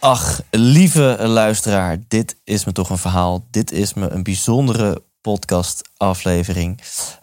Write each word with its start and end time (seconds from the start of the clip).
Ach, 0.00 0.40
lieve 0.50 1.16
luisteraar, 1.20 1.98
dit 2.08 2.36
is 2.44 2.64
me 2.64 2.72
toch 2.72 2.90
een 2.90 2.98
verhaal. 2.98 3.46
Dit 3.50 3.72
is 3.72 3.94
me 3.94 4.08
een 4.08 4.22
bijzondere 4.22 5.02
podcastaflevering. 5.20 6.80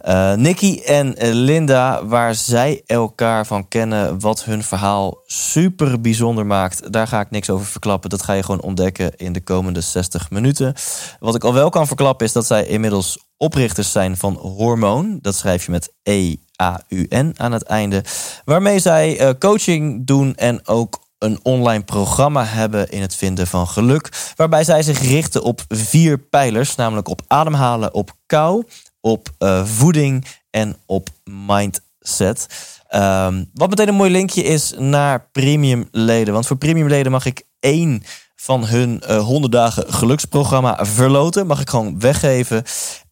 Uh, 0.07 0.33
Nicky 0.33 0.81
en 0.85 1.15
Linda, 1.33 2.05
waar 2.05 2.35
zij 2.35 2.81
elkaar 2.85 3.45
van 3.45 3.67
kennen, 3.67 4.19
wat 4.19 4.43
hun 4.43 4.63
verhaal 4.63 5.17
super 5.25 6.01
bijzonder 6.01 6.45
maakt, 6.45 6.91
daar 6.91 7.07
ga 7.07 7.19
ik 7.19 7.31
niks 7.31 7.49
over 7.49 7.65
verklappen. 7.65 8.09
Dat 8.09 8.21
ga 8.21 8.33
je 8.33 8.43
gewoon 8.43 8.61
ontdekken 8.61 9.15
in 9.15 9.33
de 9.33 9.41
komende 9.41 9.81
60 9.81 10.29
minuten. 10.29 10.73
Wat 11.19 11.35
ik 11.35 11.43
al 11.43 11.53
wel 11.53 11.69
kan 11.69 11.87
verklappen 11.87 12.25
is 12.25 12.33
dat 12.33 12.45
zij 12.45 12.65
inmiddels 12.65 13.25
oprichters 13.37 13.91
zijn 13.91 14.17
van 14.17 14.33
Hormoon. 14.33 15.19
Dat 15.21 15.35
schrijf 15.35 15.65
je 15.65 15.71
met 15.71 15.93
E-A-U-N 16.03 17.33
aan 17.37 17.51
het 17.51 17.63
einde. 17.63 18.03
Waarmee 18.45 18.79
zij 18.79 19.21
uh, 19.21 19.29
coaching 19.39 20.07
doen 20.07 20.35
en 20.35 20.67
ook 20.67 21.05
een 21.19 21.39
online 21.43 21.83
programma 21.83 22.45
hebben 22.45 22.89
in 22.89 23.01
het 23.01 23.15
vinden 23.15 23.47
van 23.47 23.67
geluk. 23.67 24.31
Waarbij 24.35 24.63
zij 24.63 24.83
zich 24.83 24.99
richten 24.99 25.43
op 25.43 25.61
vier 25.67 26.17
pijlers, 26.17 26.75
namelijk 26.75 27.07
op 27.07 27.21
ademhalen, 27.27 27.93
op 27.93 28.11
kou, 28.25 28.63
op 29.01 29.29
uh, 29.39 29.65
voeding 29.65 30.25
en 30.49 30.77
op 30.85 31.09
mindset. 31.23 32.47
Um, 32.95 33.49
wat 33.53 33.69
meteen 33.69 33.87
een 33.87 33.95
mooi 33.95 34.11
linkje 34.11 34.43
is 34.43 34.73
naar 34.77 35.27
premium 35.31 35.87
leden. 35.91 36.33
Want 36.33 36.47
voor 36.47 36.57
premium 36.57 36.87
leden 36.87 37.11
mag 37.11 37.25
ik 37.25 37.43
één 37.59 38.03
van 38.35 38.65
hun 38.65 39.03
uh, 39.09 39.23
100 39.23 39.51
dagen 39.51 39.93
geluksprogramma 39.93 40.85
verloten. 40.85 41.47
Mag 41.47 41.61
ik 41.61 41.69
gewoon 41.69 41.99
weggeven. 41.99 42.63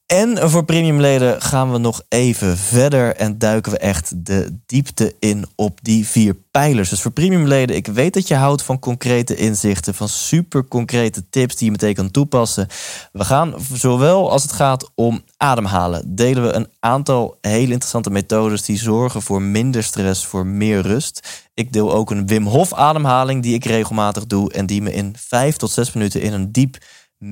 En 0.05 0.49
voor 0.49 0.65
premiumleden 0.65 1.41
gaan 1.41 1.71
we 1.71 1.77
nog 1.77 2.01
even 2.09 2.57
verder 2.57 3.15
en 3.15 3.37
duiken 3.37 3.71
we 3.71 3.77
echt 3.77 4.25
de 4.25 4.57
diepte 4.65 5.15
in 5.19 5.45
op 5.55 5.79
die 5.81 6.07
vier 6.07 6.35
pijlers. 6.51 6.89
Dus 6.89 7.01
voor 7.01 7.11
premiumleden, 7.11 7.75
ik 7.75 7.87
weet 7.87 8.13
dat 8.13 8.27
je 8.27 8.35
houdt 8.35 8.63
van 8.63 8.79
concrete 8.79 9.35
inzichten, 9.35 9.95
van 9.95 10.09
super 10.09 10.67
concrete 10.67 11.29
tips 11.29 11.55
die 11.55 11.65
je 11.65 11.71
meteen 11.71 11.93
kan 11.93 12.11
toepassen. 12.11 12.67
We 13.11 13.25
gaan 13.25 13.53
zowel 13.73 14.31
als 14.31 14.41
het 14.41 14.51
gaat 14.51 14.91
om 14.95 15.23
ademhalen, 15.37 16.15
delen 16.15 16.43
we 16.43 16.53
een 16.53 16.69
aantal 16.79 17.37
hele 17.41 17.71
interessante 17.71 18.09
methodes 18.09 18.61
die 18.61 18.77
zorgen 18.77 19.21
voor 19.21 19.41
minder 19.41 19.83
stress, 19.83 20.25
voor 20.25 20.45
meer 20.45 20.81
rust. 20.81 21.45
Ik 21.53 21.73
deel 21.73 21.93
ook 21.93 22.11
een 22.11 22.27
Wim 22.27 22.45
Hof 22.45 22.73
ademhaling 22.73 23.43
die 23.43 23.53
ik 23.53 23.65
regelmatig 23.65 24.25
doe 24.25 24.51
en 24.51 24.65
die 24.65 24.81
me 24.81 24.93
in 24.93 25.15
vijf 25.17 25.55
tot 25.55 25.71
zes 25.71 25.93
minuten 25.93 26.21
in 26.21 26.33
een 26.33 26.51
diep 26.51 26.77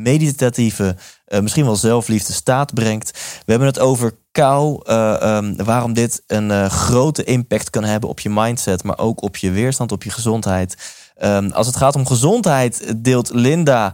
meditatieve, 0.01 0.95
uh, 1.27 1.39
misschien 1.39 1.65
wel 1.65 1.75
zelfliefde 1.75 2.33
staat 2.33 2.73
brengt. 2.73 3.11
We 3.45 3.51
hebben 3.51 3.67
het 3.67 3.79
over 3.79 4.17
kou, 4.31 4.81
uh, 4.89 5.37
um, 5.37 5.55
waarom 5.63 5.93
dit 5.93 6.23
een 6.27 6.49
uh, 6.49 6.69
grote 6.69 7.23
impact 7.23 7.69
kan 7.69 7.83
hebben 7.83 8.09
op 8.09 8.19
je 8.19 8.29
mindset, 8.29 8.83
maar 8.83 8.97
ook 8.97 9.21
op 9.21 9.37
je 9.37 9.51
weerstand, 9.51 9.91
op 9.91 10.03
je 10.03 10.11
gezondheid. 10.11 10.77
Um, 11.23 11.51
als 11.51 11.67
het 11.67 11.75
gaat 11.75 11.95
om 11.95 12.07
gezondheid, 12.07 12.93
deelt 12.97 13.33
Linda 13.33 13.93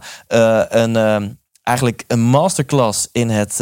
een, 0.68 1.38
eigenlijk 1.62 2.04
een 2.06 2.20
masterclass 2.20 3.08
in 3.12 3.30
het 3.30 3.60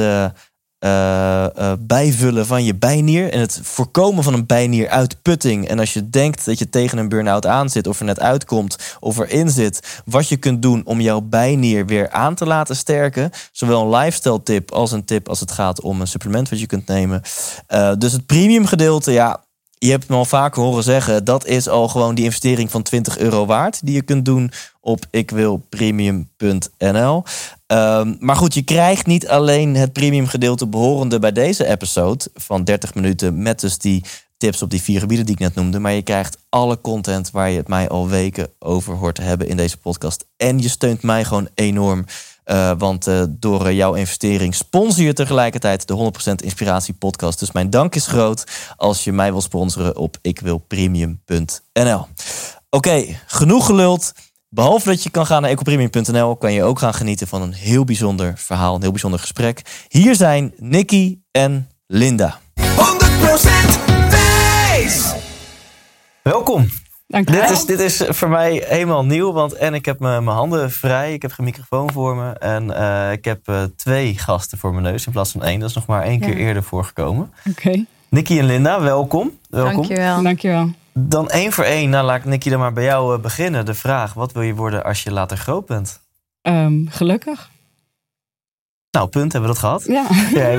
uh, 0.84 1.46
uh, 1.58 1.72
bijvullen 1.78 2.46
van 2.46 2.64
je 2.64 2.74
bijnier 2.74 3.32
en 3.32 3.40
het 3.40 3.60
voorkomen 3.62 4.24
van 4.24 4.34
een 4.34 4.46
bijnieruitputting. 4.46 5.68
En 5.68 5.78
als 5.78 5.92
je 5.92 6.10
denkt 6.10 6.44
dat 6.44 6.58
je 6.58 6.68
tegen 6.68 6.98
een 6.98 7.08
burn-out 7.08 7.46
aan 7.46 7.68
zit, 7.68 7.86
of 7.86 7.98
er 7.98 8.04
net 8.04 8.20
uitkomt, 8.20 8.96
of 9.00 9.18
erin 9.18 9.50
zit, 9.50 10.02
wat 10.04 10.28
je 10.28 10.36
kunt 10.36 10.62
doen 10.62 10.82
om 10.84 11.00
jouw 11.00 11.20
bijnier 11.20 11.86
weer 11.86 12.10
aan 12.10 12.34
te 12.34 12.46
laten 12.46 12.76
sterken. 12.76 13.30
Zowel 13.52 13.82
een 13.82 13.98
lifestyle 13.98 14.42
tip 14.42 14.72
als 14.72 14.92
een 14.92 15.04
tip 15.04 15.28
als 15.28 15.40
het 15.40 15.50
gaat 15.50 15.80
om 15.80 16.00
een 16.00 16.06
supplement 16.06 16.48
wat 16.48 16.60
je 16.60 16.66
kunt 16.66 16.86
nemen. 16.86 17.22
Uh, 17.68 17.92
dus 17.98 18.12
het 18.12 18.26
premium 18.26 18.66
gedeelte, 18.66 19.12
ja, 19.12 19.46
je 19.78 19.90
hebt 19.90 20.08
me 20.08 20.16
al 20.16 20.24
vaker 20.24 20.62
horen 20.62 20.82
zeggen, 20.82 21.24
dat 21.24 21.46
is 21.46 21.68
al 21.68 21.88
gewoon 21.88 22.14
die 22.14 22.24
investering 22.24 22.70
van 22.70 22.82
20 22.82 23.18
euro 23.18 23.46
waard 23.46 23.86
die 23.86 23.94
je 23.94 24.02
kunt 24.02 24.24
doen 24.24 24.52
op 24.80 25.06
ikwilpremium.nl. 25.10 27.24
Um, 27.66 28.16
maar 28.20 28.36
goed, 28.36 28.54
je 28.54 28.62
krijgt 28.62 29.06
niet 29.06 29.28
alleen 29.28 29.74
het 29.74 29.92
premium 29.92 30.26
gedeelte 30.26 30.66
behorende 30.66 31.18
bij 31.18 31.32
deze 31.32 31.66
episode 31.66 32.24
van 32.34 32.64
30 32.64 32.94
minuten 32.94 33.42
met 33.42 33.60
dus 33.60 33.78
die 33.78 34.04
tips 34.36 34.62
op 34.62 34.70
die 34.70 34.82
vier 34.82 35.00
gebieden 35.00 35.26
die 35.26 35.34
ik 35.34 35.40
net 35.40 35.54
noemde, 35.54 35.78
maar 35.78 35.92
je 35.92 36.02
krijgt 36.02 36.38
alle 36.48 36.80
content 36.80 37.30
waar 37.30 37.50
je 37.50 37.56
het 37.56 37.68
mij 37.68 37.88
al 37.88 38.08
weken 38.08 38.48
over 38.58 38.94
hoort 38.94 39.14
te 39.14 39.22
hebben 39.22 39.48
in 39.48 39.56
deze 39.56 39.76
podcast. 39.76 40.24
En 40.36 40.58
je 40.58 40.68
steunt 40.68 41.02
mij 41.02 41.24
gewoon 41.24 41.48
enorm. 41.54 42.04
Uh, 42.50 42.72
want 42.78 43.08
uh, 43.08 43.22
door 43.28 43.66
uh, 43.66 43.72
jouw 43.72 43.94
investering 43.94 44.54
sponsor 44.54 45.04
je 45.04 45.12
tegelijkertijd 45.12 45.88
de 45.88 46.12
100% 46.30 46.44
Inspiratie 46.44 46.94
Podcast. 46.94 47.38
Dus 47.38 47.52
mijn 47.52 47.70
dank 47.70 47.94
is 47.94 48.06
groot 48.06 48.44
als 48.76 49.04
je 49.04 49.12
mij 49.12 49.30
wil 49.32 49.40
sponsoren 49.40 49.96
op 49.96 50.16
ikwilpremium.nl. 50.22 51.98
Oké, 52.00 52.08
okay, 52.70 53.20
genoeg 53.26 53.66
geluld. 53.66 54.12
Behalve 54.48 54.88
dat 54.88 55.02
je 55.02 55.10
kan 55.10 55.26
gaan 55.26 55.42
naar 55.42 55.50
ecopremium.nl, 55.50 56.36
kan 56.36 56.52
je 56.52 56.62
ook 56.62 56.78
gaan 56.78 56.94
genieten 56.94 57.26
van 57.26 57.42
een 57.42 57.52
heel 57.52 57.84
bijzonder 57.84 58.32
verhaal, 58.36 58.74
een 58.74 58.82
heel 58.82 58.90
bijzonder 58.90 59.20
gesprek. 59.20 59.62
Hier 59.88 60.14
zijn 60.14 60.54
Nicky 60.56 61.18
en 61.30 61.68
Linda. 61.86 62.40
100% 62.60 62.62
wijs! 64.10 65.14
Welkom. 66.22 66.68
Dank 67.08 67.28
je 67.28 67.34
Dit 67.34 67.42
wel. 67.44 67.52
is, 67.52 67.64
dit 67.64 67.80
is 67.80 68.02
voor 68.08 68.28
mij 68.28 68.64
helemaal 68.66 69.04
nieuw, 69.04 69.32
want 69.32 69.52
en 69.52 69.74
ik 69.74 69.84
heb 69.84 69.98
mijn 69.98 70.24
mijn 70.24 70.36
handen 70.36 70.70
vrij, 70.70 71.12
ik 71.12 71.22
heb 71.22 71.32
geen 71.32 71.44
microfoon 71.44 71.92
voor 71.92 72.16
me 72.16 72.32
en 72.32 72.64
uh, 72.70 73.12
ik 73.12 73.24
heb 73.24 73.48
uh, 73.48 73.62
twee 73.76 74.18
gasten 74.18 74.58
voor 74.58 74.70
mijn 74.72 74.82
neus 74.82 75.06
in 75.06 75.12
plaats 75.12 75.32
van 75.32 75.42
één. 75.42 75.60
Dat 75.60 75.68
is 75.68 75.74
nog 75.74 75.86
maar 75.86 76.02
één 76.02 76.20
keer 76.20 76.36
eerder 76.36 76.62
voorgekomen. 76.62 77.32
Oké, 77.50 77.84
Nicky 78.08 78.38
en 78.38 78.44
Linda, 78.44 78.80
welkom. 78.80 79.32
welkom. 79.50 79.74
Dankjewel. 79.74 80.22
dankjewel. 80.22 80.70
Dan 80.92 81.30
één 81.30 81.52
voor 81.52 81.64
één, 81.64 81.90
nou 81.90 82.04
laat 82.04 82.16
ik 82.18 82.24
Nicky 82.24 82.50
dan 82.50 82.58
maar 82.58 82.72
bij 82.72 82.84
jou 82.84 83.16
uh, 83.16 83.22
beginnen. 83.22 83.66
De 83.66 83.74
vraag, 83.74 84.14
wat 84.14 84.32
wil 84.32 84.42
je 84.42 84.54
worden 84.54 84.84
als 84.84 85.02
je 85.02 85.12
later 85.12 85.36
groot 85.36 85.66
bent? 85.66 86.00
Um, 86.42 86.86
gelukkig. 86.90 87.50
Nou, 88.90 89.08
punt, 89.08 89.32
hebben 89.32 89.50
we 89.50 89.56
dat 89.60 89.64
gehad? 89.64 89.84
Ja. 89.86 90.06
Ja, 90.34 90.56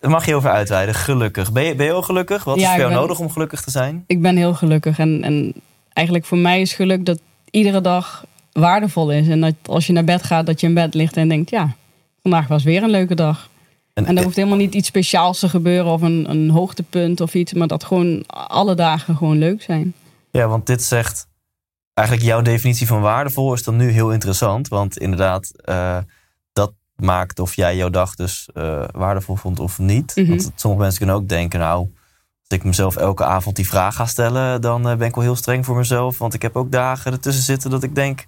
daar 0.00 0.10
mag 0.10 0.26
je 0.26 0.34
over 0.34 0.50
uitweiden. 0.50 0.94
Gelukkig. 0.94 1.52
Ben 1.52 1.64
je, 1.64 1.74
ben 1.74 1.86
je 1.86 1.92
al 1.92 2.02
gelukkig? 2.02 2.44
Wat 2.44 2.56
is 2.56 2.66
voor 2.66 2.76
jou 2.76 2.88
ben- 2.88 2.98
nodig 2.98 3.18
om 3.18 3.30
gelukkig 3.30 3.60
te 3.60 3.70
zijn? 3.70 4.04
ik 4.06 4.22
ben 4.22 4.36
heel 4.36 4.54
gelukkig. 4.54 4.98
En, 4.98 5.22
en 5.22 5.54
eigenlijk 5.96 6.26
voor 6.26 6.38
mij 6.38 6.60
is 6.60 6.72
geluk 6.72 7.04
dat 7.04 7.20
iedere 7.50 7.80
dag 7.80 8.24
waardevol 8.52 9.12
is. 9.12 9.28
En 9.28 9.40
dat 9.40 9.54
als 9.66 9.86
je 9.86 9.92
naar 9.92 10.04
bed 10.04 10.22
gaat, 10.22 10.46
dat 10.46 10.60
je 10.60 10.66
in 10.66 10.74
bed 10.74 10.94
ligt 10.94 11.16
en 11.16 11.28
denkt... 11.28 11.50
ja, 11.50 11.76
vandaag 12.22 12.48
was 12.48 12.64
weer 12.64 12.82
een 12.82 12.90
leuke 12.90 13.14
dag. 13.14 13.48
En 13.92 14.16
er 14.16 14.24
hoeft 14.24 14.36
helemaal 14.36 14.58
niet 14.58 14.74
iets 14.74 14.88
speciaals 14.88 15.38
te 15.38 15.48
gebeuren 15.48 15.92
of 15.92 16.02
een, 16.02 16.30
een 16.30 16.50
hoogtepunt 16.50 17.20
of 17.20 17.34
iets. 17.34 17.52
Maar 17.52 17.66
dat 17.66 17.84
gewoon 17.84 18.26
alle 18.26 18.74
dagen 18.74 19.16
gewoon 19.16 19.38
leuk 19.38 19.62
zijn. 19.62 19.94
Ja, 20.30 20.48
want 20.48 20.66
dit 20.66 20.82
zegt 20.82 21.26
eigenlijk 21.94 22.26
jouw 22.26 22.42
definitie 22.42 22.86
van 22.86 23.00
waardevol 23.00 23.52
is 23.52 23.62
dan 23.62 23.76
nu 23.76 23.90
heel 23.90 24.12
interessant. 24.12 24.68
Want 24.68 24.98
inderdaad, 24.98 25.52
uh, 25.64 25.98
dat 26.52 26.72
maakt 26.96 27.38
of 27.38 27.54
jij 27.54 27.76
jouw 27.76 27.90
dag 27.90 28.14
dus 28.14 28.48
uh, 28.54 28.84
waardevol 28.90 29.36
vond 29.36 29.60
of 29.60 29.78
niet. 29.78 30.12
Mhm. 30.16 30.28
Want 30.28 30.52
sommige 30.54 30.82
mensen 30.82 30.98
kunnen 30.98 31.16
ook 31.16 31.28
denken, 31.28 31.60
nou, 31.60 31.88
als 32.48 32.58
ik 32.58 32.64
mezelf 32.64 32.96
elke 32.96 33.24
avond 33.24 33.56
die 33.56 33.68
vraag 33.68 33.94
ga 33.94 34.06
stellen, 34.06 34.60
dan 34.60 34.90
uh, 34.90 34.96
ben 34.96 35.08
ik 35.08 35.14
wel 35.14 35.24
heel 35.24 35.36
streng 35.36 35.64
voor 35.64 35.76
mezelf. 35.76 36.18
Want 36.18 36.34
ik 36.34 36.42
heb 36.42 36.56
ook 36.56 36.72
dagen 36.72 37.12
ertussen 37.12 37.44
zitten 37.44 37.70
dat 37.70 37.82
ik 37.82 37.94
denk, 37.94 38.24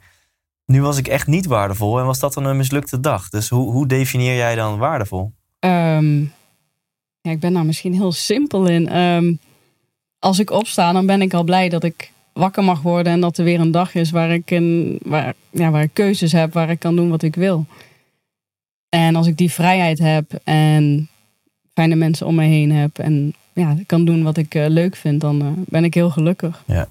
nu 0.64 0.82
was 0.82 0.98
ik 0.98 1.08
echt 1.08 1.26
niet 1.26 1.46
waardevol. 1.46 1.98
En 1.98 2.06
was 2.06 2.18
dat 2.18 2.34
dan 2.34 2.44
een 2.44 2.56
mislukte 2.56 3.00
dag? 3.00 3.28
Dus 3.28 3.48
hoe, 3.48 3.72
hoe 3.72 3.86
definieer 3.86 4.36
jij 4.36 4.54
dan 4.54 4.78
waardevol? 4.78 5.32
Um, 5.60 6.32
ja, 7.20 7.30
ik 7.30 7.40
ben 7.40 7.52
daar 7.52 7.64
misschien 7.64 7.92
heel 7.92 8.12
simpel 8.12 8.66
in. 8.66 8.98
Um, 8.98 9.38
als 10.18 10.38
ik 10.38 10.50
opsta, 10.50 10.92
dan 10.92 11.06
ben 11.06 11.22
ik 11.22 11.34
al 11.34 11.44
blij 11.44 11.68
dat 11.68 11.84
ik 11.84 12.12
wakker 12.32 12.64
mag 12.64 12.82
worden 12.82 13.12
en 13.12 13.20
dat 13.20 13.38
er 13.38 13.44
weer 13.44 13.60
een 13.60 13.70
dag 13.70 13.94
is 13.94 14.10
waar 14.10 14.30
ik, 14.30 14.50
een, 14.50 14.98
waar, 15.02 15.34
ja, 15.50 15.70
waar 15.70 15.82
ik 15.82 15.90
keuzes 15.92 16.32
heb, 16.32 16.52
waar 16.52 16.70
ik 16.70 16.78
kan 16.78 16.96
doen 16.96 17.10
wat 17.10 17.22
ik 17.22 17.34
wil. 17.34 17.66
En 18.88 19.16
als 19.16 19.26
ik 19.26 19.36
die 19.36 19.52
vrijheid 19.52 19.98
heb 19.98 20.40
en 20.44 21.08
fijne 21.74 21.94
mensen 21.94 22.26
om 22.26 22.34
me 22.34 22.44
heen 22.44 22.72
heb 22.72 22.98
en 22.98 23.34
ja, 23.58 23.76
kan 23.86 24.04
doen 24.04 24.22
wat 24.22 24.36
ik 24.36 24.54
uh, 24.54 24.66
leuk 24.68 24.96
vind, 24.96 25.20
dan 25.20 25.42
uh, 25.42 25.48
ben 25.66 25.84
ik 25.84 25.94
heel 25.94 26.10
gelukkig. 26.10 26.62
Ja, 26.66 26.88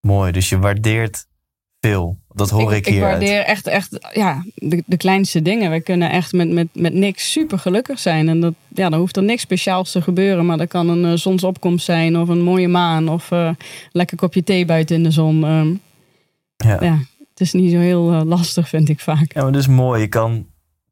mooi. 0.00 0.32
Dus 0.32 0.48
je 0.48 0.58
waardeert 0.58 1.26
veel. 1.80 2.16
Dat 2.28 2.50
hoor 2.50 2.72
ik, 2.72 2.86
ik 2.86 2.92
hier. 2.92 3.00
waardeer 3.00 3.40
echt, 3.40 3.66
echt 3.66 4.10
ja, 4.12 4.44
de, 4.54 4.82
de 4.86 4.96
kleinste 4.96 5.42
dingen. 5.42 5.70
We 5.70 5.80
kunnen 5.80 6.10
echt 6.10 6.32
met, 6.32 6.50
met, 6.50 6.68
met 6.72 6.94
niks 6.94 7.32
super 7.32 7.58
gelukkig 7.58 7.98
zijn. 7.98 8.28
En 8.28 8.40
dat, 8.40 8.54
ja, 8.74 8.88
dan 8.88 8.98
hoeft 8.98 9.16
er 9.16 9.22
niks 9.22 9.42
speciaals 9.42 9.90
te 9.92 10.02
gebeuren. 10.02 10.46
Maar 10.46 10.56
dat 10.58 10.68
kan 10.68 10.88
een 10.88 11.04
eh, 11.04 11.12
zonsopkomst 11.18 11.84
zijn 11.84 12.18
of 12.18 12.28
een 12.28 12.42
mooie 12.42 12.68
maan. 12.68 13.08
Of 13.08 13.30
eh, 13.30 13.44
een 13.46 13.56
lekker 13.92 14.16
kopje 14.16 14.44
thee 14.44 14.64
buiten 14.64 14.96
in 14.96 15.02
de 15.02 15.10
zon. 15.10 15.44
Ehm, 15.44 15.74
Ja. 16.56 16.84
ja, 16.84 16.98
het 17.30 17.40
is 17.40 17.52
niet 17.52 17.70
zo 17.70 17.78
heel 17.78 18.12
eh, 18.12 18.22
lastig, 18.24 18.68
vind 18.68 18.88
ik 18.88 19.00
vaak. 19.00 19.32
Ja, 19.34 19.42
maar 19.42 19.52
dat 19.52 19.60
is 19.60 19.68
mooi. 19.68 20.00
Je 20.00 20.08
kan, 20.08 20.46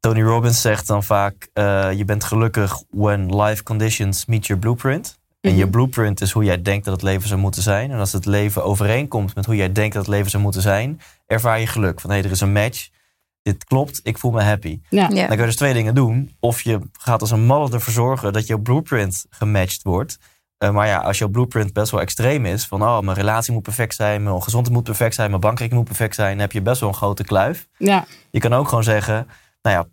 Tony 0.07 0.21
Robbins 0.23 0.61
zegt 0.61 0.87
dan 0.87 1.03
vaak: 1.03 1.49
eh, 1.53 1.91
je 1.93 2.05
bent 2.05 2.23
gelukkig 2.23 2.83
when 2.89 3.41
life 3.41 3.63
conditions 3.63 4.25
meet 4.25 4.45
your 4.47 4.61
blueprint. 4.61 5.19
En 5.41 5.55
je 5.55 5.61
Mhm. 5.63 5.71
blueprint 5.71 6.21
is 6.21 6.31
hoe 6.31 6.43
jij 6.43 6.61
denkt 6.61 6.85
dat 6.85 6.93
het 6.93 7.03
leven 7.03 7.27
zou 7.27 7.39
moeten 7.39 7.61
zijn. 7.61 7.91
En 7.91 7.99
als 7.99 8.11
het 8.13 8.25
leven 8.25 8.63
overeenkomt 8.63 9.35
met 9.35 9.45
hoe 9.45 9.55
jij 9.55 9.71
denkt 9.71 9.93
dat 9.95 10.05
het 10.05 10.13
leven 10.15 10.29
zou 10.29 10.43
moeten 10.43 10.61
zijn, 10.61 11.01
ervaar 11.25 11.59
je 11.59 11.67
geluk. 11.67 12.01
Van 12.01 12.09
hé, 12.11 12.17
er 12.17 12.31
is 12.31 12.41
een 12.41 12.51
match. 12.51 12.89
Dit 13.41 13.63
klopt, 13.63 13.99
ik 14.03 14.17
voel 14.17 14.31
me 14.31 14.41
happy. 14.41 14.79
Ja, 14.89 15.01
Ja. 15.09 15.15
Dan 15.15 15.27
kun 15.27 15.37
je 15.37 15.45
dus 15.45 15.55
twee 15.55 15.73
dingen 15.73 15.95
doen. 15.95 16.35
Of 16.39 16.61
je 16.61 16.79
gaat 16.99 17.21
als 17.21 17.31
een 17.31 17.45
malle 17.45 17.71
ervoor 17.71 17.93
zorgen 17.93 18.33
dat 18.33 18.47
jouw 18.47 18.57
blueprint 18.57 19.25
gematcht 19.29 19.83
wordt. 19.83 20.17
Eh, 20.57 20.69
maar 20.71 20.87
ja, 20.87 20.97
als 20.97 21.17
jouw 21.17 21.27
blueprint 21.29 21.73
best 21.73 21.91
wel 21.91 22.01
extreem 22.01 22.45
is, 22.45 22.65
van 22.65 22.81
oh, 22.81 22.99
mijn 22.99 23.17
relatie 23.17 23.53
moet 23.53 23.63
perfect 23.63 23.95
zijn, 23.95 24.23
mijn 24.23 24.43
gezondheid 24.43 24.75
moet 24.75 24.83
perfect 24.85 25.15
zijn, 25.15 25.29
mijn 25.29 25.41
bankrekening 25.41 25.85
moet 25.87 25.97
perfect 25.97 26.15
zijn, 26.15 26.31
dan 26.31 26.39
heb 26.39 26.51
je 26.51 26.61
best 26.61 26.79
wel 26.79 26.89
een 26.89 26.95
grote 26.95 27.23
kluif. 27.23 27.67
ja, 27.77 28.05
Je 28.31 28.39
kan 28.39 28.53
ook 28.53 28.67
gewoon 28.67 28.83
zeggen, 28.83 29.27
nou 29.61 29.75
ja, 29.77 29.85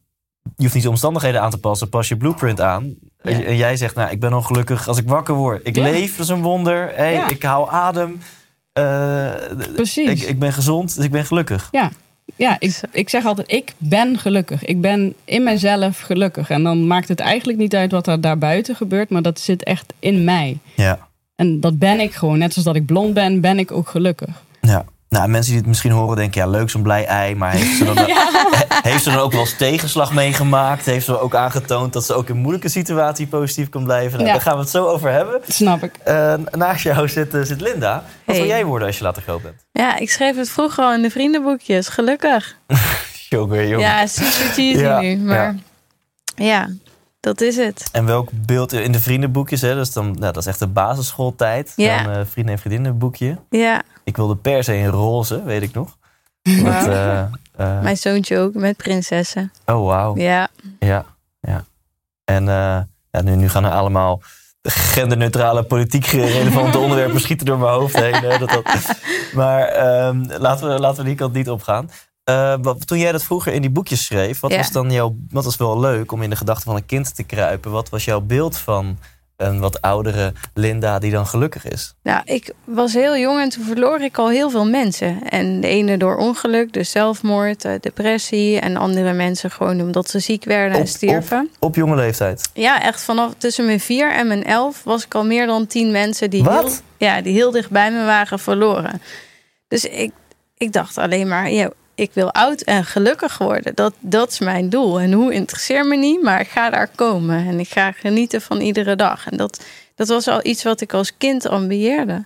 je 0.57 0.63
hoeft 0.63 0.75
niet 0.75 0.83
de 0.83 0.89
omstandigheden 0.91 1.41
aan 1.43 1.51
te 1.51 1.59
passen, 1.59 1.89
pas 1.89 2.09
je 2.09 2.17
blueprint 2.17 2.61
aan. 2.61 2.95
Ja. 3.23 3.31
En 3.43 3.57
jij 3.57 3.77
zegt, 3.77 3.95
nou, 3.95 4.11
ik 4.11 4.21
ben 4.21 4.33
ongelukkig 4.35 4.89
als 4.89 4.99
ik 4.99 5.09
wakker 5.09 5.35
word. 5.35 5.61
Ik 5.67 5.77
Ja. 5.77 5.83
leef, 5.83 6.17
dat 6.17 6.27
is 6.27 6.33
een 6.33 6.43
wonder. 6.43 6.93
Hey, 6.95 7.13
Ja. 7.13 7.29
Ik 7.29 7.43
hou 7.43 7.71
adem. 7.71 8.21
Eh, 8.73 9.31
precies. 9.75 10.23
ik, 10.23 10.29
ik 10.29 10.39
ben 10.39 10.53
gezond, 10.53 10.95
dus 10.97 11.05
ik 11.05 11.11
ben 11.11 11.25
gelukkig. 11.25 11.69
Ja, 11.73 11.91
ja 12.37 12.57
ik, 12.59 12.81
ik 12.93 13.09
zeg 13.09 13.25
altijd, 13.25 13.53
ik 13.53 13.73
ben 13.79 14.19
gelukkig. 14.19 14.65
Ik 14.65 14.81
ben 14.81 15.15
in 15.25 15.43
mezelf 15.43 16.01
gelukkig. 16.01 16.51
En 16.51 16.63
dan 16.63 16.87
maakt 16.87 17.09
het 17.09 17.21
eigenlijk 17.21 17.59
niet 17.59 17.75
uit 17.75 17.91
wat 17.93 18.07
er 18.07 18.21
daarbuiten 18.21 18.77
gebeurt, 18.77 19.11
maar 19.11 19.23
dat 19.23 19.41
zit 19.41 19.63
echt 19.65 19.93
in 19.99 20.25
mij. 20.25 20.59
Ja. 20.77 21.09
En 21.37 21.61
dat 21.61 21.79
ben 21.79 22.01
ik 22.01 22.15
gewoon. 22.15 22.39
Net 22.39 22.53
zoals 22.53 22.67
dat 22.67 22.77
ik 22.77 22.87
blond 22.87 23.15
ben, 23.15 23.41
ben 23.41 23.59
ik 23.59 23.71
ook 23.73 23.89
gelukkig. 23.89 24.43
Ja. 24.61 24.85
Nou, 25.15 25.29
mensen 25.29 25.51
die 25.51 25.61
het 25.61 25.69
misschien 25.69 25.91
horen 25.91 26.17
denken, 26.17 26.41
ja, 26.41 26.47
leuk 26.49 26.71
zo'n 26.71 26.83
blij 26.83 27.07
ei. 27.07 27.35
Maar 27.35 27.51
heeft 27.53 27.77
ze, 27.77 27.85
dan, 27.85 27.97
he- 28.07 28.89
heeft 28.91 29.03
ze 29.03 29.11
dan 29.11 29.19
ook 29.19 29.33
wel 29.33 29.41
eens 29.41 29.57
tegenslag 29.57 30.13
meegemaakt? 30.13 30.85
Heeft 30.85 31.05
ze 31.05 31.21
ook 31.21 31.35
aangetoond 31.35 31.93
dat 31.93 32.05
ze 32.05 32.15
ook 32.15 32.29
in 32.29 32.37
moeilijke 32.37 32.69
situatie 32.69 33.27
positief 33.27 33.69
kan 33.69 33.85
blijven? 33.85 34.13
Nou, 34.13 34.25
Ja. 34.27 34.33
Daar 34.33 34.43
gaan 34.43 34.55
we 34.55 34.61
het 34.61 34.71
zo 34.71 34.87
over 34.87 35.11
hebben. 35.11 35.41
Snap 35.49 35.83
ik. 35.83 35.97
Eh, 36.05 36.35
naast 36.51 36.83
jou 36.83 37.09
zit, 37.09 37.35
eh, 37.35 37.41
zit 37.43 37.61
Linda. 37.61 38.05
Wat 38.25 38.37
wil 38.37 38.47
jij 38.47 38.65
worden 38.65 38.87
als 38.87 38.99
je 38.99 39.05
later 39.05 39.23
groot 39.23 39.43
bent? 39.43 39.55
Ja, 39.73 39.99
ik 39.99 40.11
schreef 40.11 40.37
het 40.37 40.51
vroeger 40.51 40.85
al 40.85 40.95
in 40.95 41.03
de 41.03 41.11
vriendenboekjes. 41.11 41.89
Gelukkig. 41.89 42.57
Jongen, 43.29 43.69
jongen. 43.69 43.81
Ja, 43.87 44.07
super 44.07 44.53
cheesy 44.55 44.81
Ja, 44.83 45.01
nu. 45.01 45.17
Maar 45.17 45.55
ja. 46.37 46.69
dat 47.21 47.41
is 47.41 47.57
het. 47.57 47.89
En 47.93 48.07
welk 48.07 48.29
beeld 48.33 48.73
in 48.73 48.93
de 48.93 49.01
vriendenboekjes, 49.01 49.61
hè? 49.61 49.75
Dus 49.75 49.93
dan, 49.93 50.05
nou, 50.07 50.33
dat 50.33 50.37
is 50.37 50.47
echt 50.47 50.59
de 50.59 50.67
basisschooltijd. 50.67 51.73
Ja. 51.77 52.03
Dan, 52.03 52.13
eh, 52.13 52.21
vrienden 52.31 52.55
en 52.55 52.61
vriendinnenboekje. 52.61 53.39
Ja, 53.51 53.83
Ik 54.05 54.17
wilde 54.17 54.37
per 54.37 54.65
se 54.65 54.75
een 54.75 54.91
roze, 54.91 55.43
weet 55.45 55.63
ik 55.63 55.75
nog. 55.75 55.97
Eh, 56.43 57.19
eh, 57.21 57.29
mijn 57.83 57.97
zoontje 57.97 58.39
ook 58.39 58.55
met 58.55 58.77
prinsessen. 58.77 59.53
oh, 59.67 59.87
wauw. 59.87 60.17
Ja, 60.17 60.49
Ja, 60.79 61.05
ja. 61.41 61.65
En 62.25 62.49
eh, 62.49 62.81
ja, 63.11 63.23
nu, 63.23 63.37
nu 63.37 63.49
gaan 63.49 63.65
er 63.65 63.71
allemaal 63.71 64.21
genderneutrale, 64.63 65.63
politiek 65.63 66.07
relevante 66.07 66.79
onderwerpen 66.85 67.21
schieten 67.21 67.47
door 67.47 67.59
mijn 67.59 67.73
hoofd 67.73 67.97
heen. 67.97 68.15
hè, 68.15 68.39
dat, 68.39 68.51
dat. 68.51 68.97
Maar 69.35 69.63
ehm, 69.63 70.25
laten, 70.39 70.69
we, 70.69 70.79
laten 70.81 71.03
we 71.03 71.09
die 71.09 71.15
kant 71.19 71.33
niet 71.33 71.51
opgaan. 71.51 71.91
Wat, 72.63 72.87
toen 72.87 72.99
jij 72.99 73.13
dat 73.13 73.23
vroeger 73.25 73.53
in 73.53 73.61
die 73.61 73.71
boekjes 73.71 74.05
schreef, 74.05 74.41
wat 74.41 74.51
Ja. 74.51 74.57
was 74.57 74.71
dan 74.73 74.91
jouw, 74.91 75.17
wat 75.31 75.45
was 75.45 75.57
wel 75.57 75.81
leuk 75.81 76.13
om 76.13 76.23
in 76.23 76.31
de 76.31 76.37
gedachten 76.37 76.65
van 76.65 76.77
een 76.77 76.87
kind 76.87 77.15
te 77.15 77.23
kruipen? 77.23 77.71
Wat 77.71 77.89
was 77.89 78.05
jouw 78.05 78.21
beeld 78.21 78.59
van 78.59 78.99
een 79.37 79.61
wat 79.61 79.81
oudere 79.81 80.33
Linda 80.55 80.99
die 80.99 81.11
dan 81.11 81.27
gelukkig 81.27 81.69
is? 81.69 81.95
nou, 82.03 82.21
ik 82.25 82.53
was 82.65 82.93
heel 82.93 83.17
jong 83.17 83.41
en 83.41 83.49
toen 83.49 83.65
verloor 83.65 84.01
ik 84.01 84.19
al 84.19 84.29
heel 84.29 84.51
veel 84.51 84.67
mensen. 84.67 85.29
En 85.31 85.61
de 85.61 85.67
ene 85.69 85.97
door 85.97 86.17
ongeluk, 86.17 86.73
dus 86.73 86.91
zelfmoord, 86.91 87.65
eh, 87.65 87.73
depressie. 87.81 88.61
En 88.61 88.77
andere 88.77 89.13
mensen 89.13 89.51
gewoon 89.51 89.81
omdat 89.81 90.09
ze 90.11 90.19
ziek 90.19 90.45
werden 90.45 90.75
en 90.77 90.81
Op- 90.83 90.87
stierven. 90.89 91.51
Op 91.59 91.75
jonge 91.75 91.97
leeftijd. 91.97 92.51
Ja, 92.53 92.83
echt 92.83 93.03
vanaf 93.03 93.33
tussen 93.39 93.65
mijn 93.65 93.81
vier 93.81 94.13
en 94.13 94.27
mijn 94.27 94.45
elf 94.45 94.83
was 94.85 95.05
ik 95.05 95.15
al 95.15 95.25
meer 95.25 95.47
dan 95.47 95.67
tien 95.67 95.91
mensen 95.91 96.31
die, 96.31 96.43
Wat? 96.45 96.63
heel, 96.65 96.73
ja, 97.09 97.21
die 97.21 97.33
heel 97.35 97.51
dicht 97.51 97.71
bij 97.71 97.91
me 97.93 98.05
waren 98.05 98.39
verloren. 98.39 99.03
Dus 99.69 99.85
ik, 99.85 100.13
ik 100.57 100.73
dacht 100.73 100.99
alleen 100.99 101.29
maar, 101.29 101.51
ja, 101.51 101.71
ik 101.95 102.11
wil 102.13 102.33
oud 102.33 102.61
en 102.61 102.85
gelukkig 102.85 103.39
worden. 103.39 103.75
Dat, 103.75 103.95
dat 104.01 104.31
is 104.31 104.39
mijn 104.39 104.69
doel. 104.69 105.01
En 105.01 105.13
hoe 105.13 105.33
interesseert 105.33 105.87
me 105.87 105.97
niet, 105.97 106.23
maar 106.23 106.41
ik 106.41 106.49
ga 106.49 106.71
daar 106.71 106.89
komen. 106.95 107.47
En 107.47 107.61
ik 107.61 107.69
ga 107.69 107.93
genieten 107.93 108.41
van 108.41 108.61
iedere 108.61 108.97
dag. 108.97 109.27
En 109.31 109.37
dat, 109.37 109.65
dat 109.95 110.09
was 110.09 110.29
al 110.29 110.47
iets 110.47 110.63
wat 110.63 110.81
ik 110.81 110.93
als 110.93 111.17
kind 111.17 111.47
ambieerde. 111.47 112.25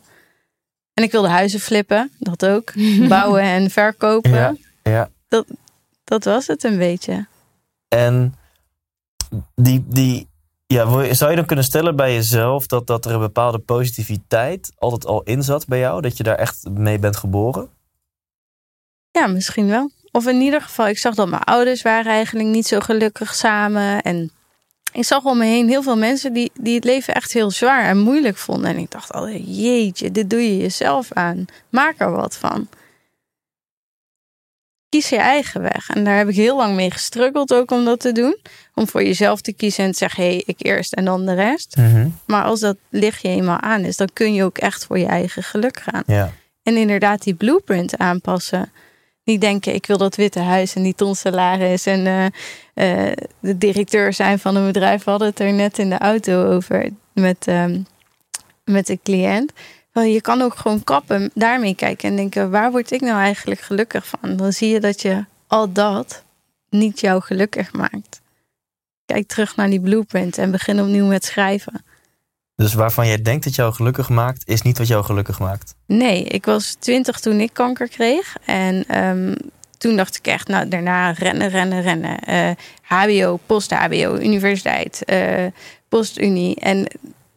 En 0.95 1.05
ik 1.05 1.13
wilde 1.13 1.29
huizen 1.29 1.61
flippen, 1.61 2.11
dat 2.19 2.47
ook. 2.47 2.73
Bouwen 3.09 3.43
en 3.43 3.71
verkopen. 3.71 4.31
Ja. 4.31 4.55
Ja. 4.83 5.09
Dat 6.09 6.25
was 6.25 6.47
het 6.47 6.65
een 6.65 6.79
beetje. 6.79 7.27
En 7.89 8.35
die, 9.55 9.85
die, 9.89 10.29
ja, 10.67 11.15
zou 11.15 11.31
je 11.31 11.37
dan 11.37 11.47
kunnen 11.47 11.65
stellen 11.65 11.97
bij 11.97 12.15
jezelf 12.15 12.67
dat, 12.67 12.87
dat 12.87 13.05
er 13.05 13.13
een 13.13 13.21
bepaalde 13.21 13.59
positiviteit 13.59 14.73
altijd 14.79 15.07
al 15.07 15.23
in 15.23 15.43
zat 15.43 15.67
bij 15.67 15.79
jou? 15.79 16.01
Dat 16.01 16.17
je 16.17 16.23
daar 16.23 16.37
echt 16.37 16.69
mee 16.71 16.99
bent 16.99 17.17
geboren? 17.17 17.69
Ja, 19.19 19.27
misschien 19.27 19.69
wel. 19.69 19.91
Of 20.11 20.27
in 20.27 20.41
ieder 20.41 20.61
geval, 20.61 20.89
ik 20.89 20.99
zag 20.99 21.15
dat 21.15 21.29
mijn 21.29 21.43
ouders 21.43 21.83
waren 21.83 22.13
eigenlijk 22.13 22.49
niet 22.49 22.67
zo 22.67 22.81
gelukkig 22.81 23.35
samen. 23.35 24.03
En 24.03 24.31
ik 24.93 25.05
zag 25.05 25.25
om 25.25 25.39
me 25.39 25.45
heen 25.45 25.69
heel 25.69 25.83
veel 25.83 25.97
mensen 25.97 26.33
die, 26.33 26.51
die 26.55 26.75
het 26.75 26.85
leven 26.85 27.15
echt 27.15 27.33
heel 27.33 27.51
zwaar 27.51 27.85
en 27.85 27.99
moeilijk 27.99 28.37
vonden. 28.37 28.71
En 28.71 28.77
ik 28.77 28.91
dacht 28.91 29.13
al, 29.13 29.29
jeetje, 29.31 30.13
dit 30.13 30.31
doe 30.31 30.43
je 30.43 30.57
jezelf 30.57 31.13
aan. 31.13 31.45
Maak 31.69 31.95
er 31.99 32.11
wat 32.11 32.37
van. 32.37 32.69
Kies 34.89 35.09
je 35.09 35.17
eigen 35.17 35.63
weg. 35.63 35.89
En 35.89 36.05
daar 36.05 36.17
heb 36.17 36.29
ik 36.29 36.37
heel 36.37 36.57
lang 36.57 36.75
mee 36.75 36.91
gestruggeld 36.91 37.55
ook 37.55 37.71
om 37.71 37.85
dat 37.85 38.01
te 38.01 38.13
doen. 38.13 38.39
Om 38.75 38.89
voor 38.89 39.03
jezelf 39.03 39.41
te 39.41 39.53
kiezen 39.53 39.85
en 39.85 39.91
te 39.91 39.97
zeggen, 39.99 40.23
hé, 40.25 40.31
hey, 40.31 40.43
ik 40.47 40.57
eerst 40.59 40.93
en 40.93 41.05
dan 41.05 41.27
de 41.27 41.35
rest. 41.35 41.77
Maar 42.27 42.45
als 42.45 42.61
dat 42.61 42.77
lichtje 42.89 43.29
eenmaal 43.29 43.61
aan 43.61 43.85
is, 43.85 43.97
dan 43.97 44.09
kun 44.13 44.35
je 44.35 44.45
ook 44.45 44.59
echt 44.59 44.87
voor 44.87 44.99
je 44.99 45.07
eigen 45.07 45.43
geluk 45.43 45.81
gaan. 45.81 46.03
Ja. 46.07 46.33
En 46.63 46.77
inderdaad 46.77 47.23
die 47.23 47.35
blueprint 47.35 47.99
aanpassen. 47.99 48.73
Niet 49.29 49.41
denken, 49.41 49.75
ik 49.75 49.87
wil 49.87 49.99
dat 49.99 50.17
witte 50.17 50.41
huis 50.41 50.75
en 50.75 50.83
die 50.83 50.95
ton 50.95 51.15
salaris 51.15 51.87
en 51.87 52.07
eh, 52.07 52.27
eh, 52.75 53.13
de 53.41 53.59
directeur 53.59 54.13
zijn 54.13 54.39
van 54.39 54.57
een 54.57 54.67
bedrijf. 54.67 55.05
We 55.05 55.11
hadden 55.11 55.29
het 55.29 55.41
er 55.41 55.53
net 55.53 55.79
in 55.79 55.91
de 55.91 55.99
auto 55.99 56.45
over 56.45 56.91
met, 57.13 57.47
ehm, 57.47 57.81
met 58.65 58.87
de 58.87 58.99
cliënt. 59.03 59.53
Wel, 59.93 60.05
je 60.05 60.21
kan 60.21 60.43
ook 60.43 60.55
gewoon 60.55 60.85
kappen, 60.85 61.31
daarmee 61.35 61.75
kijken 61.75 62.09
en 62.09 62.17
denken, 62.17 62.51
waar 62.51 62.71
word 62.71 62.91
ik 62.91 63.01
nou 63.01 63.21
eigenlijk 63.21 63.61
gelukkig 63.61 64.07
van? 64.07 64.37
Dan 64.37 64.53
zie 64.53 64.69
je 64.69 64.81
dat 64.81 65.03
je 65.03 65.25
al 65.47 65.73
dat 65.73 66.25
niet 66.71 67.01
jou 67.01 67.23
gelukkig 67.23 67.73
maakt. 67.73 68.21
Kijk 69.07 69.29
terug 69.29 69.57
naar 69.57 69.71
die 69.71 69.81
blueprint 69.81 70.39
en 70.39 70.51
begin 70.51 70.81
opnieuw 70.81 71.07
met 71.07 71.25
schrijven. 71.25 71.85
Dus 72.63 72.75
waarvan 72.75 73.07
jij 73.07 73.23
denkt 73.23 73.45
dat 73.45 73.55
jou 73.55 73.73
gelukkig 73.75 74.09
maakt, 74.09 74.43
is 74.47 74.63
niet 74.63 74.79
wat 74.79 74.87
jou 74.87 75.05
gelukkig 75.05 75.39
maakt. 75.39 75.75
Nee, 75.87 76.25
ik 76.25 76.45
was 76.45 76.77
twintig 76.79 77.21
toen 77.21 77.41
ik 77.41 77.51
kanker 77.53 77.89
kreeg. 77.89 78.37
En 78.45 78.85
ehm, 78.89 79.35
toen 79.79 79.97
dacht 79.97 80.17
ik 80.17 80.27
echt, 80.27 80.49
nou 80.49 80.69
daarna 80.69 81.11
rennen, 81.11 81.49
rennen, 81.49 81.83
rennen. 81.83 82.19
Eh, 82.19 82.51
HBO, 82.83 83.39
post-HBO, 83.47 84.17
universiteit, 84.17 85.05
eh 85.05 85.47
post-unie 85.89 86.55
en 86.61 86.87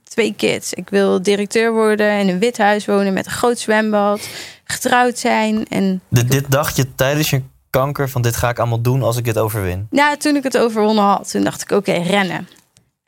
twee 0.04 0.34
kids. 0.38 0.74
Ik 0.74 0.90
wil 0.90 1.22
directeur 1.22 1.72
worden 1.74 2.20
in 2.20 2.28
een 2.28 2.40
wit 2.40 2.58
huis 2.58 2.86
wonen 2.86 3.14
met 3.14 3.26
een 3.26 3.32
groot 3.32 3.60
zwembad. 3.60 4.28
Getrouwd 4.64 5.18
zijn. 5.18 5.68
En 5.68 6.02
Dit, 6.08 6.32
dit 6.32 6.52
dacht 6.52 6.76
je 6.76 6.96
tijdens 6.96 7.30
je 7.30 7.42
kanker 7.70 8.10
van 8.10 8.22
dit 8.22 8.36
ga 8.36 8.50
ik 8.50 8.60
allemaal 8.60 8.82
doen 8.82 9.04
als 9.04 9.18
ik 9.18 9.24
dit 9.24 9.38
overwin. 9.38 9.88
nou, 9.90 10.18
toen 10.18 10.36
ik 10.36 10.44
het 10.44 10.58
overwonnen 10.58 11.04
had, 11.04 11.32
toen 11.32 11.44
dacht 11.44 11.62
ik, 11.62 11.72
oké, 11.72 11.92
rennen. 11.94 12.48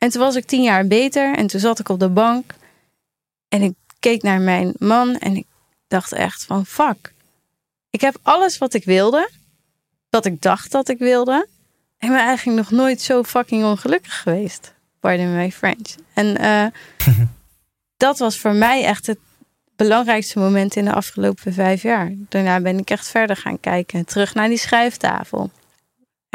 En 0.04 0.10
toen 0.10 0.20
was 0.22 0.36
ik 0.36 0.46
tien 0.46 0.62
jaar 0.62 0.86
beter 0.86 1.36
en 1.36 1.46
toen 1.46 1.60
zat 1.60 1.78
ik 1.78 1.88
op 1.88 2.00
de 2.00 2.08
bank. 2.08 2.54
En 3.48 3.62
ik 3.62 3.74
keek 3.98 4.22
naar 4.22 4.40
mijn 4.40 4.74
man 4.78 5.18
en 5.18 5.36
ik 5.36 5.46
dacht 5.88 6.12
echt 6.12 6.44
van, 6.44 6.66
fuck. 6.66 7.12
Ik 7.90 8.00
heb 8.00 8.16
alles 8.22 8.58
wat 8.58 8.74
ik 8.74 8.84
wilde, 8.84 9.30
wat 10.10 10.24
ik 10.24 10.42
dacht 10.42 10.70
dat 10.70 10.88
ik 10.88 10.98
wilde. 10.98 11.46
Ik 11.98 12.08
ben 12.08 12.18
eigenlijk 12.18 12.58
nog 12.58 12.70
nooit 12.70 13.00
zo 13.00 13.22
fucking 13.22 13.64
ongelukkig 13.64 14.22
geweest. 14.22 14.74
Pardon 15.00 15.36
my 15.36 15.50
French. 15.50 15.94
En 16.14 16.36
eh, 16.36 16.66
dat 17.96 18.18
was 18.18 18.38
voor 18.38 18.54
mij 18.54 18.84
echt 18.84 19.06
het 19.06 19.18
belangrijkste 19.76 20.38
moment 20.38 20.76
in 20.76 20.84
de 20.84 20.92
afgelopen 20.92 21.52
vijf 21.52 21.82
jaar. 21.82 22.12
Daarna 22.28 22.60
ben 22.60 22.78
ik 22.78 22.90
echt 22.90 23.08
verder 23.08 23.36
gaan 23.36 23.60
kijken. 23.60 24.04
Terug 24.04 24.34
naar 24.34 24.48
die 24.48 24.58
schrijftafel. 24.58 25.50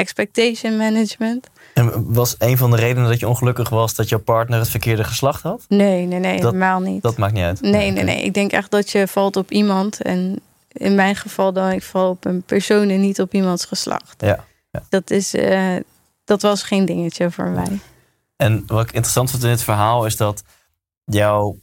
Expectation 0.00 0.76
management. 0.76 1.48
En 1.74 2.12
was 2.12 2.34
een 2.38 2.56
van 2.56 2.70
de 2.70 2.76
redenen 2.76 3.08
dat 3.08 3.20
je 3.20 3.28
ongelukkig 3.28 3.68
was 3.68 3.94
dat 3.94 4.08
jouw 4.08 4.18
partner 4.18 4.58
het 4.58 4.68
verkeerde 4.68 5.04
geslacht 5.04 5.42
had? 5.42 5.64
Nee, 5.68 6.06
nee, 6.06 6.18
nee, 6.18 6.40
Dat- 6.40 6.52
helemaal 6.52 6.80
niet. 6.80 7.02
Dat 7.02 7.16
maakt 7.16 7.32
niet 7.32 7.42
uit. 7.42 7.60
Nee, 7.60 7.90
nee, 7.90 8.04
nee. 8.04 8.22
Ik 8.22 8.34
denk 8.34 8.52
echt 8.52 8.70
dat 8.70 8.90
je 8.90 9.06
valt 9.08 9.36
op 9.36 9.50
iemand 9.50 10.02
en 10.02 10.40
in 10.72 10.94
mijn 10.94 11.16
geval 11.16 11.52
dan 11.52 11.70
ik 11.70 11.82
val 11.82 12.10
op 12.10 12.24
een 12.24 12.42
persoon 12.42 12.88
en 12.88 13.00
niet 13.00 13.20
op 13.20 13.34
iemands 13.34 13.64
geslacht. 13.64 14.14
Ja, 14.18 14.44
Dat, 14.88 15.10
is, 15.10 15.34
eh, 15.34 15.76
dat 16.24 16.42
was 16.42 16.62
geen 16.62 16.84
dingetje 16.84 17.30
voor 17.30 17.48
mij. 17.48 17.78
En 18.36 18.62
wat 18.66 18.82
ik 18.82 18.92
interessant 18.92 19.30
vind 19.30 19.42
in 19.42 19.48
dit 19.48 19.62
verhaal 19.62 20.06
is 20.06 20.16
dat 20.16 20.42
jouw, 21.04 21.56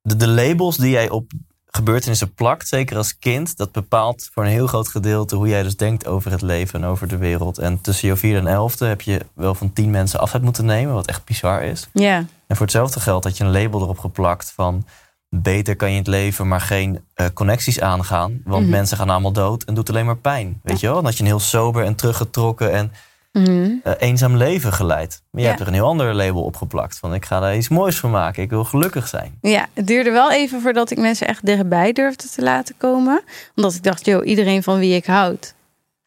de, 0.00 0.16
de 0.16 0.28
labels 0.28 0.76
die 0.76 0.90
jij 0.90 1.10
op 1.10 1.30
gebeurtenissen 1.76 2.34
plakt, 2.34 2.68
zeker 2.68 2.96
als 2.96 3.18
kind, 3.18 3.56
dat 3.56 3.72
bepaalt 3.72 4.28
voor 4.32 4.44
een 4.44 4.50
heel 4.50 4.66
groot 4.66 4.88
gedeelte 4.88 5.36
hoe 5.36 5.48
jij 5.48 5.62
dus 5.62 5.76
denkt 5.76 6.06
over 6.06 6.30
het 6.30 6.42
leven 6.42 6.82
en 6.82 6.88
over 6.88 7.08
de 7.08 7.16
wereld. 7.16 7.58
En 7.58 7.80
tussen 7.80 8.08
je 8.08 8.16
vierde 8.16 8.38
en 8.38 8.46
elfde 8.46 8.86
heb 8.86 9.00
je 9.00 9.20
wel 9.34 9.54
van 9.54 9.72
tien 9.72 9.90
mensen 9.90 10.20
afscheid 10.20 10.42
moeten 10.44 10.64
nemen, 10.64 10.94
wat 10.94 11.06
echt 11.06 11.24
bizar 11.24 11.62
is. 11.62 11.88
Ja, 11.92 12.16
En 12.46 12.56
voor 12.56 12.66
hetzelfde 12.66 13.00
geld 13.00 13.24
had 13.24 13.36
je 13.36 13.44
een 13.44 13.50
label 13.50 13.80
erop 13.80 13.98
geplakt 13.98 14.52
van 14.54 14.86
beter 15.28 15.76
kan 15.76 15.90
je 15.90 15.98
het 15.98 16.06
leven 16.06 16.48
maar 16.48 16.60
geen 16.60 17.04
eh, 17.14 17.26
connecties 17.34 17.80
aangaan, 17.80 18.40
want 18.44 18.62
Mhm. 18.62 18.70
mensen 18.70 18.96
gaan 18.96 19.10
allemaal 19.10 19.32
dood 19.32 19.62
en 19.64 19.74
doet 19.74 19.88
alleen 19.88 20.06
maar 20.06 20.16
pijn. 20.16 20.60
Weet 20.62 20.80
je 20.80 20.86
wel? 20.86 21.02
Had 21.02 21.14
je 21.16 21.20
een 21.20 21.28
heel 21.28 21.40
sober 21.40 21.84
en 21.84 21.94
teruggetrokken 21.94 22.72
en 22.72 22.92
Mhm. 23.38 23.70
eh, 23.82 23.92
eenzaam 23.98 24.36
leven 24.36 24.72
geleid. 24.72 25.22
Maar 25.30 25.40
je 25.40 25.46
Ja. 25.46 25.48
hebt 25.52 25.60
er 25.60 25.66
een 25.68 25.74
heel 25.80 25.86
ander 25.88 26.14
label 26.14 26.42
op 26.42 26.56
geplakt. 26.56 26.98
Van 26.98 27.14
ik 27.14 27.24
ga 27.24 27.40
daar 27.40 27.56
iets 27.56 27.68
moois 27.68 27.98
van 27.98 28.10
maken. 28.10 28.42
Ik 28.42 28.50
wil 28.50 28.64
gelukkig 28.64 29.08
zijn. 29.08 29.38
ja, 29.40 29.66
het 29.72 29.86
duurde 29.86 30.10
wel 30.10 30.32
even 30.32 30.60
voordat 30.60 30.90
ik 30.90 30.98
mensen 30.98 31.26
echt 31.26 31.46
dichtbij 31.46 31.92
durfde 31.92 32.28
te 32.28 32.42
laten 32.42 32.74
komen. 32.78 33.22
Omdat 33.56 33.74
ik 33.74 33.82
dacht, 33.82 34.06
joh, 34.06 34.26
iedereen 34.26 34.62
van 34.62 34.78
wie 34.78 34.94
ik 34.94 35.06
houd 35.06 35.54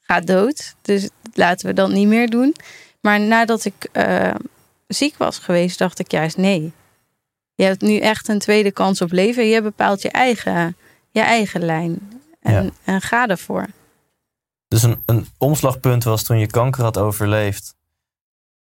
gaat 0.01 0.27
dood. 0.27 0.75
Dus 0.81 1.10
laten 1.34 1.67
we 1.67 1.74
dat 1.74 1.89
niet 1.89 2.07
meer 2.07 2.29
doen. 2.29 2.55
Maar 3.01 3.19
nadat 3.19 3.65
ik 3.65 3.88
eh, 3.91 4.34
ziek 4.88 5.17
was 5.17 5.38
geweest, 5.38 5.77
dacht 5.77 6.00
ik 6.00 6.12
juist 6.12 6.38
nee. 6.38 6.72
Je 7.55 7.63
hebt 7.63 7.81
nu 7.81 7.98
echt 7.98 8.27
een 8.27 8.39
tweede 8.39 8.72
kans 8.72 9.01
op 9.01 9.12
leven. 9.12 9.48
Je 9.48 9.62
bepaalt 9.62 10.01
je 10.01 10.10
eigen, 10.12 10.75
je 11.12 11.22
eigen 11.22 11.65
lijn. 11.65 12.22
En, 12.41 12.63
Ja. 12.63 12.69
en 12.84 13.01
ga 13.01 13.27
ervoor. 13.27 13.65
Dus 14.68 14.84
een, 14.84 15.02
een 15.06 15.28
omslagpunt 15.38 16.04
was 16.04 16.24
toen 16.24 16.40
je 16.40 16.48
kanker 16.48 16.84
had 16.84 16.98
overleefd. 16.98 17.76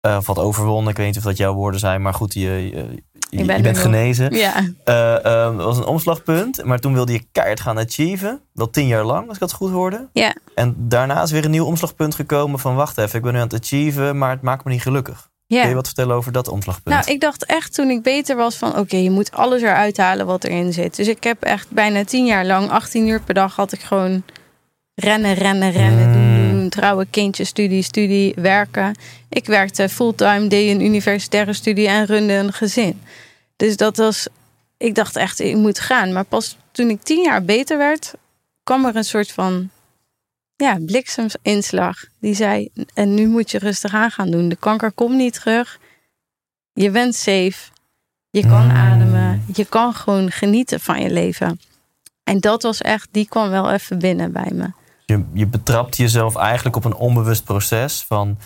Eh, 0.01 0.17
of 0.17 0.27
had 0.27 0.39
overwonnen. 0.39 0.91
Ik 0.91 0.97
weet 0.97 1.07
niet 1.07 1.17
of 1.17 1.23
dat 1.23 1.37
jouw 1.37 1.55
woorden 1.55 1.81
zijn. 1.81 2.03
Maar 2.03 2.15
goed, 2.15 2.35
je, 2.35 2.41
je, 2.41 2.71
je- 2.71 3.03
je 3.31 3.45
ben 3.45 3.63
bent 3.63 3.79
genezen. 3.79 4.35
Ja, 4.35 4.55
Eh, 4.85 5.15
eh, 5.17 5.23
dat 5.57 5.65
was 5.65 5.77
een 5.79 5.85
omslagpunt. 5.85 6.65
Maar 6.65 6.79
toen 6.79 6.93
wilde 6.95 7.13
je 7.13 7.27
keihard 7.33 7.61
gaan 7.61 7.79
achieven. 7.79 8.41
Wel 8.53 8.71
tien 8.71 8.87
jaar 8.87 9.05
lang, 9.05 9.25
als 9.27 9.35
ik 9.35 9.41
dat 9.41 9.53
goed 9.53 9.71
hoorde. 9.71 10.09
Ja. 10.13 10.35
En 10.55 10.75
daarna 10.79 11.23
is 11.23 11.31
weer 11.31 11.45
een 11.45 11.51
nieuw 11.51 11.65
omslagpunt 11.65 12.15
gekomen 12.15 12.59
van... 12.59 12.75
wacht 12.75 12.99
even, 12.99 13.17
ik 13.19 13.23
ben 13.25 13.33
nu 13.33 13.39
aan 13.39 13.49
het 13.49 13.63
achieven, 13.63 14.19
maar 14.19 14.31
het 14.31 14.43
maakt 14.43 14.65
me 14.65 14.71
niet 14.71 14.83
gelukkig. 14.83 15.29
ja. 15.47 15.61
Kun 15.61 15.69
je 15.69 15.75
wat 15.75 15.87
vertellen 15.87 16.17
over 16.17 16.33
dat 16.33 16.49
omslagpunt? 16.49 16.95
Nou, 16.95 17.11
ik 17.11 17.21
dacht 17.21 17.45
echt 17.45 17.75
toen 17.75 17.91
ik 17.91 18.03
beter 18.03 18.37
was 18.37 18.57
van... 18.57 18.77
oké, 18.79 18.97
je 18.97 19.11
moet 19.11 19.33
alles 19.33 19.63
eruit 19.63 19.97
halen 19.97 20.27
wat 20.27 20.45
erin 20.45 20.73
zit. 20.73 20.97
Dus 20.97 21.09
ik 21.09 21.25
heb 21.25 21.43
echt 21.43 21.71
bijna 21.71 22.05
tien 22.05 22.27
jaar 22.27 22.45
lang, 22.47 22.71
18 22.71 23.07
uur 23.09 23.21
per 23.21 23.35
dag... 23.35 23.57
had 23.57 23.73
ik 23.73 23.81
gewoon 23.81 24.23
rennen, 25.01 25.35
rennen, 25.35 25.71
rennen, 25.71 26.13
doen, 26.13 26.35
doen, 26.37 26.61
doen. 26.61 26.69
Trouwen, 26.69 27.11
kindje, 27.11 27.45
studie, 27.45 27.83
studie, 27.83 28.33
werken. 28.37 28.95
Ik 29.29 29.47
werkte 29.47 29.89
fulltime, 29.89 30.47
deed 30.47 30.71
een 30.71 30.85
universitaire 30.85 31.53
studie 31.53 31.89
en 31.89 32.07
runde 32.07 32.33
een 32.33 32.53
gezin. 32.53 33.01
Dus 33.57 33.77
dat 33.77 33.97
was... 33.97 34.27
Ik 34.77 34.95
dacht 34.95 35.17
echt, 35.17 35.41
ik 35.41 35.57
moet 35.57 35.81
gaan. 35.81 36.13
Maar 36.13 36.25
pas 36.25 36.57
toen 36.73 36.89
ik 36.91 37.03
tien 37.03 37.23
jaar 37.23 37.43
beter 37.45 37.79
werd... 37.79 38.13
kwam 38.63 38.85
er 38.85 38.97
een 38.97 39.05
soort 39.05 39.33
van 39.33 39.71
ja, 40.57 40.79
blikseminslag. 40.87 42.05
Die 42.21 42.35
zei, 42.35 42.69
en 42.95 43.15
nu 43.15 43.27
moet 43.29 43.51
je 43.51 43.59
rustig 43.59 43.95
aan 43.95 44.11
gaan 44.11 44.31
doen. 44.31 44.49
De 44.49 44.57
kanker 44.57 44.93
komt 44.93 45.17
niet 45.17 45.35
terug. 45.35 45.79
Je 46.73 46.91
bent 46.91 47.15
safe. 47.15 47.71
Je 48.31 48.41
kan 48.41 48.65
Mm. 48.65 48.71
ademen. 48.71 49.45
Je 49.55 49.65
kan 49.65 49.95
gewoon 49.95 50.31
genieten 50.31 50.81
van 50.81 51.03
je 51.03 51.11
leven. 51.11 51.61
En 52.25 52.41
dat 52.41 52.63
was 52.63 52.81
echt, 52.81 53.09
die 53.11 53.29
kwam 53.29 53.51
wel 53.51 53.71
even 53.71 53.99
binnen 53.99 54.33
bij 54.33 54.51
me. 54.53 54.71
Je, 55.09 55.25
je 55.33 55.47
betrapt 55.47 55.97
jezelf 55.97 56.37
eigenlijk 56.37 56.77
op 56.77 56.85
een 56.85 56.95
onbewust 56.95 57.45
proces 57.45 58.05
van... 58.09 58.39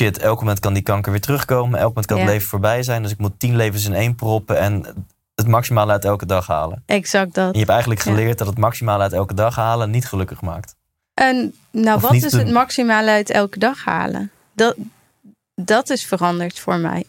shit, 0.00 0.18
elk 0.18 0.38
moment 0.38 0.60
kan 0.60 0.72
die 0.74 0.82
kanker 0.82 1.12
weer 1.12 1.20
terugkomen. 1.20 1.78
Elk 1.78 1.88
moment 1.88 2.06
kan 2.06 2.16
het 2.16 2.26
Ja. 2.26 2.32
leven 2.32 2.48
voorbij 2.48 2.82
zijn. 2.82 3.02
Dus 3.02 3.10
ik 3.12 3.18
moet 3.18 3.38
tien 3.38 3.56
levens 3.56 3.84
in 3.84 3.94
één 3.94 4.14
proppen 4.14 4.58
en 4.58 5.06
het 5.34 5.46
maximale 5.46 5.92
uit 5.92 6.04
elke 6.04 6.26
dag 6.26 6.46
halen. 6.46 6.82
Exact 6.86 7.34
dat. 7.34 7.46
En 7.46 7.52
je 7.52 7.58
hebt 7.58 7.70
eigenlijk 7.70 8.02
Ja. 8.04 8.10
geleerd 8.10 8.38
dat 8.38 8.46
het 8.46 8.58
maximale 8.58 9.02
uit 9.02 9.12
elke 9.12 9.34
dag 9.34 9.56
halen 9.56 9.90
niet 9.90 10.06
gelukkig 10.06 10.40
maakt. 10.40 10.74
En 11.14 11.54
nou, 11.70 11.96
Of 11.96 12.02
wat 12.02 12.12
is 12.12 12.32
het 12.32 12.50
maximale 12.52 13.10
uit 13.10 13.30
elke 13.30 13.58
dag 13.58 13.84
halen? 13.84 14.30
Dat, 14.52 14.76
dat 15.54 15.90
is 15.90 16.06
veranderd 16.06 16.58
voor 16.58 16.78
mij. 16.78 17.04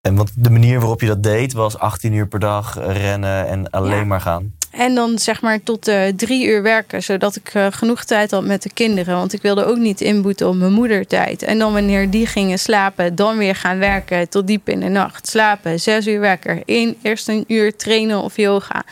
En 0.00 0.14
want 0.14 0.30
de 0.34 0.50
manier 0.50 0.78
waarop 0.78 1.00
je 1.00 1.06
dat 1.06 1.22
deed 1.22 1.52
was 1.52 1.78
18 1.78 2.12
uur 2.12 2.26
per 2.28 2.38
dag 2.40 2.74
rennen 2.78 3.46
en 3.46 3.70
alleen 3.70 3.96
Ja. 3.98 4.04
maar 4.04 4.20
gaan. 4.20 4.54
En 4.70 4.94
dan 4.94 5.18
zeg 5.18 5.42
maar 5.42 5.62
tot 5.62 5.88
eh, 5.88 6.06
drie 6.16 6.46
uur 6.46 6.62
werken, 6.62 7.02
zodat 7.02 7.36
ik 7.36 7.54
eh, 7.54 7.66
genoeg 7.70 8.04
tijd 8.04 8.30
had 8.30 8.44
met 8.44 8.62
de 8.62 8.72
kinderen. 8.72 9.16
Want 9.16 9.32
ik 9.32 9.42
wilde 9.42 9.64
ook 9.64 9.76
niet 9.76 10.00
inboeten 10.00 10.48
op 10.48 10.54
mijn 10.54 10.72
moedertijd. 10.72 11.42
En 11.42 11.58
dan 11.58 11.72
wanneer 11.72 12.10
die 12.10 12.26
gingen 12.26 12.58
slapen, 12.58 13.14
dan 13.14 13.36
weer 13.36 13.54
gaan 13.54 13.78
werken 13.78 14.28
tot 14.28 14.46
diep 14.46 14.68
in 14.68 14.80
de 14.80 14.88
nacht. 14.88 15.28
Slapen, 15.28 15.80
zes 15.80 16.06
uur 16.06 16.20
wekker. 16.20 16.62
Eén, 16.66 16.96
eerst 17.02 17.28
een 17.28 17.44
uur 17.46 17.76
trainen 17.76 18.22
of 18.22 18.36
yoga. 18.36 18.84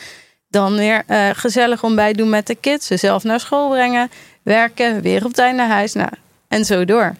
Dan 0.49 0.76
weer 0.76 1.02
eh, 1.06 1.28
gezellig 1.32 1.82
ontbijt 1.82 2.18
doen 2.18 2.30
met 2.30 2.47
de 2.47 2.54
kids. 2.54 2.87
Ze 2.87 2.97
zelf 2.97 3.25
naar 3.25 3.40
school 3.40 3.70
brengen. 3.70 4.11
Werken, 4.42 5.00
weer 5.00 5.25
op 5.25 5.32
tijd 5.32 5.56
naar 5.56 5.68
huis. 5.68 5.92
Nou, 5.92 6.11
en 6.49 6.64
zo 6.64 6.85
door. 6.85 7.14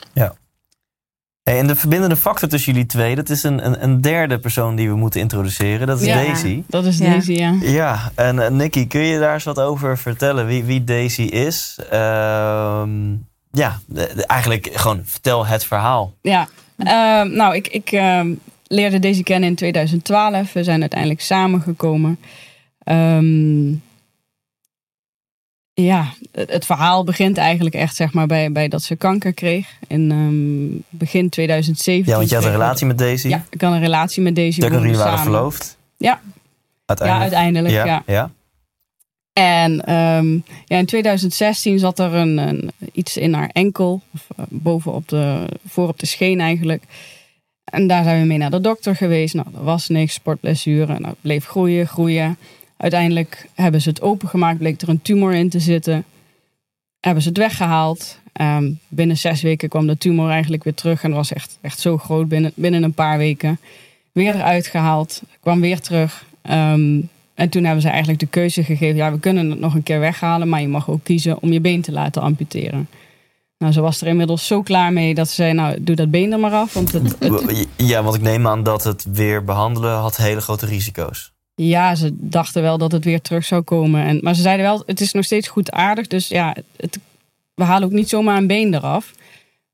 Hey, 1.49 1.59
en 1.59 1.67
de 1.67 1.76
verbindende 1.76 2.17
factor 2.17 2.49
tussen 2.49 2.73
jullie 2.73 2.87
twee, 2.88 3.14
dat 3.14 3.28
is 3.28 3.43
een, 3.43 3.67
een, 3.67 3.83
een 3.83 4.00
derde 4.00 4.38
persoon 4.38 4.76
die 4.76 4.88
we 4.88 4.97
moeten 4.97 5.21
introduceren. 5.21 5.87
Dat 5.87 6.00
is 6.00 6.07
Ja. 6.07 6.14
Daisy. 6.14 6.62
Dat 6.67 6.85
is 6.85 6.99
Ja. 6.99 7.11
Daisy, 7.11 7.33
ja. 7.33 7.57
Ja, 7.61 8.12
en 8.14 8.37
uh, 8.37 8.49
Nicky, 8.49 8.87
kun 8.87 9.00
je 9.00 9.19
daar 9.19 9.35
eens 9.35 9.45
wat 9.45 9.61
over 9.61 9.99
vertellen? 9.99 10.47
Wie, 10.47 10.64
wie 10.64 10.85
Daisy 10.85 11.23
is? 11.23 11.78
Ehm, 11.90 13.11
ja, 13.50 13.78
de- 13.87 14.12
de- 14.14 14.26
eigenlijk 14.26 14.69
gewoon 14.73 15.00
vertel 15.05 15.47
het 15.47 15.64
verhaal. 15.64 16.14
Ja, 16.23 16.49
Ehm, 16.76 17.33
nou, 17.37 17.55
ik, 17.55 17.69
ik 17.69 17.93
ehm, 17.93 18.35
leerde 18.67 18.99
Daisy 18.99 19.23
kennen 19.23 19.49
in 19.49 19.55
2012. 19.55 20.52
We 20.52 20.64
zijn 20.64 20.81
uiteindelijk 20.81 21.21
samengekomen. 21.21 22.19
Ehm, 22.78 23.69
ja, 25.75 26.12
het, 26.38 26.52
het 26.52 26.66
verhaal 26.66 27.04
begint 27.04 27.37
eigenlijk 27.37 27.75
echt 27.75 27.97
zeg 27.97 28.12
maar, 28.12 28.26
bij, 28.26 28.52
bij 28.52 28.68
dat 28.68 28.83
ze 28.83 28.97
kanker 28.97 29.33
kreeg. 29.33 29.68
In 29.87 30.11
ehm, 30.11 30.99
begin 30.99 31.28
2017. 31.28 32.12
Ja, 32.12 32.18
want 32.18 32.28
je 32.28 32.35
had 32.35 32.45
een 32.45 32.50
relatie 32.50 32.87
met 32.87 32.99
Daisy. 32.99 33.28
Ja, 33.28 33.45
ik 33.50 33.61
had 33.61 33.73
een 33.73 33.80
relatie 33.80 34.23
met 34.23 34.37
Daisy. 34.37 34.61
Nog, 34.61 34.71
we 34.71 34.78
jullie 34.78 34.97
waren 34.97 35.18
verloofd. 35.18 35.76
Ja. 35.97 36.07
Ja, 36.09 36.21
Uiteindelijk. 36.87 37.35
uiteindelijk. 37.35 37.75
Ja, 37.75 37.85
ja, 37.85 38.02
ja. 38.07 38.30
En 39.33 39.85
ehm, 39.85 40.33
ja, 40.64 40.76
in 40.78 40.87
2016 40.87 41.78
zat 41.78 41.99
er 41.99 42.14
een, 42.14 42.37
een, 42.37 42.71
iets 42.92 43.16
in 43.16 43.35
haar 43.35 43.50
enkel, 43.52 44.02
of 44.14 44.26
eh, 44.37 44.45
boven 44.49 44.92
op 44.92 45.09
de, 45.09 45.47
voor 45.66 45.88
op 45.88 45.99
de 45.99 46.07
scheen 46.07 46.40
eigenlijk. 46.40 46.83
En 47.64 47.87
daar 47.87 48.04
zijn 48.04 48.21
we 48.21 48.26
mee 48.26 48.38
naar 48.38 48.50
de 48.50 48.61
dokter 48.61 48.97
geweest. 48.97 49.35
Nou, 49.35 49.47
er 49.54 49.64
was 49.64 49.88
niks, 49.88 50.14
sportblessure. 50.14 50.87
Nou, 50.92 51.07
het 51.07 51.21
bleef 51.21 51.47
groeien, 51.47 51.87
groeien. 51.87 52.37
Uiteindelijk 52.76 53.49
hebben 53.54 53.80
ze 53.80 53.88
het 53.88 54.02
opengemaakt, 54.02 54.59
bleek 54.59 54.80
er 54.80 54.88
een 54.88 55.02
tumor 55.02 55.35
in 55.35 55.49
te 55.49 55.61
zitten. 55.61 56.04
Hebben 57.00 57.23
ze 57.23 57.28
het 57.28 57.38
weggehaald. 57.38 58.19
Ehm, 58.33 58.71
binnen 58.88 59.17
zes 59.17 59.43
weken 59.43 59.69
kwam 59.69 59.87
de 59.87 59.99
tumor 59.99 60.31
eigenlijk 60.31 60.64
weer 60.64 60.75
terug. 60.75 61.02
En 61.02 61.12
was 61.12 61.33
echt, 61.33 61.59
echt 61.61 61.78
zo 61.81 61.99
groot 61.99 62.28
binnen, 62.28 62.52
binnen 62.55 62.83
een 62.83 62.93
paar 62.93 63.19
weken. 63.19 63.59
Weer 64.12 64.35
eruit 64.35 64.67
gehaald, 64.67 65.23
kwam 65.40 65.61
weer 65.61 65.81
terug. 65.81 66.25
Ehm, 66.43 67.00
en 67.35 67.49
toen 67.49 67.64
hebben 67.64 67.83
ze 67.83 67.88
eigenlijk 67.88 68.21
de 68.21 68.26
keuze 68.26 68.64
gegeven: 68.64 68.97
ja, 68.97 69.12
we 69.12 69.19
kunnen 69.21 69.50
het 69.50 69.61
nog 69.61 69.75
een 69.75 69.83
keer 69.83 70.00
weghalen, 70.00 70.49
maar 70.49 70.61
je 70.61 70.69
mag 70.69 70.90
ook 70.90 71.05
kiezen 71.05 71.43
om 71.43 71.52
je 71.52 71.61
been 71.61 71.81
te 71.83 71.93
laten 71.93 72.23
amputeren. 72.23 72.88
Nou, 73.59 73.73
ze 73.73 73.81
was 73.81 74.00
er 74.00 74.07
inmiddels 74.07 74.47
zo 74.47 74.62
klaar 74.62 74.93
mee 74.93 75.14
dat 75.14 75.28
ze 75.28 75.35
zei: 75.35 75.52
Nou, 75.52 75.76
doe 75.85 75.97
dat 75.97 76.11
been 76.11 76.33
er 76.33 76.38
maar 76.40 76.52
af. 76.52 76.73
Want 76.75 76.93
het- 76.93 77.17
Ja, 77.76 78.02
want 78.02 78.14
ik 78.17 78.23
neem 78.23 78.47
aan 78.47 78.62
dat 78.62 78.85
het 78.85 79.05
weer 79.12 79.45
behandelen 79.45 79.97
had 79.97 80.17
hele 80.17 80.40
grote 80.40 80.67
risico's. 80.67 81.33
Ja, 81.67 81.95
ze 81.95 82.11
dachten 82.12 82.62
wel 82.62 82.79
dat 82.79 82.93
het 82.93 83.05
weer 83.05 83.21
terug 83.21 83.45
zou 83.45 83.62
komen. 83.62 84.05
En, 84.07 84.19
maar 84.23 84.35
ze 84.35 84.43
zeiden 84.43 84.67
wel: 84.67 84.83
Het 84.87 85.00
is 85.00 85.12
nog 85.12 85.25
steeds 85.25 85.49
goed 85.49 85.71
aardig. 85.71 86.07
Dus 86.07 86.29
ja, 86.29 86.55
het, 86.77 86.99
we 87.55 87.65
halen 87.65 87.88
ook 87.88 87.95
niet 87.95 88.09
zomaar 88.09 88.37
een 88.37 88.47
been 88.47 88.75
eraf. 88.75 89.12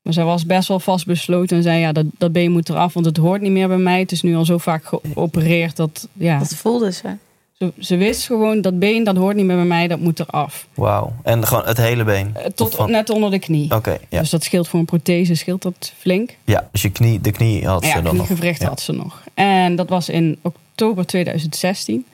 Maar 0.01 0.13
zij 0.13 0.23
was 0.23 0.45
best 0.45 0.67
wel 0.67 0.79
vastbesloten 0.79 1.57
en 1.57 1.63
zei: 1.63 1.79
Ja, 1.79 1.91
dat, 1.91 2.05
dat 2.17 2.31
been 2.31 2.51
moet 2.51 2.69
eraf, 2.69 2.93
want 2.93 3.05
het 3.05 3.17
hoort 3.17 3.41
niet 3.41 3.51
meer 3.51 3.67
bij 3.67 3.77
mij. 3.77 3.99
Het 3.99 4.11
is 4.11 4.21
nu 4.21 4.35
al 4.35 4.45
zo 4.45 4.57
vaak 4.57 4.85
geopereerd 4.85 5.75
dat 5.75 6.07
ja, 6.13 6.39
Dat 6.39 6.55
voelde 6.55 6.91
ze. 6.91 7.15
ze, 7.53 7.71
ze 7.79 7.95
wist 7.97 8.25
gewoon 8.25 8.61
dat 8.61 8.79
been 8.79 9.03
dat 9.03 9.15
hoort 9.15 9.35
niet 9.35 9.45
meer 9.45 9.55
bij 9.55 9.65
mij, 9.65 9.87
dat 9.87 9.99
moet 9.99 10.19
eraf. 10.19 10.67
Wauw. 10.73 11.13
En 11.23 11.47
gewoon 11.47 11.65
het 11.65 11.77
hele 11.77 12.03
been. 12.03 12.35
Eh, 12.35 12.45
Tot 12.45 12.75
Van- 12.75 12.91
net 12.91 13.09
onder 13.09 13.31
de 13.31 13.39
knie. 13.39 13.75
Oké, 13.75 13.97
ja. 14.09 14.19
Dus 14.19 14.29
dat 14.29 14.43
scheelt 14.43 14.67
voor 14.67 14.79
een 14.79 14.85
prothese, 14.85 15.35
scheelt 15.35 15.61
dat 15.61 15.93
flink. 15.97 16.35
ja. 16.43 16.69
Dus 16.71 16.81
je 16.81 16.89
knie, 16.89 17.21
de 17.21 17.31
knie 17.31 17.67
had 17.67 17.83
ze 17.83 17.89
ja, 17.89 18.01
dan 18.01 18.15
nog. 18.15 18.41
Ja. 18.41 18.67
had 18.67 18.81
ze 18.81 18.91
nog. 18.91 19.23
En 19.33 19.75
dat 19.75 19.89
was 19.89 20.09
in 20.09 20.37
oktober 20.41 20.63
2016. 20.75 22.05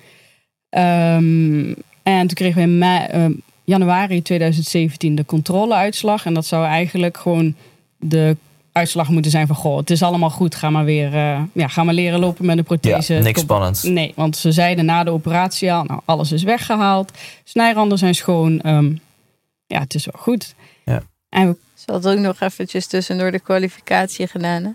Ehm, 0.69 1.73
en 2.03 2.27
toen 2.27 2.33
kregen 2.33 2.55
we 2.55 2.61
in 2.61 2.77
mei, 2.77 3.05
ehm, 3.05 3.31
januari 3.63 4.21
2017 4.21 5.15
de 5.15 5.25
controleuitslag. 5.25 6.25
En 6.25 6.33
dat 6.33 6.45
zou 6.45 6.65
eigenlijk 6.65 7.17
gewoon 7.17 7.55
de 7.99 8.37
uitslag 8.71 9.09
moeten 9.09 9.31
zijn 9.31 9.47
van... 9.47 9.55
goh, 9.55 9.77
het 9.77 9.89
is 9.89 10.03
allemaal 10.03 10.29
goed, 10.29 10.55
ga 10.55 10.69
maar 10.69 10.85
weer 10.85 11.13
eh, 11.13 11.41
ja, 11.53 11.67
ga 11.67 11.83
maar 11.83 11.93
leren 11.93 12.19
lopen 12.19 12.45
met 12.45 12.57
een 12.57 12.63
prothese. 12.63 13.13
Ja, 13.13 13.21
niks 13.21 13.41
spannends. 13.41 13.83
Nee, 13.83 14.13
want 14.15 14.37
ze 14.37 14.51
zeiden 14.51 14.85
na 14.85 15.03
de 15.03 15.11
operatie 15.11 15.73
al, 15.73 15.83
nou, 15.83 16.01
alles 16.05 16.31
is 16.31 16.43
weggehaald. 16.43 17.11
Snijranden 17.43 17.97
zijn 17.97 18.15
schoon. 18.15 18.61
ehm, 18.61 18.95
ja, 19.67 19.79
het 19.79 19.93
is 19.93 20.05
wel 20.05 20.21
goed. 20.21 20.55
Ja. 20.85 21.03
En 21.29 21.47
we 21.47 21.55
Ze 21.73 21.91
had 21.91 22.07
ook 22.07 22.19
nog 22.19 22.39
eventjes 22.39 22.87
tussendoor 22.87 23.31
de 23.31 23.39
kwalificatie 23.39 24.27
gedaan. 24.27 24.63
Hè? 24.63 24.69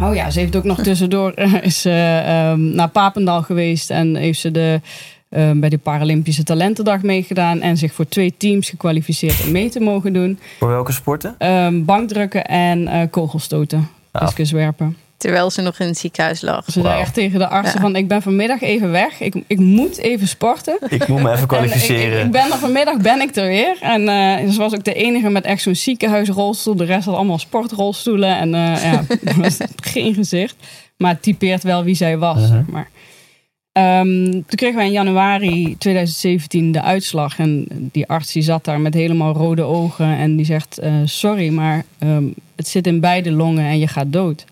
Oh 0.00 0.14
ja, 0.14 0.30
ze 0.30 0.38
heeft 0.40 0.56
ook 0.56 0.64
nog 0.64 0.82
tussendoor 0.88 1.30
eh, 1.32 1.52
is 1.62 1.84
ehm, 1.84 2.74
naar 2.74 2.88
Papendal 2.88 3.42
geweest 3.42 3.90
en 3.90 4.14
heeft 4.16 4.40
ze 4.40 4.50
de, 4.50 4.80
ehm, 5.28 5.60
bij 5.60 5.68
de 5.68 5.78
Paralympische 5.78 6.42
Talentendag 6.42 7.02
meegedaan 7.02 7.60
en 7.60 7.76
zich 7.76 7.92
voor 7.92 8.08
twee 8.08 8.34
teams 8.36 8.70
gekwalificeerd 8.70 9.44
om 9.44 9.52
mee 9.52 9.68
te 9.68 9.80
mogen 9.80 10.12
doen. 10.12 10.38
Voor 10.58 10.68
welke 10.68 10.92
sporten? 10.92 11.34
Ehm, 11.38 11.84
bankdrukken 11.84 12.44
en 12.44 12.88
eh, 12.88 13.02
kogelstoten, 13.10 13.88
Ah. 14.10 14.22
discuswerpen. 14.22 14.96
Terwijl 15.16 15.50
ze 15.50 15.62
nog 15.62 15.78
in 15.78 15.86
het 15.86 15.98
ziekenhuis 15.98 16.40
lag. 16.40 16.64
Ze 16.64 16.80
zei 16.80 17.00
echt 17.00 17.14
tegen 17.14 17.38
de 17.38 17.48
artsen 17.48 17.74
Ja. 17.74 17.80
van 17.80 17.96
ik 17.96 18.08
ben 18.08 18.22
vanmiddag 18.22 18.60
even 18.60 18.90
weg, 18.90 19.20
ik, 19.20 19.34
ik 19.46 19.58
moet 19.58 19.96
even 19.98 20.28
sporten. 20.28 20.78
Ik 20.88 21.08
moet 21.08 21.22
me 21.22 21.28
even 21.28 21.40
En 21.40 21.46
kwalificeren. 21.46 22.18
ik, 22.18 22.24
ik 22.24 22.30
ben 22.30 22.52
er 22.52 22.58
vanmiddag 22.58 22.96
ben 22.96 23.20
ik 23.20 23.36
er 23.36 23.46
weer. 23.46 23.76
En 23.80 24.08
eh, 24.08 24.50
ze 24.50 24.58
was 24.58 24.74
ook 24.74 24.84
de 24.84 24.94
enige 24.94 25.28
met 25.30 25.44
echt 25.44 25.62
zo'n 25.62 25.74
ziekenhuisrolstoel. 25.74 26.76
De 26.76 26.84
rest 26.84 27.04
had 27.04 27.14
allemaal 27.14 27.38
sportrolstoelen. 27.38 28.36
En 28.38 28.54
eh, 28.54 28.82
ja, 28.92 29.04
was 29.42 29.56
geen 29.76 30.14
gezicht. 30.14 30.56
Maar 30.96 31.12
het 31.12 31.22
typeert 31.22 31.62
wel 31.62 31.84
wie 31.84 31.94
zij 31.94 32.18
was. 32.18 32.46
Zeg 32.48 32.66
maar. 32.66 32.88
Ehm, 33.72 34.30
toen 34.30 34.44
kregen 34.46 34.76
wij 34.76 34.86
in 34.86 34.92
januari 34.92 35.76
2017 35.78 36.72
de 36.72 36.82
uitslag. 36.82 37.38
En 37.38 37.66
die 37.92 38.06
arts 38.06 38.32
die 38.32 38.42
zat 38.42 38.64
daar 38.64 38.80
met 38.80 38.94
helemaal 38.94 39.32
rode 39.34 39.62
ogen. 39.62 40.16
En 40.16 40.36
die 40.36 40.46
zegt, 40.46 40.78
eh, 40.78 40.92
sorry, 41.04 41.48
maar 41.48 41.84
ehm, 41.98 42.24
het 42.56 42.68
zit 42.68 42.86
in 42.86 43.00
beide 43.00 43.30
longen 43.32 43.64
en 43.64 43.78
je 43.78 43.88
gaat 43.88 44.12
dood. 44.12 44.44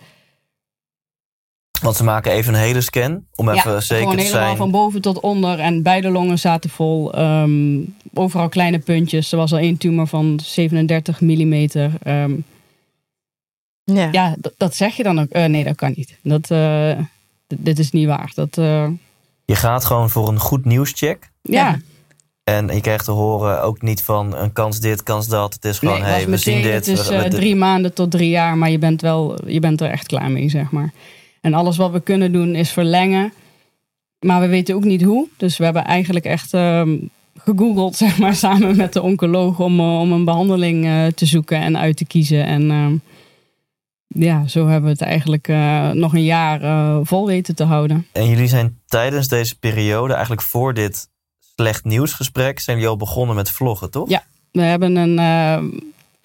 Want 1.83 1.97
ze 1.97 2.05
maken 2.05 2.33
even 2.33 2.55
een 2.55 2.61
hele 2.61 2.81
scan 2.81 3.25
om 3.35 3.49
even 3.49 3.73
ja, 3.73 3.81
zeker 3.81 4.03
gewoon 4.03 4.17
te 4.17 4.23
helemaal 4.23 4.45
zijn. 4.45 4.57
van 4.57 4.71
boven 4.71 5.01
tot 5.01 5.21
onder. 5.21 5.59
En 5.59 5.83
beide 5.83 6.09
longen 6.11 6.39
zaten 6.39 6.71
vol. 6.71 7.13
ehm, 7.15 7.79
overal 8.15 8.49
kleine 8.49 8.79
puntjes. 8.79 9.33
Er 9.33 9.39
was 9.39 9.53
al 9.53 9.59
één 9.59 9.77
tumor 9.77 10.07
van 10.07 10.41
37 10.45 11.21
mm. 11.21 11.69
Ja. 13.85 14.09
ja, 14.13 14.37
d- 14.41 14.51
dat 14.57 14.75
zeg 14.75 14.97
je 14.97 15.03
dan 15.03 15.21
ook. 15.21 15.29
Eh, 15.31 15.45
nee, 15.45 15.65
dat 15.65 15.77
kan 15.77 15.93
niet. 15.97 16.19
Dat, 16.23 16.51
eh, 16.51 16.99
dit 17.57 17.79
is 17.79 17.91
niet 17.91 18.07
waar. 18.07 18.31
Dat, 18.35 18.59
eh, 18.59 18.89
Je 19.45 19.55
gaat 19.57 19.85
gewoon 19.85 20.11
voor 20.11 20.29
een 20.29 20.39
goed 20.39 20.65
nieuwscheck. 20.65 21.31
ja. 21.43 21.53
Ja. 21.69 21.79
En 22.45 22.67
je 22.67 22.81
krijgt 22.81 23.05
te 23.05 23.11
horen 23.11 23.63
ook 23.63 23.83
niet 23.83 24.03
van 24.03 24.37
een 24.37 24.53
kans 24.53 24.81
dit, 24.81 25.03
kans 25.03 25.29
dat. 25.29 25.55
Het 25.55 25.65
is 25.65 25.79
gewoon, 25.79 26.01
Nee, 26.01 26.11
hey, 26.11 26.27
we 26.29 26.37
zien 26.37 26.63
dit. 26.63 26.73
Het 26.73 26.87
is 26.87 27.09
eh, 27.09 27.21
drie 27.23 27.57
maanden 27.57 27.93
tot 27.95 28.11
drie 28.11 28.29
jaar, 28.29 28.59
maar 28.59 28.71
je 28.71 28.79
bent, 28.79 29.01
wel, 29.01 29.49
je 29.49 29.61
bent 29.61 29.81
er 29.81 29.91
echt 29.91 30.07
klaar 30.07 30.31
mee, 30.31 30.49
zeg 30.49 30.71
maar. 30.71 30.93
En 31.45 31.55
alles 31.55 31.77
wat 31.77 31.91
we 31.91 32.01
kunnen 32.01 32.33
doen 32.33 32.55
is 32.55 32.71
verlengen. 32.71 33.33
Maar 34.21 34.41
we 34.41 34.47
weten 34.47 34.75
ook 34.75 34.85
niet 34.85 35.03
hoe. 35.03 35.29
Dus 35.37 35.57
we 35.57 35.65
hebben 35.65 35.85
eigenlijk 35.85 36.25
echt 36.25 36.55
ehm, 36.55 36.97
gegoogeld, 37.39 37.97
zeg 38.05 38.19
maar, 38.19 38.35
samen 38.35 38.77
met 38.77 38.93
de 38.93 39.03
oncoloog 39.03 39.61
om, 39.61 39.81
eh, 39.81 40.01
om 40.01 40.13
een 40.13 40.25
behandeling 40.25 40.85
eh, 40.85 41.07
te 41.07 41.27
zoeken 41.27 41.59
en 41.61 41.79
uit 41.79 41.97
te 41.97 42.05
kiezen. 42.05 42.47
En 42.47 42.71
ehm, 42.71 42.97
ja, 44.07 44.47
zo 44.47 44.67
hebben 44.67 44.85
we 44.85 44.91
het 44.91 45.01
eigenlijk 45.01 45.49
eh, 45.49 45.91
nog 45.91 46.15
een 46.15 46.25
jaar 46.25 46.61
vol 47.07 47.27
weten 47.27 47.55
te 47.55 47.65
houden. 47.65 48.07
En 48.13 48.29
jullie 48.29 48.49
zijn 48.49 48.79
tijdens 48.87 49.29
deze 49.29 49.59
periode, 49.59 50.13
eigenlijk 50.13 50.43
voor 50.43 50.75
dit 50.75 51.09
slecht 51.57 51.85
nieuwsgesprek, 51.85 52.61
zijn 52.61 52.77
jullie 52.77 52.91
al 52.91 52.97
begonnen 52.99 53.37
met 53.37 53.51
vloggen, 53.51 53.91
toch? 53.91 54.09
Ja. 54.09 54.25
We 54.51 54.63
hebben 54.63 54.97
een. 54.97 55.19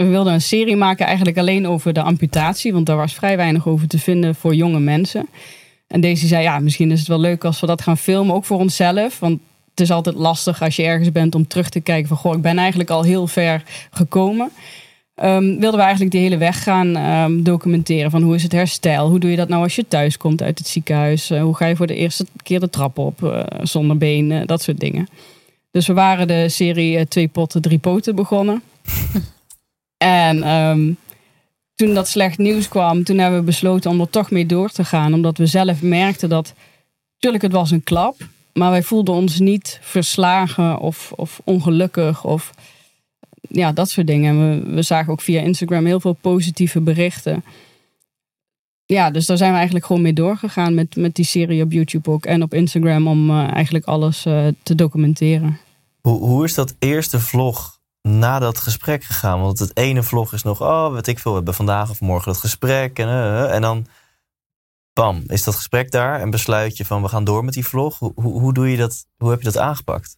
We 0.05 0.07
wilden 0.07 0.33
een 0.33 0.41
serie 0.41 0.75
maken 0.75 1.05
eigenlijk 1.05 1.37
alleen 1.37 1.67
over 1.67 1.93
de 1.93 2.01
amputatie, 2.01 2.73
want 2.73 2.85
daar 2.85 2.95
was 2.97 3.13
vrij 3.13 3.37
weinig 3.37 3.67
over 3.67 3.87
te 3.87 3.99
vinden 3.99 4.35
voor 4.35 4.55
jonge 4.55 4.79
mensen. 4.79 5.29
En 5.87 6.01
deze 6.01 6.27
zei, 6.27 6.43
ja, 6.43 6.59
misschien 6.59 6.91
is 6.91 6.99
het 6.99 7.07
wel 7.07 7.19
leuk 7.19 7.43
als 7.43 7.59
we 7.59 7.67
dat 7.67 7.81
gaan 7.81 7.97
filmen, 7.97 8.35
ook 8.35 8.45
voor 8.45 8.59
onszelf. 8.59 9.19
Want 9.19 9.39
het 9.69 9.79
is 9.79 9.91
altijd 9.91 10.15
lastig 10.15 10.61
als 10.61 10.75
je 10.75 10.83
ergens 10.83 11.11
bent 11.11 11.35
om 11.35 11.47
terug 11.47 11.69
te 11.69 11.79
kijken 11.79 12.07
van, 12.07 12.17
goh, 12.17 12.35
ik 12.35 12.41
ben 12.41 12.57
eigenlijk 12.57 12.89
al 12.89 13.03
heel 13.03 13.27
ver 13.27 13.63
gekomen. 13.91 14.51
Ehm, 15.15 15.43
wilden 15.43 15.75
we 15.75 15.81
eigenlijk 15.81 16.11
de 16.11 16.17
hele 16.17 16.37
weg 16.37 16.63
gaan 16.63 16.95
ehm, 16.95 17.43
documenteren 17.43 18.11
van 18.11 18.21
hoe 18.21 18.35
is 18.35 18.43
het 18.43 18.51
herstel? 18.51 19.09
Hoe 19.09 19.19
doe 19.19 19.29
je 19.29 19.37
dat 19.37 19.49
nou 19.49 19.63
als 19.63 19.75
je 19.75 19.87
thuis 19.87 20.17
komt 20.17 20.41
uit 20.41 20.57
het 20.57 20.67
ziekenhuis? 20.67 21.29
Eh, 21.29 21.41
hoe 21.41 21.55
ga 21.55 21.65
je 21.65 21.75
voor 21.75 21.87
de 21.87 21.95
eerste 21.95 22.25
keer 22.43 22.59
de 22.59 22.69
trap 22.69 22.97
op 22.97 23.23
eh, 23.23 23.43
zonder 23.61 23.97
benen? 23.97 24.47
Dat 24.47 24.61
soort 24.61 24.79
dingen. 24.79 25.07
Dus 25.71 25.87
we 25.87 25.93
waren 25.93 26.27
de 26.27 26.49
serie 26.49 26.97
eh, 26.97 27.05
Twee 27.05 27.27
Potten, 27.27 27.61
Drie 27.61 27.77
Poten 27.79 28.15
begonnen. 28.15 28.61
en 29.99 30.43
ehm, 30.43 30.91
toen 31.75 31.93
dat 31.93 32.07
slecht 32.07 32.37
nieuws 32.37 32.67
kwam, 32.67 33.03
toen 33.03 33.17
hebben 33.17 33.39
we 33.39 33.45
besloten 33.45 33.91
om 33.91 34.01
er 34.01 34.09
toch 34.09 34.31
mee 34.31 34.45
door 34.45 34.69
te 34.69 34.83
gaan. 34.83 35.13
Omdat 35.13 35.37
we 35.37 35.45
zelf 35.45 35.81
merkten 35.81 36.29
dat, 36.29 36.53
natuurlijk 37.13 37.43
het 37.43 37.51
was 37.51 37.71
een 37.71 37.83
klap. 37.83 38.15
Maar 38.53 38.71
wij 38.71 38.83
voelden 38.83 39.13
ons 39.13 39.39
niet 39.39 39.79
verslagen 39.81 40.79
of, 40.79 41.11
of 41.15 41.41
ongelukkig 41.43 42.23
of 42.23 42.51
ja, 43.49 43.71
dat 43.71 43.89
soort 43.89 44.07
dingen. 44.07 44.29
En 44.29 44.65
we, 44.65 44.75
we 44.75 44.81
zagen 44.81 45.11
ook 45.11 45.21
via 45.21 45.41
Instagram 45.41 45.85
heel 45.85 45.99
veel 45.99 46.13
positieve 46.13 46.81
berichten. 46.81 47.43
Ja, 48.85 49.11
dus 49.11 49.25
daar 49.25 49.37
zijn 49.37 49.49
we 49.49 49.55
eigenlijk 49.55 49.85
gewoon 49.85 50.01
mee 50.01 50.13
doorgegaan 50.13 50.73
met, 50.73 50.95
met 50.95 51.15
die 51.15 51.25
serie 51.25 51.63
op 51.63 51.71
YouTube 51.71 52.11
ook. 52.11 52.25
En 52.25 52.41
op 52.41 52.53
Instagram 52.53 53.07
om 53.07 53.29
eh, 53.29 53.53
eigenlijk 53.53 53.85
alles 53.85 54.25
eh, 54.25 54.47
te 54.63 54.75
documenteren. 54.75 55.59
Hoe, 56.01 56.19
hoe 56.19 56.43
is 56.43 56.53
dat 56.53 56.75
eerste 56.79 57.19
vlog 57.19 57.78
na 58.17 58.39
dat 58.39 58.57
gesprek 58.57 59.03
gegaan? 59.03 59.41
Want 59.41 59.59
het 59.59 59.77
ene 59.77 60.03
vlog 60.03 60.33
is 60.33 60.43
nog, 60.43 60.61
oh, 60.61 60.93
weet 60.93 61.07
ik 61.07 61.19
veel, 61.19 61.31
we 61.31 61.37
hebben 61.37 61.55
vandaag 61.55 61.89
of 61.89 62.01
morgen 62.01 62.31
dat 62.31 62.41
gesprek. 62.41 62.99
En, 62.99 63.07
eh, 63.07 63.43
eh, 63.43 63.55
en 63.55 63.61
dan, 63.61 63.85
bam, 64.93 65.23
is 65.27 65.43
dat 65.43 65.55
gesprek 65.55 65.91
daar 65.91 66.21
en 66.21 66.29
besluit 66.29 66.77
je 66.77 66.85
van, 66.85 67.01
we 67.01 67.07
gaan 67.07 67.23
door 67.23 67.45
met 67.45 67.53
die 67.53 67.67
vlog. 67.67 67.99
Hoe, 67.99 68.11
hoe, 68.15 68.39
hoe 68.39 68.53
doe 68.53 68.71
je 68.71 68.77
dat, 68.77 69.05
hoe 69.17 69.29
heb 69.29 69.39
je 69.39 69.45
dat 69.45 69.57
aangepakt? 69.57 70.17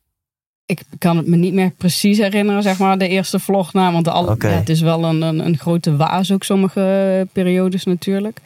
Ik 0.65 0.81
kan 0.97 1.17
het 1.17 1.27
me 1.27 1.35
niet 1.35 1.53
meer 1.53 1.71
precies 1.71 2.17
herinneren, 2.17 2.63
zeg 2.63 2.77
maar, 2.77 2.97
de 2.97 3.07
eerste 3.07 3.39
vlog 3.39 3.73
na. 3.73 3.91
Want 3.91 4.07
alle, 4.07 4.31
Oké. 4.31 4.47
ja, 4.47 4.55
het 4.55 4.69
is 4.69 4.81
wel 4.81 5.03
een, 5.03 5.21
een, 5.21 5.45
een 5.45 5.57
grote 5.57 5.95
waas 5.95 6.31
ook 6.31 6.43
sommige 6.43 7.27
periodes 7.31 7.83
natuurlijk. 7.83 8.39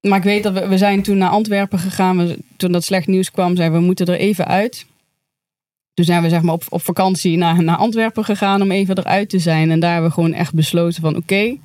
Maar 0.00 0.18
ik 0.18 0.24
weet 0.24 0.42
dat 0.42 0.52
we, 0.52 0.68
we 0.68 0.78
zijn 0.78 1.02
toen 1.02 1.18
naar 1.18 1.30
Antwerpen 1.30 1.78
gegaan. 1.78 2.16
We, 2.16 2.38
toen 2.56 2.72
dat 2.72 2.84
slecht 2.84 3.06
nieuws 3.06 3.30
kwam, 3.30 3.56
zeiden 3.56 3.74
we, 3.74 3.80
we 3.80 3.86
moeten 3.86 4.06
er 4.06 4.18
even 4.18 4.46
uit. 4.46 4.86
Toen 5.96 6.04
zijn 6.04 6.22
we 6.22 6.28
zeg 6.28 6.42
maar 6.42 6.54
op, 6.54 6.64
op 6.68 6.82
vakantie 6.82 7.36
naar, 7.36 7.62
naar 7.62 7.76
Antwerpen 7.76 8.24
gegaan 8.24 8.62
om 8.62 8.70
even 8.70 8.98
eruit 8.98 9.28
te 9.28 9.38
zijn. 9.38 9.70
En 9.70 9.80
daar 9.80 9.92
hebben 9.92 10.08
we 10.08 10.14
gewoon 10.14 10.32
echt 10.32 10.54
besloten 10.54 11.02
van 11.02 11.16
oké, 11.16 11.56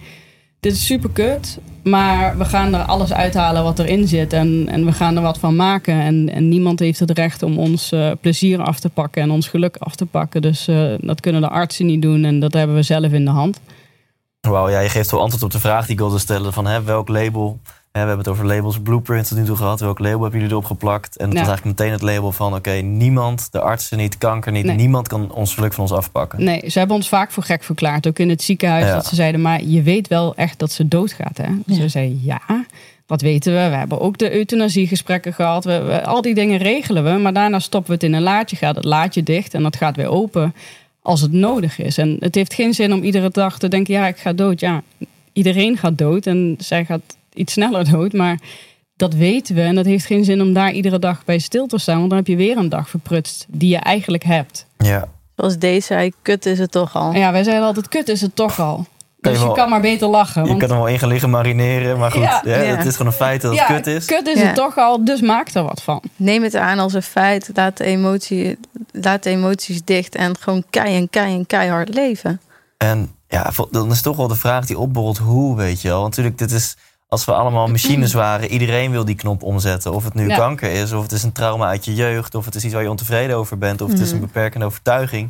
dit 0.59 0.73
is 0.73 0.85
super 0.85 1.09
kut. 1.09 1.59
Maar 1.83 2.37
we 2.37 2.45
gaan 2.45 2.73
er 2.73 2.81
alles 2.81 3.13
uithalen 3.13 3.63
wat 3.63 3.79
erin 3.79 4.07
zit. 4.07 4.33
En, 4.33 4.67
en 4.67 4.85
we 4.85 4.91
gaan 4.91 5.15
er 5.15 5.21
wat 5.21 5.39
van 5.39 5.55
maken. 5.55 6.01
En, 6.01 6.29
en 6.29 6.49
niemand 6.49 6.79
heeft 6.79 6.99
het 6.99 7.11
recht 7.11 7.43
om 7.43 7.57
ons 7.57 7.91
eh, 7.91 8.11
plezier 8.21 8.61
af 8.61 8.79
te 8.79 8.89
pakken 8.89 9.21
en 9.21 9.31
ons 9.31 9.47
geluk 9.47 9.77
af 9.77 9.95
te 9.95 10.05
pakken. 10.05 10.41
Dus 10.41 10.67
eh, 10.67 10.93
dat 10.99 11.19
kunnen 11.19 11.41
de 11.41 11.49
artsen 11.49 11.85
niet 11.85 12.01
doen. 12.01 12.23
En 12.23 12.39
dat 12.39 12.53
hebben 12.53 12.75
we 12.75 12.81
zelf 12.81 13.11
in 13.11 13.25
de 13.25 13.31
hand. 13.31 13.59
Wauw, 14.41 14.69
ja, 14.69 14.79
je 14.79 14.89
geeft 14.89 15.11
wel 15.11 15.21
antwoord 15.21 15.43
op 15.43 15.51
de 15.51 15.59
vraag 15.59 15.81
die 15.81 15.93
ik 15.93 15.99
wilde 15.99 16.19
stellen 16.19 16.53
van, 16.53 16.67
hè, 16.67 16.83
welk 16.83 17.07
label... 17.07 17.59
Hè, 17.91 18.01
we 18.01 18.07
hebben 18.07 18.25
het 18.25 18.27
over 18.27 18.45
labels, 18.45 18.79
blueprints 18.79 19.29
tot 19.29 19.37
nu 19.37 19.43
toe 19.45 19.55
gehad. 19.55 19.79
Welk 19.79 19.99
label 19.99 20.21
hebben 20.21 20.39
jullie 20.39 20.53
erop 20.53 20.65
geplakt? 20.65 21.17
En 21.17 21.25
het 21.25 21.33
Ja. 21.33 21.39
was 21.39 21.47
eigenlijk 21.49 21.79
meteen 21.79 21.93
het 21.93 22.01
label 22.01 22.31
van... 22.31 22.55
oké, 22.55 22.71
niemand, 22.71 23.47
de 23.51 23.59
artsen 23.61 23.97
niet, 23.97 24.17
kanker 24.17 24.51
niet... 24.51 24.65
Nee. 24.65 24.75
niemand 24.75 25.07
kan 25.07 25.31
ons 25.31 25.53
geluk 25.53 25.73
van 25.73 25.83
ons 25.83 25.91
afpakken. 25.93 26.43
Nee, 26.43 26.61
ze 26.69 26.77
hebben 26.79 26.95
ons 26.97 27.09
vaak 27.09 27.31
voor 27.31 27.43
gek 27.43 27.63
verklaard. 27.63 28.07
Ook 28.07 28.19
in 28.19 28.29
het 28.29 28.41
ziekenhuis. 28.43 28.85
Ja. 28.85 28.93
Dat 28.93 29.05
ze 29.05 29.15
zeiden, 29.15 29.41
maar 29.41 29.63
je 29.63 29.81
weet 29.81 30.07
wel 30.07 30.35
echt 30.35 30.59
dat 30.59 30.71
ze 30.71 30.87
doodgaat. 30.87 31.37
Hè? 31.37 31.47
Dus 31.65 31.75
Ja. 31.77 31.81
we 31.81 31.87
zeiden, 31.89 32.19
ja, 32.23 32.41
dat 33.05 33.21
weten 33.21 33.53
we. 33.53 33.69
We 33.69 33.75
hebben 33.75 33.99
ook 34.01 34.17
de 34.17 34.33
euthanasiegesprekken 34.35 35.33
gehad. 35.33 35.63
We, 35.65 35.81
we- 35.81 36.05
al 36.05 36.21
die 36.21 36.33
dingen 36.33 36.57
regelen 36.57 37.03
we. 37.03 37.09
Maar 37.19 37.33
daarna 37.33 37.59
stoppen 37.59 37.89
we 37.89 37.95
het 37.95 38.03
in 38.05 38.13
een 38.13 38.21
laadje. 38.21 38.55
Gaat 38.55 38.75
het 38.75 38.85
laadje 38.85 39.23
dicht 39.23 39.53
en 39.53 39.63
dat 39.63 39.75
gaat 39.75 39.95
weer 39.95 40.09
open 40.09 40.53
als 41.01 41.21
het 41.21 41.31
nodig 41.31 41.79
is. 41.79 41.97
En 41.97 42.17
het 42.19 42.35
heeft 42.35 42.53
geen 42.53 42.73
zin 42.73 42.93
om 42.93 43.03
iedere 43.03 43.29
dag 43.29 43.59
te 43.59 43.67
denken, 43.67 43.93
ja, 43.93 44.07
ik 44.07 44.17
ga 44.17 44.33
dood. 44.33 44.59
Ja, 44.59 44.81
iedereen 45.33 45.77
gaat 45.77 45.97
dood 45.97 46.25
en 46.25 46.55
zij 46.59 46.85
gaat 46.85 47.01
iets 47.33 47.53
sneller 47.53 47.89
dood. 47.91 48.13
Maar 48.13 48.39
dat 48.95 49.13
weten 49.13 49.55
we 49.55 49.61
en 49.61 49.75
dat 49.75 49.85
heeft 49.85 50.05
geen 50.05 50.23
zin 50.23 50.41
om 50.41 50.53
daar 50.53 50.71
iedere 50.71 50.99
dag 50.99 51.25
bij 51.25 51.39
stil 51.39 51.67
te 51.67 51.77
staan. 51.77 51.97
Want 51.97 52.09
dan 52.09 52.17
heb 52.17 52.27
je 52.27 52.35
weer 52.35 52.57
een 52.57 52.69
dag 52.69 52.89
verprutst 52.89 53.45
die 53.49 53.69
je 53.69 53.77
eigenlijk 53.77 54.23
hebt. 54.23 54.65
Ja. 54.77 55.07
Zoals 55.35 55.57
deze 55.57 55.81
zei, 55.85 56.11
kut 56.21 56.45
is 56.45 56.59
het 56.59 56.71
toch 56.71 56.95
al. 56.95 57.13
Ja, 57.13 57.31
wij 57.31 57.43
zeiden 57.43 57.65
altijd, 57.65 57.87
kut 57.87 58.07
is 58.09 58.21
het 58.21 58.35
toch 58.35 58.59
al. 58.59 58.85
Je 59.21 59.29
Dus 59.29 59.41
je 59.41 59.51
kan 59.51 59.69
maar 59.69 59.81
beter 59.81 60.07
lachen. 60.07 60.41
Je 60.41 60.47
Want 60.47 60.59
kan 60.59 60.69
er 60.69 60.75
wel 60.77 60.87
in 60.87 60.99
gaan 60.99 61.09
liggen 61.09 61.29
marineren, 61.29 61.97
maar 61.99 62.11
goed, 62.11 62.21
Ja. 62.21 62.41
ja, 62.45 62.61
Ja. 62.61 62.75
het 62.75 62.85
is 62.85 62.95
gewoon 62.95 63.11
een 63.11 63.17
feit 63.17 63.41
dat 63.41 63.57
het 63.59 63.65
kut 63.65 63.87
is. 63.87 64.05
kut 64.05 64.27
is 64.27 64.39
Ja. 64.39 64.45
het 64.45 64.55
toch 64.55 64.77
al, 64.77 65.05
dus 65.05 65.21
maak 65.21 65.49
er 65.53 65.63
wat 65.63 65.81
van. 65.83 66.01
Neem 66.15 66.43
het 66.43 66.55
aan 66.55 66.79
als 66.79 66.93
een 66.93 67.03
feit. 67.03 67.49
Laat 67.53 67.77
de, 67.77 67.83
emotie, 67.83 68.57
laat 68.91 69.23
de 69.23 69.29
emoties 69.29 69.83
dicht 69.83 70.15
en 70.15 70.37
gewoon 70.39 70.63
kei 70.69 70.95
en 70.95 71.09
kei 71.09 71.35
en 71.35 71.45
keihard 71.45 71.93
leven. 71.93 72.41
En 72.77 73.11
ja, 73.27 73.51
dan 73.71 73.91
is 73.91 74.01
toch 74.01 74.17
wel 74.17 74.27
de 74.27 74.35
vraag 74.35 74.65
die 74.65 74.77
opborrelt 74.79 75.17
hoe, 75.17 75.55
weet 75.55 75.81
je 75.81 75.87
wel. 75.87 75.99
Want 76.01 76.09
natuurlijk, 76.09 76.37
dit 76.37 76.51
is, 76.51 76.75
als 77.11 77.25
we 77.25 77.33
allemaal 77.33 77.67
machines 77.67 78.13
waren, 78.13 78.49
iedereen 78.49 78.91
wil 78.91 79.05
die 79.05 79.15
knop 79.15 79.43
omzetten. 79.43 79.93
Of 79.93 80.03
het 80.03 80.13
nu 80.13 80.27
Ja. 80.27 80.35
kanker 80.35 80.71
is, 80.71 80.91
of 80.91 81.01
het 81.03 81.11
is 81.11 81.23
een 81.23 81.31
trauma 81.31 81.65
uit 81.67 81.85
je 81.85 81.95
jeugd, 81.95 82.35
of 82.35 82.45
het 82.45 82.55
is 82.55 82.63
iets 82.63 82.73
waar 82.73 82.83
je 82.83 82.89
ontevreden 82.89 83.35
over 83.35 83.57
bent, 83.57 83.81
of 83.81 83.89
het 83.91 83.99
is 83.99 84.11
een 84.11 84.17
Mhm. 84.17 84.25
beperkende 84.25 84.65
overtuiging. 84.65 85.29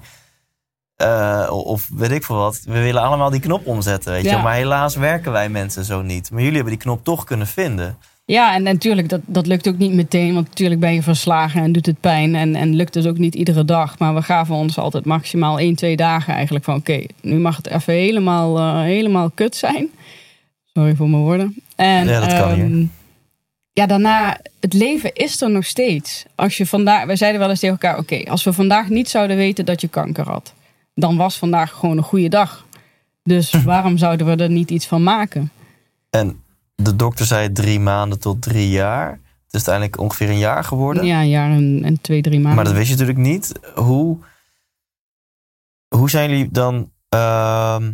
eh, 0.96 1.48
of 1.50 1.90
weet 1.94 2.12
ik 2.12 2.24
veel 2.24 2.36
wat. 2.36 2.62
We 2.66 2.80
willen 2.82 3.02
allemaal 3.02 3.30
die 3.30 3.40
knop 3.40 3.66
omzetten, 3.68 4.12
weet 4.12 4.24
je. 4.24 4.30
Ja. 4.30 4.42
Maar 4.42 4.54
helaas 4.54 4.96
werken 4.96 5.32
wij 5.32 5.50
mensen 5.50 5.86
zo 5.86 6.02
niet. 6.02 6.32
Maar 6.32 6.40
jullie 6.42 6.56
hebben 6.56 6.74
die 6.74 6.82
knop 6.84 7.04
toch 7.04 7.24
kunnen 7.24 7.48
vinden. 7.48 7.98
Ja, 8.26 8.54
en 8.56 8.64
natuurlijk, 8.64 9.10
dat, 9.10 9.20
dat 9.26 9.48
lukt 9.48 9.68
ook 9.68 9.78
niet 9.78 9.94
meteen. 9.94 10.34
Want 10.34 10.48
natuurlijk 10.48 10.80
ben 10.80 10.94
je 10.94 11.02
verslagen 11.04 11.62
en 11.64 11.72
doet 11.72 11.86
het 11.86 12.00
pijn. 12.00 12.36
En, 12.36 12.56
en 12.56 12.76
lukt 12.76 12.94
dus 12.94 13.06
ook 13.06 13.18
niet 13.18 13.36
iedere 13.36 13.66
dag. 13.66 14.00
Maar 14.00 14.14
we 14.16 14.22
gaven 14.22 14.56
ons 14.56 14.78
altijd 14.78 15.06
maximaal 15.06 15.60
1, 15.60 15.76
2 15.76 15.96
dagen 15.96 16.34
eigenlijk 16.34 16.66
van... 16.66 16.76
Oké, 16.76 17.04
nu 17.22 17.38
mag 17.40 17.58
het 17.58 17.68
even 17.68 17.94
helemaal, 17.94 18.58
eh, 18.58 18.80
helemaal 18.82 19.30
kut 19.36 19.56
zijn. 19.56 19.88
Sorry 20.74 20.96
voor 20.96 21.10
mijn 21.10 21.22
woorden. 21.22 21.56
En, 21.76 22.08
Ja, 22.08 22.20
dat 22.20 22.34
kan 22.40 22.54
hier. 22.54 22.64
ehm, 22.64 22.86
Ja, 23.74 23.86
daarna, 23.86 24.40
het 24.60 24.74
leven 24.74 25.14
is 25.14 25.42
er 25.42 25.50
nog 25.52 25.66
steeds. 25.66 26.26
Als 26.36 26.58
je 26.58 26.66
vandaag, 26.66 27.06
wij 27.06 27.16
zeiden 27.16 27.40
wel 27.40 27.50
eens 27.50 27.60
tegen 27.60 27.78
elkaar... 27.80 27.98
Oké, 28.00 28.30
als 28.30 28.44
we 28.44 28.54
vandaag 28.54 28.90
niet 28.90 29.10
zouden 29.10 29.38
weten 29.38 29.66
dat 29.66 29.82
je 29.82 29.88
kanker 29.88 30.28
had... 30.30 30.54
Dan 30.94 31.18
was 31.18 31.38
vandaag 31.38 31.72
gewoon 31.72 31.98
een 31.98 32.04
goede 32.04 32.30
dag. 32.30 32.66
Dus 33.24 33.52
waarom 33.64 33.98
zouden 33.98 34.26
we 34.28 34.44
er 34.44 34.50
niet 34.50 34.72
iets 34.72 34.88
van 34.88 35.04
maken? 35.04 35.52
En 36.10 36.44
de 36.76 36.96
dokter 36.96 37.26
zei 37.26 37.52
drie 37.52 37.80
maanden 37.80 38.20
tot 38.20 38.42
drie 38.42 38.70
jaar. 38.70 39.10
Het 39.12 39.62
is 39.62 39.68
uiteindelijk 39.68 40.00
ongeveer 40.00 40.30
een 40.30 40.38
jaar 40.38 40.64
geworden. 40.64 41.06
Ja, 41.06 41.20
een 41.22 41.30
jaar 41.30 41.52
en, 41.52 41.82
en 41.84 42.02
twee, 42.02 42.22
drie 42.22 42.40
maanden. 42.40 42.56
Maar 42.56 42.64
dat 42.66 42.74
wist 42.74 42.86
je 42.86 42.92
natuurlijk 42.94 43.20
niet. 43.28 43.52
Hoe, 43.76 44.18
hoe 45.96 46.10
zijn 46.10 46.30
jullie 46.30 46.52
dan 46.52 46.92
ehm, 47.10 47.92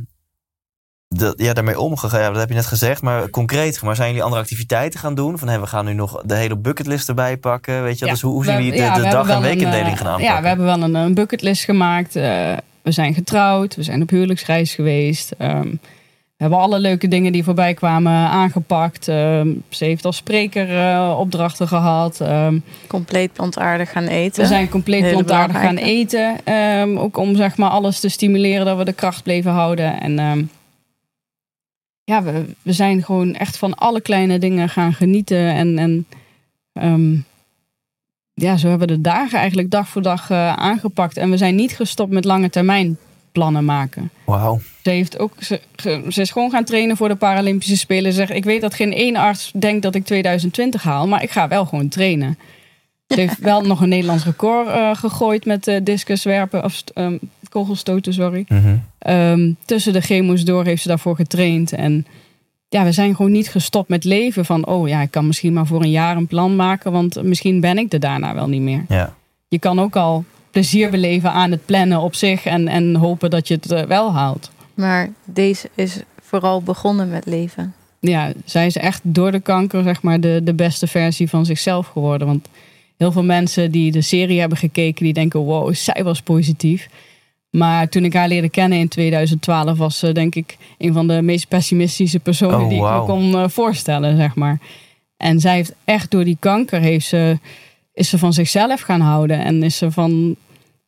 dat, 1.08 1.34
ja, 1.38 1.54
daarmee 1.54 1.80
omgegaan? 1.80 2.20
Ja, 2.20 2.28
dat 2.30 2.40
heb 2.40 2.50
je 2.50 2.56
net 2.56 2.66
gezegd, 2.66 3.02
maar 3.02 3.30
concreet. 3.30 3.82
Maar 3.82 3.96
zijn 3.96 4.08
jullie 4.08 4.24
andere 4.24 4.42
activiteiten 4.42 5.00
gaan 5.00 5.16
doen? 5.16 5.38
Van 5.38 5.48
hey, 5.48 5.60
we 5.60 5.68
gaan 5.68 5.86
nu 5.86 5.94
nog 5.94 6.22
de 6.26 6.36
hele 6.36 6.58
bucketlist 6.58 7.08
erbij 7.10 7.38
pakken. 7.38 7.84
Weet 7.84 8.00
je? 8.00 8.06
Ja, 8.06 8.12
dus 8.12 8.22
hoe, 8.22 8.32
hoe 8.32 8.42
we 8.42 8.48
zijn 8.48 8.64
jullie 8.64 8.80
de, 8.80 8.86
ja, 8.86 9.10
dag- 9.10 9.30
en 9.30 9.36
een, 9.36 9.42
weekindeling 9.42 9.88
eh, 9.88 9.98
gaan 9.98 10.08
aanpakken? 10.08 10.36
Ja, 10.36 10.42
we 10.42 10.48
hebben 10.48 10.66
wel 10.66 10.82
een, 10.82 10.96
een 10.96 11.14
bucketlist 11.14 11.64
gemaakt. 11.64 12.16
Eh, 12.16 12.54
we 12.82 12.92
zijn 12.92 13.14
getrouwd, 13.14 13.76
we 13.76 13.84
zijn 13.84 14.02
op 14.02 14.10
huwelijksreis 14.10 14.74
geweest. 14.74 15.32
Ehm, 15.38 15.70
we 16.38 16.44
hebben 16.44 16.60
alle 16.60 16.80
leuke 16.80 17.08
dingen 17.08 17.32
die 17.32 17.44
voorbij 17.44 17.74
kwamen 17.74 18.14
aangepakt. 18.14 19.08
Ehm, 19.08 19.48
ze 19.70 19.86
heeft 19.86 20.06
als 20.06 20.18
spreker 20.18 20.78
eh, 20.78 21.16
opdrachten 21.20 21.68
gehad. 21.68 22.22
Ehm, 22.22 22.60
Compleet 22.88 23.34
plantaardig 23.34 23.92
gaan 23.92 24.08
eten. 24.08 24.42
we 24.42 24.48
zijn 24.48 24.70
compleet 24.70 25.02
Hele 25.02 25.14
plantaardig 25.14 25.62
gaan 25.62 25.78
eten. 25.78 26.36
Ehm, 26.44 26.98
ook 26.98 27.18
om 27.18 27.36
zeg 27.36 27.58
maar 27.58 27.70
alles 27.70 28.00
te 28.00 28.10
stimuleren 28.10 28.66
dat 28.66 28.78
we 28.78 28.86
de 28.86 28.94
kracht 28.94 29.24
bleven 29.24 29.52
houden. 29.52 30.02
En 30.02 30.20
ehm, 30.20 30.44
ja, 32.08 32.24
we, 32.24 32.46
we 32.62 32.74
zijn 32.74 33.04
gewoon 33.04 33.34
echt 33.34 33.58
van 33.58 33.74
alle 33.74 34.02
kleine 34.02 34.40
dingen 34.40 34.70
gaan 34.70 34.94
genieten. 34.94 35.54
En, 35.54 35.78
en 35.78 36.08
ehm, 36.74 37.16
ja, 38.34 38.58
zo 38.58 38.70
hebben 38.70 38.88
we 38.88 38.94
de 38.94 39.02
dagen 39.02 39.40
eigenlijk 39.40 39.72
dag 39.72 39.88
voor 39.88 40.02
dag 40.02 40.30
eh, 40.30 40.54
aangepakt. 40.54 41.18
En 41.18 41.30
we 41.30 41.38
zijn 41.38 41.56
niet 41.56 41.76
gestopt 41.76 42.12
met 42.12 42.26
lange 42.26 42.50
termijn 42.50 42.98
plannen 43.32 43.66
maken. 43.66 44.10
Wauw. 44.26 44.60
Ze, 44.84 44.90
heeft 44.90 45.20
ook, 45.20 45.34
ze, 45.40 45.62
ze 46.10 46.22
is 46.22 46.32
gewoon 46.32 46.52
gaan 46.52 46.64
trainen 46.64 46.98
voor 46.98 47.08
de 47.08 47.16
Paralympische 47.16 47.78
Spelen. 47.78 48.12
Ze 48.12 48.18
zegt, 48.18 48.32
ik 48.32 48.44
weet 48.44 48.62
dat 48.62 48.74
geen 48.74 48.94
één 48.94 49.16
arts 49.16 49.52
denkt 49.56 49.82
dat 49.82 49.96
ik 49.96 50.06
2020 50.06 50.84
haal, 50.84 51.08
maar 51.08 51.24
ik 51.24 51.32
ga 51.32 51.48
wel 51.48 51.66
gewoon 51.66 51.88
trainen. 51.88 52.38
Ze 53.08 53.20
heeft 53.20 53.40
wel 53.52 53.62
nog 53.62 53.82
een 53.82 53.90
Nederlands 53.90 54.26
record 54.26 54.68
eh, 54.68 54.96
gegooid 54.96 55.46
met 55.46 55.68
eh 55.68 55.80
discuswerpen, 55.84 56.64
of 56.64 56.84
ehm, 56.94 57.18
kogelstoten, 57.58 58.14
sorry. 58.14 58.46
Mhm. 58.48 58.76
Ehm, 58.98 59.52
tussen 59.66 59.94
de 59.94 60.02
chemo's 60.02 60.44
door 60.44 60.66
heeft 60.66 60.82
ze 60.82 60.88
daarvoor 60.88 61.16
getraind. 61.16 61.72
En 61.72 62.06
ja, 62.70 62.84
we 62.84 62.92
zijn 62.92 63.16
gewoon 63.16 63.32
niet 63.32 63.50
gestopt 63.50 63.90
met 63.90 64.04
leven 64.04 64.46
van, 64.46 64.66
oh 64.66 64.88
ja, 64.88 65.02
ik 65.02 65.12
kan 65.12 65.28
misschien 65.28 65.54
maar 65.54 65.66
voor 65.66 65.82
een 65.82 65.92
jaar 65.92 66.18
een 66.18 66.28
plan 66.28 66.56
maken, 66.56 66.92
want 66.92 67.24
misschien 67.24 67.60
ben 67.60 67.78
ik 67.78 67.94
er 67.94 68.00
daarna 68.00 68.34
wel 68.34 68.48
niet 68.48 68.62
meer. 68.62 68.86
Ja. 68.88 69.16
Je 69.48 69.60
kan 69.60 69.80
ook 69.80 69.96
al 69.96 70.24
plezier 70.52 70.90
beleven 70.90 71.32
aan 71.32 71.52
het 71.52 71.66
plannen 71.66 72.00
op 72.00 72.16
zich 72.16 72.46
en, 72.46 72.68
en 72.68 72.96
hopen 72.96 73.30
dat 73.30 73.48
je 73.48 73.54
het 73.54 73.72
eh, 73.72 73.84
wel 73.84 74.14
haalt. 74.14 74.52
Maar 74.74 75.10
deze 75.26 75.70
is 75.76 76.02
vooral 76.22 76.62
begonnen 76.62 77.10
met 77.10 77.26
leven. 77.26 77.74
ja, 78.00 78.32
zij 78.46 78.66
is 78.66 78.78
echt 78.78 79.02
door 79.04 79.32
de 79.32 79.40
kanker 79.40 79.84
zeg 79.84 80.02
maar 80.02 80.20
de, 80.20 80.42
de 80.44 80.54
beste 80.54 80.88
versie 80.88 81.30
van 81.30 81.46
zichzelf 81.46 81.88
geworden. 81.88 82.28
Want 82.28 82.48
heel 82.98 83.12
veel 83.12 83.24
mensen 83.24 83.72
die 83.72 83.92
de 83.92 84.02
serie 84.02 84.40
hebben 84.40 84.58
gekeken, 84.58 85.04
die 85.04 85.14
denken, 85.14 85.40
wow, 85.40 85.74
zij 85.74 86.04
was 86.04 86.22
positief. 86.22 86.90
Maar 87.50 87.90
toen 87.90 88.04
ik 88.04 88.14
haar 88.14 88.28
leerde 88.28 88.50
kennen 88.50 88.80
in 88.80 88.88
2012, 88.88 89.78
was 89.78 90.00
ze 90.00 90.12
denk 90.12 90.36
ik 90.36 90.58
een 90.78 90.94
van 90.94 91.08
de 91.08 91.22
meest 91.22 91.48
pessimistische 91.48 92.20
personen 92.20 92.60
Oh, 92.60 92.70
die 92.70 92.78
ik 92.78 92.84
me 92.84 93.04
kon 93.06 93.36
eh, 93.36 93.50
voorstellen, 93.50 94.18
zeg 94.18 94.36
maar. 94.36 94.60
En 95.18 95.40
zij 95.40 95.56
heeft 95.56 95.74
echt 95.84 96.12
door 96.12 96.24
die 96.24 96.38
kanker, 96.40 96.80
heeft 96.80 97.08
ze, 97.08 97.40
is 97.94 98.10
ze 98.10 98.18
van 98.18 98.34
zichzelf 98.34 98.82
gaan 98.82 99.02
houden. 99.02 99.40
En 99.44 99.64
is 99.64 99.78
ze 99.78 99.92
van, 99.92 100.36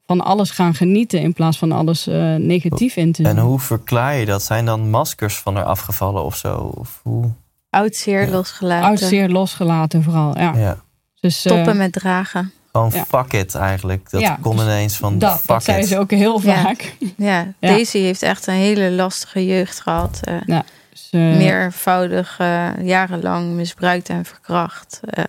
van 0.05 0.21
alles 0.21 0.49
gaan 0.49 0.73
genieten 0.73 1.21
in 1.21 1.33
plaats 1.33 1.57
van 1.57 1.71
alles 1.71 2.07
eh, 2.07 2.35
negatief 2.35 2.95
in 2.95 3.11
te 3.11 3.21
zien. 3.23 3.37
En 3.37 3.43
hoe 3.43 3.59
verklaar 3.59 4.15
je 4.15 4.25
dat? 4.25 4.43
Zijn 4.43 4.65
dan 4.65 4.89
maskers 4.89 5.35
van 5.37 5.55
haar 5.55 5.65
afgevallen 5.65 6.23
of 6.23 6.35
zo? 6.35 6.55
Of 6.55 6.99
hoe? 7.03 7.31
Oud 7.69 7.95
zeer 7.95 8.29
losgelaten. 8.29 8.87
Oud 8.89 8.99
zeer 8.99 9.29
losgelaten 9.29 10.03
vooral, 10.03 10.37
ja. 10.37 10.57
Ja. 10.57 10.77
Dus, 11.19 11.45
eh, 11.45 11.51
Stoppen 11.51 11.77
met 11.77 11.91
dragen. 11.91 12.51
Gewoon 12.71 12.89
Ja. 12.93 13.05
fuck 13.05 13.33
it 13.33 13.55
eigenlijk. 13.55 14.09
Dat 14.09 14.21
Ja, 14.21 14.37
kon 14.41 14.55
dus 14.55 14.65
ineens 14.65 14.97
van 14.97 15.19
dat, 15.19 15.37
fuck 15.37 15.47
dat 15.47 15.63
zei 15.63 15.83
ze 15.85 15.97
ook 15.99 16.11
heel 16.11 16.39
vaak. 16.39 16.95
Ja, 16.99 17.07
Ja. 17.27 17.53
Daisy 17.59 17.97
heeft 17.99 18.21
echt 18.21 18.47
een 18.47 18.53
hele 18.53 18.91
lastige 18.91 19.45
jeugd 19.45 19.79
gehad. 19.79 20.19
eh, 20.23 20.59
Dus, 20.89 21.07
eh, 21.11 21.19
meervoudig, 21.19 22.39
eh, 22.39 22.69
jarenlang 22.81 23.51
misbruikt 23.53 24.09
en 24.09 24.25
verkracht. 24.25 24.99
Eh, 25.03 25.23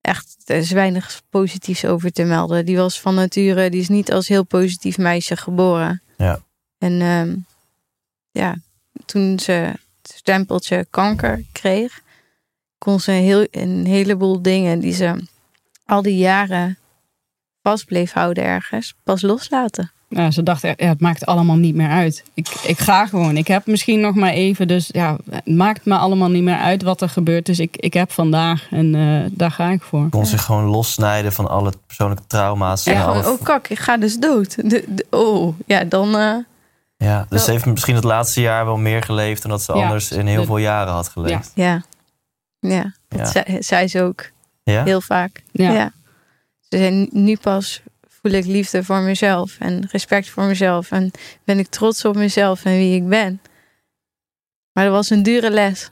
echt, 0.00 0.36
er 0.44 0.56
is 0.56 0.70
weinig 0.70 1.22
positiefs 1.30 1.84
over 1.84 2.12
te 2.12 2.22
melden. 2.24 2.64
Die 2.64 2.76
was 2.76 3.00
van 3.00 3.14
nature, 3.14 3.70
die 3.70 3.80
is 3.80 3.88
niet 3.88 4.12
als 4.12 4.28
heel 4.28 4.44
positief 4.44 4.98
meisje 4.98 5.36
geboren. 5.36 6.02
Ja. 6.16 6.38
En 6.78 7.00
ehm, 7.00 7.34
ja, 8.30 8.56
toen 9.06 9.38
ze 9.38 9.52
het 10.02 10.14
stempeltje 10.16 10.86
kanker 10.90 11.44
kreeg, 11.52 12.00
kon 12.78 13.00
ze 13.00 13.12
een, 13.12 13.22
heel, 13.22 13.46
een 13.50 13.86
heleboel 13.86 14.42
dingen 14.42 14.80
die 14.80 14.92
ze 14.92 15.26
al 15.86 16.02
die 16.02 16.16
jaren 16.16 16.78
vast 17.62 17.86
bleef 17.86 18.12
houden 18.12 18.44
ergens, 18.44 18.94
pas 19.04 19.22
loslaten. 19.22 19.90
ja, 20.08 20.30
ze 20.30 20.42
dacht, 20.42 20.62
ja, 20.62 20.74
het 20.76 21.00
maakt 21.00 21.26
allemaal 21.26 21.56
niet 21.56 21.74
meer 21.74 21.88
uit. 21.88 22.24
Ik, 22.34 22.48
ik 22.48 22.78
ga 22.78 23.06
gewoon. 23.06 23.36
Ik 23.36 23.46
heb 23.48 23.66
misschien 23.66 24.00
nog 24.00 24.14
maar 24.14 24.30
even. 24.32 24.68
Dus 24.68 24.88
ja, 24.92 25.16
het 25.30 25.46
maakt 25.46 25.84
me 25.84 25.96
allemaal 25.96 26.28
niet 26.28 26.42
meer 26.42 26.56
uit 26.58 26.82
wat 26.82 27.00
er 27.00 27.08
gebeurt. 27.08 27.46
Dus 27.46 27.58
ik, 27.58 27.76
ik 27.76 27.92
heb 27.94 28.10
vandaag 28.12 28.66
en 28.70 28.94
eh, 28.94 29.30
daar 29.30 29.50
ga 29.50 29.68
ik 29.70 29.82
voor. 29.82 30.08
Kon 30.08 30.26
zich 30.26 30.42
gewoon 30.42 30.64
lossnijden 30.64 31.32
van 31.32 31.48
alle 31.48 31.72
persoonlijke 31.86 32.26
trauma's. 32.26 32.86
en 32.86 32.92
Ja, 32.94 33.04
alle... 33.04 33.30
oh 33.30 33.42
kak, 33.42 33.68
ik 33.68 33.78
ga 33.78 33.96
dus 33.96 34.18
dood. 34.18 34.70
De, 34.70 34.84
de- 34.88 35.06
oh, 35.10 35.54
ja, 35.66 35.84
dan... 35.84 36.16
eh, 36.16 36.34
ja, 36.96 37.26
dus 37.28 37.44
ze 37.44 37.50
heeft 37.50 37.66
misschien 37.66 37.94
het 37.94 38.04
laatste 38.04 38.40
jaar 38.40 38.64
wel 38.64 38.76
meer 38.76 39.02
geleefd 39.02 39.42
dan 39.42 39.50
dat 39.50 39.62
ze 39.62 39.74
Ja. 39.76 39.82
anders 39.84 40.12
in 40.12 40.26
heel 40.26 40.40
De- 40.40 40.46
veel 40.46 40.56
jaren 40.58 40.92
had 40.92 41.08
geleefd. 41.08 41.52
Ja. 41.54 41.82
Ja, 42.60 42.92
dat 43.08 43.18
Ja. 43.18 43.26
zei, 43.26 43.62
zei 43.62 43.88
ze 43.88 44.02
ook 44.02 44.24
Ja? 44.72 44.84
heel 44.84 45.00
vaak. 45.00 45.42
Ja. 45.52 45.72
Ja. 45.72 45.92
Ze 46.60 46.76
zei, 46.76 47.08
nu 47.10 47.36
pas 47.36 47.82
voel 48.08 48.32
ik 48.32 48.44
liefde 48.44 48.84
voor 48.84 49.00
mezelf 49.00 49.56
en 49.58 49.88
respect 49.90 50.28
voor 50.28 50.44
mezelf. 50.44 50.90
En 50.90 51.10
ben 51.44 51.58
ik 51.58 51.66
trots 51.66 52.04
op 52.04 52.16
mezelf 52.16 52.64
en 52.64 52.72
wie 52.72 52.94
ik 52.96 53.08
ben. 53.08 53.40
Maar 54.72 54.84
dat 54.84 54.92
was 54.92 55.10
een 55.10 55.22
dure 55.22 55.50
les. 55.50 55.90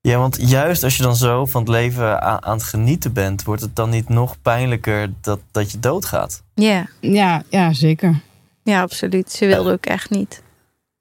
Ja, 0.00 0.18
want 0.18 0.36
juist 0.48 0.82
als 0.82 0.96
je 0.96 1.02
dan 1.02 1.16
zo 1.16 1.46
van 1.46 1.60
het 1.60 1.70
leven 1.70 2.22
aan, 2.22 2.44
aan 2.44 2.56
het 2.56 2.66
genieten 2.66 3.12
bent, 3.12 3.42
wordt 3.42 3.62
het 3.62 3.76
dan 3.76 3.90
niet 3.90 4.08
nog 4.08 4.42
pijnlijker 4.42 5.12
dat, 5.20 5.40
dat 5.50 5.70
je 5.70 5.78
doodgaat? 5.78 6.42
Ja, 6.54 6.86
Ja, 7.00 7.42
ja 7.48 7.72
zeker. 7.72 8.20
ja 8.62 8.82
absoluut. 8.82 9.32
Ze 9.32 9.46
wilde 9.46 9.72
ook 9.72 9.86
echt 9.86 10.10
niet. 10.10 10.42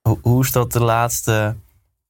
Hoe, 0.02 0.20
hoe 0.22 0.44
is 0.44 0.52
dat 0.52 0.72
de 0.72 0.84
laatste, 0.84 1.56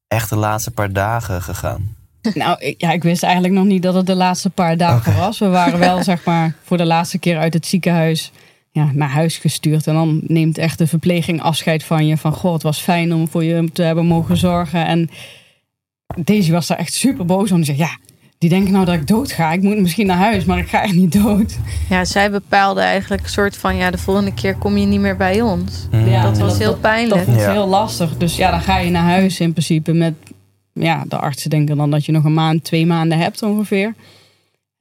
echt 0.08 0.30
de 0.30 0.36
laatste 0.36 0.72
paar 0.72 0.94
dagen 0.94 1.42
gegaan? 1.42 1.96
Nou, 2.34 2.60
ik, 2.60 2.82
ja, 2.82 2.92
ik 2.92 3.04
wist 3.04 3.24
eigenlijk 3.24 3.54
nog 3.54 3.66
niet 3.66 3.84
dat 3.84 3.94
het 3.94 4.06
de 4.08 4.16
laatste 4.16 4.50
paar 4.50 4.78
dagen 4.78 5.16
was. 5.18 5.40
We 5.40 5.48
waren 5.48 5.80
wel, 5.80 6.04
zeg 6.14 6.24
maar, 6.24 6.56
voor 6.64 6.78
de 6.78 6.86
laatste 6.86 7.18
keer 7.18 7.38
uit 7.38 7.54
het 7.54 7.66
ziekenhuis 7.66 8.32
ja, 8.72 8.90
naar 8.94 9.10
huis 9.10 9.38
gestuurd. 9.38 9.88
En 9.88 9.94
dan 9.94 10.22
neemt 10.28 10.58
echt 10.58 10.78
de 10.78 10.88
verpleging 10.88 11.42
afscheid 11.42 11.84
van 11.84 12.08
je. 12.08 12.18
Van, 12.18 12.34
goh, 12.34 12.54
het 12.54 12.64
was 12.64 12.80
fijn 12.80 13.14
om 13.14 13.28
voor 13.30 13.44
je 13.44 13.70
te 13.74 13.82
hebben 13.84 14.06
mogen 14.06 14.38
zorgen. 14.38 14.86
En 14.86 15.10
Daisy 16.24 16.52
was 16.52 16.68
daar 16.68 16.78
echt 16.78 16.94
super 16.94 17.26
boos 17.26 17.52
om. 17.52 17.58
Die 17.58 17.66
zegt, 17.66 17.78
ja, 17.80 17.98
die 18.38 18.50
denken 18.50 18.74
nou 18.74 18.86
dat 18.86 18.96
ik 18.96 19.08
dood 19.08 19.32
ga. 19.32 19.52
Ik 19.52 19.62
moet 19.62 19.78
misschien 19.80 20.08
naar 20.08 20.18
huis, 20.18 20.46
maar 20.46 20.58
ik 20.58 20.68
ga 20.70 20.84
echt 20.84 20.94
niet 20.94 21.12
dood. 21.24 21.58
Ja, 21.90 22.06
zij 22.06 22.32
bepaalde 22.32 22.82
eigenlijk 22.82 23.24
een 23.24 23.30
soort 23.30 23.58
van... 23.58 23.76
ja, 23.76 23.92
de 23.92 23.98
volgende 23.98 24.34
keer 24.34 24.56
kom 24.56 24.78
je 24.78 24.86
niet 24.86 25.00
meer 25.00 25.18
bij 25.18 25.42
ons. 25.42 25.88
Ja, 25.92 26.24
dat 26.24 26.38
was 26.38 26.58
heel 26.58 26.72
Dat 26.72 26.82
pijnlijk. 26.82 27.28
is 27.28 27.36
Ja. 27.36 27.52
heel 27.52 27.68
lastig. 27.68 28.18
Dus 28.18 28.36
ja, 28.36 28.52
dan 28.52 28.62
ga 28.62 28.78
je 28.78 28.90
naar 28.90 29.04
huis 29.04 29.40
in 29.40 29.52
principe 29.52 29.94
met... 29.94 30.14
Ja, 30.80 31.04
de 31.08 31.18
artsen 31.18 31.50
denken 31.50 31.78
dan 31.78 31.92
dat 31.92 32.06
je 32.06 32.12
nog 32.12 32.24
een 32.24 32.34
maand, 32.34 32.64
twee 32.64 32.86
maanden 32.86 33.18
hebt 33.18 33.44
ongeveer. 33.44 33.94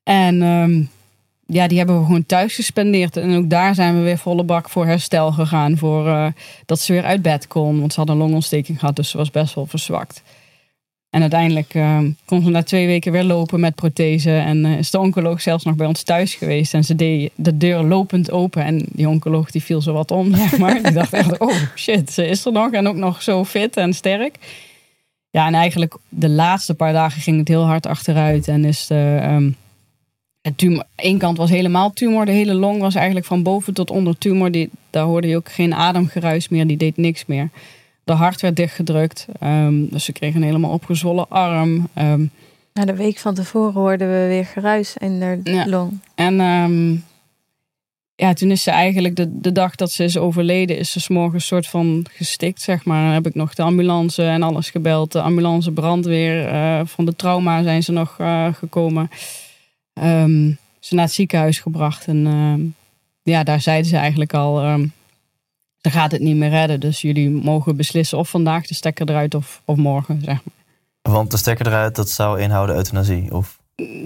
En 0.02 0.42
ehm, 0.42 0.82
ja, 1.46 1.66
die 1.66 1.78
hebben 1.78 1.98
we 1.98 2.04
gewoon 2.04 2.26
thuis 2.26 2.54
gespendeerd. 2.54 3.16
En 3.16 3.36
ook 3.36 3.50
daar 3.50 3.74
zijn 3.74 3.96
we 3.96 4.02
weer 4.02 4.18
volle 4.18 4.44
bak 4.44 4.68
voor 4.68 4.86
herstel 4.86 5.32
gegaan. 5.32 5.78
Voor 5.78 6.08
eh, 6.08 6.26
dat 6.66 6.80
ze 6.80 6.92
weer 6.92 7.04
uit 7.04 7.22
bed 7.22 7.46
kon. 7.46 7.80
Want 7.80 7.92
ze 7.92 8.00
had 8.00 8.08
een 8.08 8.16
longontsteking 8.16 8.78
gehad, 8.78 8.96
dus 8.96 9.10
ze 9.10 9.16
was 9.16 9.30
best 9.30 9.54
wel 9.54 9.66
verzwakt. 9.66 10.22
En 11.10 11.20
uiteindelijk 11.20 11.74
uh, 11.74 11.98
kon 12.24 12.42
ze 12.42 12.50
na 12.50 12.62
twee 12.62 12.86
weken 12.86 13.12
weer 13.12 13.24
lopen 13.24 13.60
met 13.60 13.74
prothese. 13.74 14.36
En 14.36 14.64
uh, 14.64 14.78
is 14.78 14.90
de 14.90 14.98
oncoloog 14.98 15.40
zelfs 15.40 15.64
nog 15.64 15.76
bij 15.76 15.86
ons 15.86 16.02
thuis 16.02 16.34
geweest. 16.34 16.74
En 16.74 16.84
ze 16.84 16.94
deed 16.94 17.30
de 17.34 17.56
deur 17.56 17.82
lopend 17.82 18.30
open. 18.30 18.64
En 18.64 18.84
die 18.88 19.08
oncoloog 19.08 19.50
die 19.50 19.62
viel 19.62 19.80
zo 19.80 19.92
wat 19.92 20.10
om, 20.10 20.34
zeg 20.36 20.58
maar. 20.58 20.82
die 20.82 20.92
dacht 20.92 21.12
echt, 21.12 21.38
oh 21.38 21.54
shit, 21.74 22.12
ze 22.12 22.26
is 22.26 22.44
er 22.44 22.52
nog. 22.52 22.72
En 22.72 22.86
ook 22.86 22.96
nog 22.96 23.22
zo 23.22 23.44
fit 23.44 23.76
en 23.76 23.92
sterk. 23.92 24.36
Ja, 25.34 25.46
en 25.46 25.54
eigenlijk 25.54 25.96
de 26.08 26.28
laatste 26.28 26.74
paar 26.74 26.92
dagen 26.92 27.20
ging 27.20 27.38
het 27.38 27.48
heel 27.48 27.64
hard 27.64 27.86
achteruit. 27.86 28.48
En 28.48 28.64
is 28.64 28.86
de, 28.86 29.20
um, 29.22 29.56
het 30.40 30.58
tumor, 30.58 30.84
één 30.94 31.18
kant 31.18 31.36
was 31.36 31.50
helemaal 31.50 31.92
tumor. 31.92 32.24
De 32.26 32.32
hele 32.32 32.54
long 32.54 32.80
was 32.80 32.94
eigenlijk 32.94 33.26
van 33.26 33.42
boven 33.42 33.74
tot 33.74 33.90
onder 33.90 34.18
tumor. 34.18 34.50
Die, 34.50 34.70
daar 34.90 35.04
hoorde 35.04 35.28
je 35.28 35.36
ook 35.36 35.52
geen 35.52 35.74
ademgeruis 35.74 36.48
meer. 36.48 36.66
Die 36.66 36.76
deed 36.76 36.96
niks 36.96 37.26
meer. 37.26 37.48
De 38.04 38.12
hart 38.12 38.40
werd 38.40 38.56
dichtgedrukt. 38.56 39.26
Um, 39.42 39.88
dus 39.90 40.04
ze 40.04 40.12
kregen 40.12 40.40
een 40.40 40.46
helemaal 40.46 40.70
opgezwollen 40.72 41.28
arm. 41.28 41.88
Um, 41.98 42.30
Na 42.72 42.84
de 42.84 42.96
week 42.96 43.18
van 43.18 43.34
tevoren 43.34 43.72
hoorden 43.80 44.08
we 44.08 44.26
weer 44.28 44.46
geruis 44.46 44.96
in 44.96 45.18
de 45.18 45.40
Ja. 45.44 45.66
long. 45.66 45.98
en 46.14 46.40
ja, 48.16 48.32
toen 48.32 48.50
is 48.50 48.62
ze 48.62 48.70
eigenlijk 48.70 49.16
de, 49.16 49.40
de 49.40 49.52
dag 49.52 49.74
dat 49.74 49.92
ze 49.92 50.04
is 50.04 50.18
overleden, 50.18 50.78
is 50.78 50.90
ze 50.90 51.00
's 51.00 51.08
morgens 51.08 51.46
soort 51.46 51.66
van 51.66 52.06
gestikt, 52.10 52.62
zeg 52.62 52.84
maar. 52.84 53.04
Dan 53.04 53.12
heb 53.12 53.26
ik 53.26 53.34
nog 53.34 53.54
de 53.54 53.62
ambulance 53.62 54.22
en 54.22 54.42
alles 54.42 54.70
gebeld. 54.70 55.12
De 55.12 55.20
ambulance, 55.20 55.70
brandweer, 55.70 56.52
uh, 56.52 56.80
van 56.84 57.04
de 57.04 57.16
trauma 57.16 57.62
zijn 57.62 57.82
ze 57.82 57.92
nog 57.92 58.18
uh, 58.20 58.46
gekomen. 58.54 59.10
Um, 60.02 60.58
ze 60.78 60.94
naar 60.94 61.04
het 61.04 61.14
ziekenhuis 61.14 61.58
gebracht. 61.58 62.06
En 62.06 62.26
uh, 62.26 62.72
ja, 63.34 63.42
daar 63.42 63.60
zeiden 63.60 63.86
ze 63.86 63.96
eigenlijk 63.96 64.34
al, 64.34 64.64
um, 64.64 64.92
ze 65.80 65.90
gaat 65.90 66.12
het 66.12 66.20
niet 66.20 66.36
meer 66.36 66.50
redden. 66.50 66.80
Dus 66.80 67.00
jullie 67.00 67.30
mogen 67.30 67.76
beslissen 67.76 68.18
of 68.18 68.28
vandaag 68.28 68.66
de 68.66 68.74
stekker 68.74 69.08
eruit 69.08 69.34
of, 69.34 69.62
of 69.64 69.76
morgen, 69.76 70.20
zeg 70.24 70.40
maar. 70.44 71.14
Want 71.14 71.30
de 71.30 71.36
stekker 71.36 71.66
eruit, 71.66 71.94
dat 71.94 72.10
zou 72.10 72.40
inhouden 72.40 72.76
euthanasie? 72.76 73.34
Of? 73.34 73.58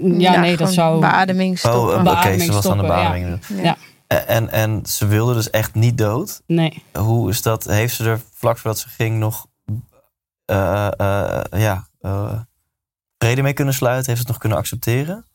Ja, 0.03 0.39
nee, 0.39 0.57
dat 0.57 0.73
zou... 0.73 0.99
Beademing 0.99 1.59
stoppen. 1.59 1.81
Oh, 1.81 1.99
oké, 1.99 2.09
okay, 2.09 2.39
ze 2.39 2.51
was 2.51 2.67
aan 2.67 2.77
de 2.77 2.83
beademing. 2.83 3.39
Ja. 3.47 3.63
ja. 3.63 3.77
En, 4.09 4.49
en 4.49 4.85
ze 4.85 5.07
wilde 5.07 5.33
dus 5.33 5.49
echt 5.49 5.75
niet 5.75 5.97
dood? 5.97 6.41
Nee. 6.45 6.83
Hoe 6.93 7.29
is 7.29 7.41
dat? 7.41 7.63
Heeft 7.63 7.95
ze 7.95 8.03
er 8.03 8.21
vlak 8.33 8.57
voordat 8.57 8.79
ze 8.79 8.89
ging 8.89 9.19
nog... 9.19 9.47
Uh, 10.51 10.87
uh, 10.97 11.41
ja, 11.51 11.87
vrede 13.17 13.41
mee 13.41 13.53
kunnen 13.53 13.73
sluiten? 13.73 14.05
Heeft 14.05 14.21
ze 14.21 14.23
het 14.23 14.31
nog 14.31 14.37
kunnen 14.37 14.57
accepteren? 14.57 15.25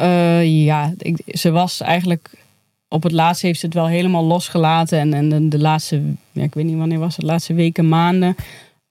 Uh, 0.00 0.64
ja, 0.64 0.92
ik, 0.98 1.22
ze 1.26 1.50
was 1.50 1.80
eigenlijk 1.80 2.30
op 2.94 3.02
het 3.02 3.12
laatste 3.12 3.46
heeft 3.46 3.60
ze 3.60 3.66
het 3.66 3.74
wel 3.74 3.86
helemaal 3.86 4.24
losgelaten. 4.24 4.98
En, 4.98 5.14
en 5.14 5.28
de, 5.28 5.48
de 5.48 5.58
laatste, 5.58 6.02
ja, 6.32 6.42
ik 6.42 6.54
weet 6.54 6.64
niet 6.64 6.76
wanneer 6.76 6.98
was 6.98 7.16
het, 7.16 7.24
de 7.24 7.30
laatste 7.30 7.54
weken, 7.54 7.88
maanden, 7.88 8.36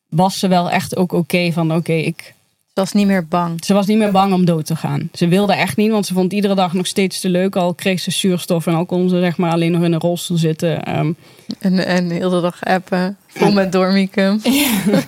was 0.09 0.39
ze 0.39 0.47
wel 0.47 0.69
echt 0.69 0.95
ook 0.95 1.11
oké 1.11 1.21
okay 1.21 1.53
van 1.53 1.69
oké, 1.69 1.79
okay, 1.79 1.99
ik. 1.99 2.33
Ze 2.73 2.79
was 2.79 2.91
niet 2.91 3.07
meer 3.07 3.27
bang. 3.27 3.65
Ze 3.65 3.73
was 3.73 3.85
niet 3.85 3.97
meer 3.97 4.11
bang 4.11 4.33
om 4.33 4.45
dood 4.45 4.65
te 4.65 4.75
gaan. 4.75 5.09
Ze 5.13 5.27
wilde 5.27 5.53
echt 5.53 5.77
niet, 5.77 5.91
want 5.91 6.05
ze 6.05 6.13
vond 6.13 6.33
iedere 6.33 6.55
dag 6.55 6.73
nog 6.73 6.87
steeds 6.87 7.19
te 7.19 7.29
leuk. 7.29 7.55
Al 7.55 7.73
kreeg 7.73 7.99
ze 7.99 8.11
zuurstof 8.11 8.67
en 8.67 8.73
al 8.73 8.85
kon 8.85 9.09
ze 9.09 9.19
zeg 9.19 9.37
maar 9.37 9.51
alleen 9.51 9.71
nog 9.71 9.83
in 9.83 9.93
een 9.93 9.99
rolstoel 9.99 10.37
zitten. 10.37 10.97
Um, 10.97 11.15
en, 11.59 11.85
en 11.85 12.07
de 12.07 12.13
hele 12.13 12.41
dag 12.41 12.63
appen, 12.63 13.17
vol 13.27 13.51
met 13.51 13.71
dormicum. 13.71 14.39
Ja. 14.43 15.01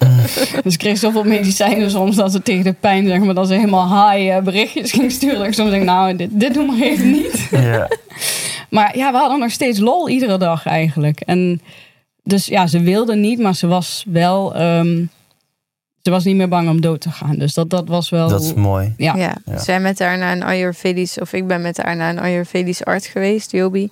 dus 0.63 0.77
kreeg 0.77 0.97
zoveel 0.97 1.23
medicijnen 1.23 1.91
soms 1.91 2.15
dat 2.15 2.31
ze 2.31 2.41
tegen 2.41 2.63
de 2.63 2.73
pijn, 2.73 3.07
zeg 3.07 3.19
maar, 3.19 3.33
dat 3.33 3.47
ze 3.47 3.53
helemaal 3.53 4.09
high 4.09 4.35
uh, 4.35 4.43
berichtjes 4.43 4.91
ging 4.91 5.11
sturen. 5.11 5.37
Dat 5.37 5.47
ik 5.47 5.53
soms 5.53 5.69
denk, 5.69 5.83
nou, 5.83 6.15
dit, 6.15 6.29
dit 6.31 6.53
doen 6.53 6.75
we 6.75 6.85
even 6.85 7.11
niet. 7.11 7.47
Ja. 7.51 7.87
Maar 8.69 8.97
ja, 8.97 9.11
we 9.11 9.17
hadden 9.17 9.39
nog 9.39 9.51
steeds 9.51 9.79
lol 9.79 10.09
iedere 10.09 10.37
dag 10.37 10.65
eigenlijk. 10.65 11.19
En 11.19 11.61
dus 12.23 12.45
ja, 12.45 12.67
ze 12.67 12.79
wilde 12.79 13.15
niet, 13.15 13.39
maar 13.39 13.55
ze 13.55 13.67
was 13.67 14.03
wel. 14.07 14.61
Um, 14.61 15.09
ze 16.05 16.11
was 16.11 16.23
niet 16.23 16.35
meer 16.35 16.47
bang 16.47 16.69
om 16.69 16.81
dood 16.81 17.01
te 17.01 17.11
gaan. 17.11 17.35
Dus 17.35 17.53
dat, 17.53 17.69
dat 17.69 17.87
was 17.87 18.09
wel. 18.09 18.29
Dat 18.29 18.43
is 18.43 18.53
mooi. 18.53 18.93
Ja. 18.97 19.15
ja. 19.15 19.35
ja. 19.45 19.57
Zij 19.57 19.79
met 19.79 19.99
haar 19.99 20.17
naar 20.17 20.31
een 20.31 20.43
Ayurvedisch, 20.43 21.19
of 21.19 21.33
ik 21.33 21.47
ben 21.47 21.61
met 21.61 21.77
haar 21.77 21.95
naar 21.95 22.09
een 22.09 22.19
Ayurvedisch 22.19 22.83
arts 22.83 23.07
geweest, 23.07 23.51
Jobi. 23.51 23.89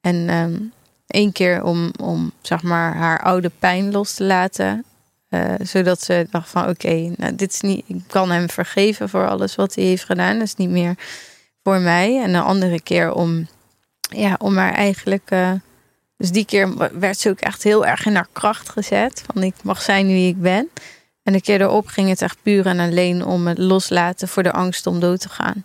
En 0.00 0.34
um, 0.34 0.72
één 1.06 1.32
keer 1.32 1.62
om, 1.62 1.92
om 2.00 2.32
zeg 2.42 2.62
maar 2.62 2.96
haar 2.96 3.22
oude 3.22 3.50
pijn 3.58 3.90
los 3.90 4.14
te 4.14 4.24
laten. 4.24 4.84
Uh, 5.30 5.54
zodat 5.62 6.02
ze 6.02 6.26
dacht 6.30 6.48
van 6.48 6.62
oké, 6.62 6.70
okay, 6.70 7.12
nou, 7.16 7.34
dit 7.34 7.52
is 7.52 7.60
niet. 7.60 7.84
Ik 7.86 8.02
kan 8.06 8.30
hem 8.30 8.48
vergeven 8.48 9.08
voor 9.08 9.28
alles 9.28 9.54
wat 9.54 9.74
hij 9.74 9.84
heeft 9.84 10.04
gedaan. 10.04 10.38
Dat 10.38 10.46
is 10.46 10.54
niet 10.54 10.70
meer 10.70 10.94
voor 11.62 11.80
mij. 11.80 12.22
En 12.22 12.34
een 12.34 12.42
andere 12.42 12.80
keer 12.80 13.12
om 13.12 13.46
ja, 14.00 14.36
om 14.38 14.56
haar 14.56 14.74
eigenlijk. 14.74 15.30
Uh, 15.30 15.52
dus 16.16 16.30
die 16.30 16.44
keer 16.44 16.90
werd 16.98 17.18
ze 17.18 17.28
ook 17.30 17.40
echt 17.40 17.62
heel 17.62 17.86
erg 17.86 18.06
in 18.06 18.14
haar 18.14 18.28
kracht 18.32 18.68
gezet. 18.68 19.24
Van 19.32 19.42
ik 19.42 19.54
mag 19.62 19.82
zijn 19.82 20.06
wie 20.06 20.28
ik 20.28 20.40
ben. 20.40 20.68
En 21.28 21.34
de 21.34 21.40
keer 21.40 21.60
erop 21.60 21.86
ging 21.86 22.08
het 22.08 22.22
echt 22.22 22.36
puur 22.42 22.66
en 22.66 22.78
alleen 22.80 23.24
om 23.24 23.46
het 23.46 23.58
loslaten 23.58 24.28
voor 24.28 24.42
de 24.42 24.52
angst 24.52 24.86
om 24.86 25.00
dood 25.00 25.20
te 25.20 25.28
gaan. 25.28 25.64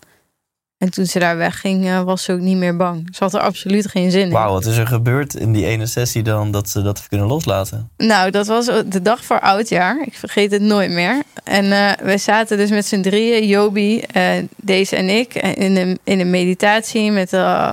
En 0.78 0.90
toen 0.90 1.06
ze 1.06 1.20
daar 1.20 1.38
wegging, 1.38 2.04
was 2.04 2.24
ze 2.24 2.32
ook 2.32 2.40
niet 2.40 2.58
meer 2.58 2.76
bang. 2.76 3.08
Ze 3.12 3.24
had 3.24 3.34
er 3.34 3.40
absoluut 3.40 3.88
geen 3.88 4.12
zin 4.12 4.22
in. 4.22 4.32
Wauw, 4.32 4.52
wat 4.52 4.66
is 4.66 4.78
er 4.78 4.88
gebeurd 4.88 5.36
in 5.36 5.52
die 5.52 5.66
ene 5.66 5.86
sessie 5.86 6.24
dan 6.24 6.52
dat 6.52 6.70
ze 6.70 6.82
dat 6.82 7.08
kunnen 7.08 7.28
loslaten? 7.28 7.90
Nou, 7.98 8.32
dat 8.32 8.48
was 8.48 8.66
de 8.66 9.02
dag 9.02 9.24
voor 9.24 9.40
oudjaar. 9.40 10.02
Ik 10.06 10.14
vergeet 10.14 10.52
het 10.52 10.62
nooit 10.62 10.92
meer. 10.92 11.24
En 11.44 11.66
uh, 11.66 11.92
we 12.02 12.18
zaten 12.18 12.58
dus 12.58 12.70
met 12.70 12.86
z'n 12.86 13.02
drieën, 13.02 13.48
Jobi, 13.48 14.04
uh, 14.16 14.32
deze 14.56 14.96
en 14.96 15.10
ik, 15.10 15.36
in 15.36 15.76
een, 15.76 16.00
in 16.04 16.20
een 16.20 16.30
meditatie 16.30 17.12
met 17.12 17.34
uh, 17.34 17.72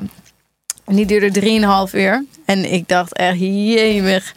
die 0.85 1.07
duurde 1.07 1.40
3,5 1.90 1.94
uur. 1.94 2.24
En 2.44 2.72
ik 2.72 2.88
dacht 2.88 3.16
echt, 3.16 3.38
jemig. 3.38 4.35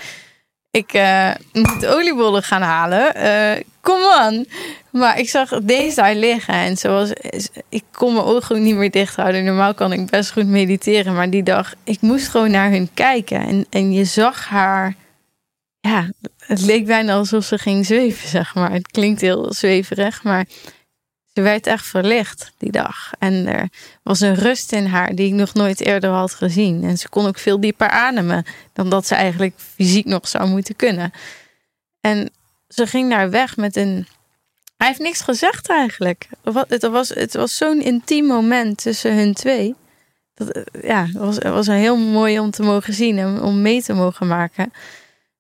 Ik 0.77 0.93
uh, 0.93 1.31
moet 1.51 1.85
oliebollen 1.85 2.43
gaan 2.43 2.61
halen. 2.61 3.13
Kom 3.81 4.01
on. 4.21 4.47
Maar 4.89 5.19
ik 5.19 5.29
zag 5.29 5.49
deze 5.49 5.95
daar 5.95 6.15
liggen. 6.15 6.53
En 6.53 6.77
zoals, 6.77 7.11
ik 7.69 7.83
kon 7.91 8.13
mijn 8.13 8.25
ogen 8.25 8.63
niet 8.63 8.75
meer 8.75 8.91
dicht 8.91 9.15
houden. 9.15 9.43
Normaal 9.43 9.73
kan 9.73 9.93
ik 9.93 10.09
best 10.09 10.31
goed 10.31 10.47
mediteren. 10.47 11.13
Maar 11.13 11.29
die 11.29 11.43
dag, 11.43 11.73
ik 11.83 12.01
moest 12.01 12.27
gewoon 12.27 12.51
naar 12.51 12.69
hun 12.69 12.89
kijken. 12.93 13.47
En, 13.47 13.65
en 13.69 13.91
je 13.91 14.05
zag 14.05 14.47
haar... 14.47 14.95
Ja, 15.79 16.09
het 16.37 16.61
leek 16.61 16.85
bijna 16.85 17.13
alsof 17.13 17.43
ze 17.43 17.57
ging 17.57 17.85
zweven, 17.85 18.29
zeg 18.29 18.55
maar. 18.55 18.71
Het 18.71 18.87
klinkt 18.87 19.21
heel 19.21 19.53
zweverig, 19.53 20.23
maar 20.23 20.45
ze 21.33 21.41
werd 21.41 21.67
echt 21.67 21.85
verlicht 21.85 22.51
die 22.57 22.71
dag. 22.71 23.11
En 23.19 23.47
er 23.47 23.69
was 24.03 24.19
een 24.19 24.35
rust 24.35 24.71
in 24.71 24.85
haar 24.85 25.15
die 25.15 25.27
ik 25.27 25.33
nog 25.33 25.53
nooit 25.53 25.79
eerder 25.79 26.09
had 26.09 26.33
gezien. 26.33 26.83
En 26.83 26.97
ze 26.97 27.09
kon 27.09 27.27
ook 27.27 27.37
veel 27.37 27.59
dieper 27.59 27.89
ademen 27.89 28.45
dan 28.73 28.89
dat 28.89 29.07
ze 29.07 29.15
eigenlijk 29.15 29.53
fysiek 29.57 30.05
nog 30.05 30.27
zou 30.27 30.49
moeten 30.49 30.75
kunnen. 30.75 31.11
En 32.01 32.29
ze 32.67 32.87
ging 32.87 33.09
daar 33.09 33.29
weg 33.29 33.57
met 33.57 33.75
een. 33.75 34.07
Hij 34.77 34.87
heeft 34.87 34.99
niks 34.99 35.21
gezegd 35.21 35.69
eigenlijk. 35.69 36.27
Het 36.43 36.83
was, 36.83 37.09
het 37.09 37.33
was 37.33 37.57
zo'n 37.57 37.81
intiem 37.81 38.25
moment 38.25 38.77
tussen 38.81 39.15
hun 39.15 39.33
twee. 39.33 39.75
Dat, 40.33 40.63
ja, 40.81 41.05
het 41.05 41.17
was, 41.17 41.35
het 41.35 41.53
was 41.53 41.67
heel 41.67 41.97
mooi 41.97 42.39
om 42.39 42.51
te 42.51 42.63
mogen 42.63 42.93
zien 42.93 43.17
en 43.17 43.41
om 43.41 43.61
mee 43.61 43.83
te 43.83 43.93
mogen 43.93 44.27
maken. 44.27 44.73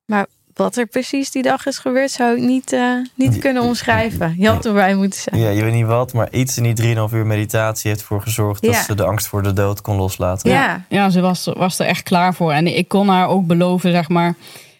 Maar 0.05 0.25
wat 0.53 0.77
er 0.77 0.85
precies 0.85 1.31
die 1.31 1.43
dag 1.43 1.65
is 1.65 1.77
gebeurd, 1.77 2.11
zou 2.11 2.35
ik 2.35 2.43
niet, 2.43 2.73
uh, 2.73 2.95
niet 3.15 3.37
kunnen 3.37 3.63
omschrijven. 3.63 4.35
Je 4.37 4.47
had 4.47 4.65
erbij 4.65 4.95
moeten 4.95 5.19
zijn. 5.19 5.41
Ja, 5.41 5.49
je 5.49 5.63
weet 5.63 5.73
niet 5.73 5.85
wat, 5.85 6.13
maar 6.13 6.31
iets 6.31 6.57
in 6.57 6.73
die 6.73 6.95
3,5 6.95 7.13
uur 7.13 7.25
meditatie 7.25 7.89
heeft 7.89 8.01
ervoor 8.01 8.21
gezorgd 8.21 8.61
dat 8.61 8.75
ze 8.75 8.95
de 8.95 9.05
angst 9.05 9.27
voor 9.27 9.43
de 9.43 9.53
dood 9.53 9.81
kon 9.81 9.95
loslaten. 9.95 10.49
Ja. 10.49 10.85
Ja, 10.89 11.09
ze 11.09 11.21
was, 11.21 11.49
was 11.53 11.79
er 11.79 11.85
echt 11.85 12.03
klaar 12.03 12.33
voor. 12.33 12.51
En 12.51 12.77
ik 12.77 12.87
kon 12.87 13.07
haar 13.07 13.27
ook 13.27 13.47
beloven, 13.47 13.91
zeg 13.91 14.09
maar. 14.09 14.35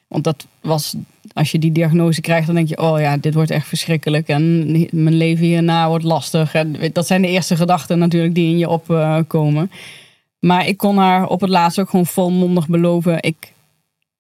Want 0.07 0.23
dat 0.23 0.45
was, 0.61 0.95
als 1.33 1.51
je 1.51 1.59
die 1.59 1.71
diagnose 1.71 2.21
krijgt, 2.21 2.45
dan 2.45 2.55
denk 2.55 2.67
je: 2.67 2.77
oh 2.77 2.99
ja, 2.99 3.17
dit 3.17 3.33
wordt 3.33 3.51
echt 3.51 3.67
verschrikkelijk. 3.67 4.27
En 4.27 4.71
mijn 4.91 5.17
leven 5.17 5.45
hierna 5.45 5.87
wordt 5.87 6.03
lastig. 6.03 6.53
En 6.53 6.75
dat 6.93 7.07
zijn 7.07 7.21
de 7.21 7.27
eerste 7.27 7.55
gedachten 7.55 7.99
natuurlijk 7.99 8.35
die 8.35 8.49
in 8.49 8.57
je 8.57 8.69
opkomen. 8.69 9.71
maar 10.39 10.67
ik 10.67 10.77
kon 10.77 10.97
haar 10.97 11.27
op 11.27 11.41
het 11.41 11.49
laatst 11.49 11.79
ook 11.79 11.89
gewoon 11.89 12.05
volmondig 12.05 12.67
beloven: 12.67 13.17
ik, 13.21 13.52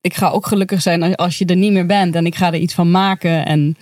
ik 0.03 0.13
ga 0.15 0.29
ook 0.29 0.47
gelukkig 0.47 0.81
zijn 0.81 1.15
als 1.15 1.37
je 1.37 1.45
er 1.45 1.55
niet 1.55 1.71
meer 1.71 1.85
bent. 1.85 2.15
En 2.15 2.25
ik 2.25 2.35
ga 2.35 2.47
er 2.47 2.55
iets 2.59 2.73
van 2.73 2.91
maken. 2.91 3.45
En 3.45 3.77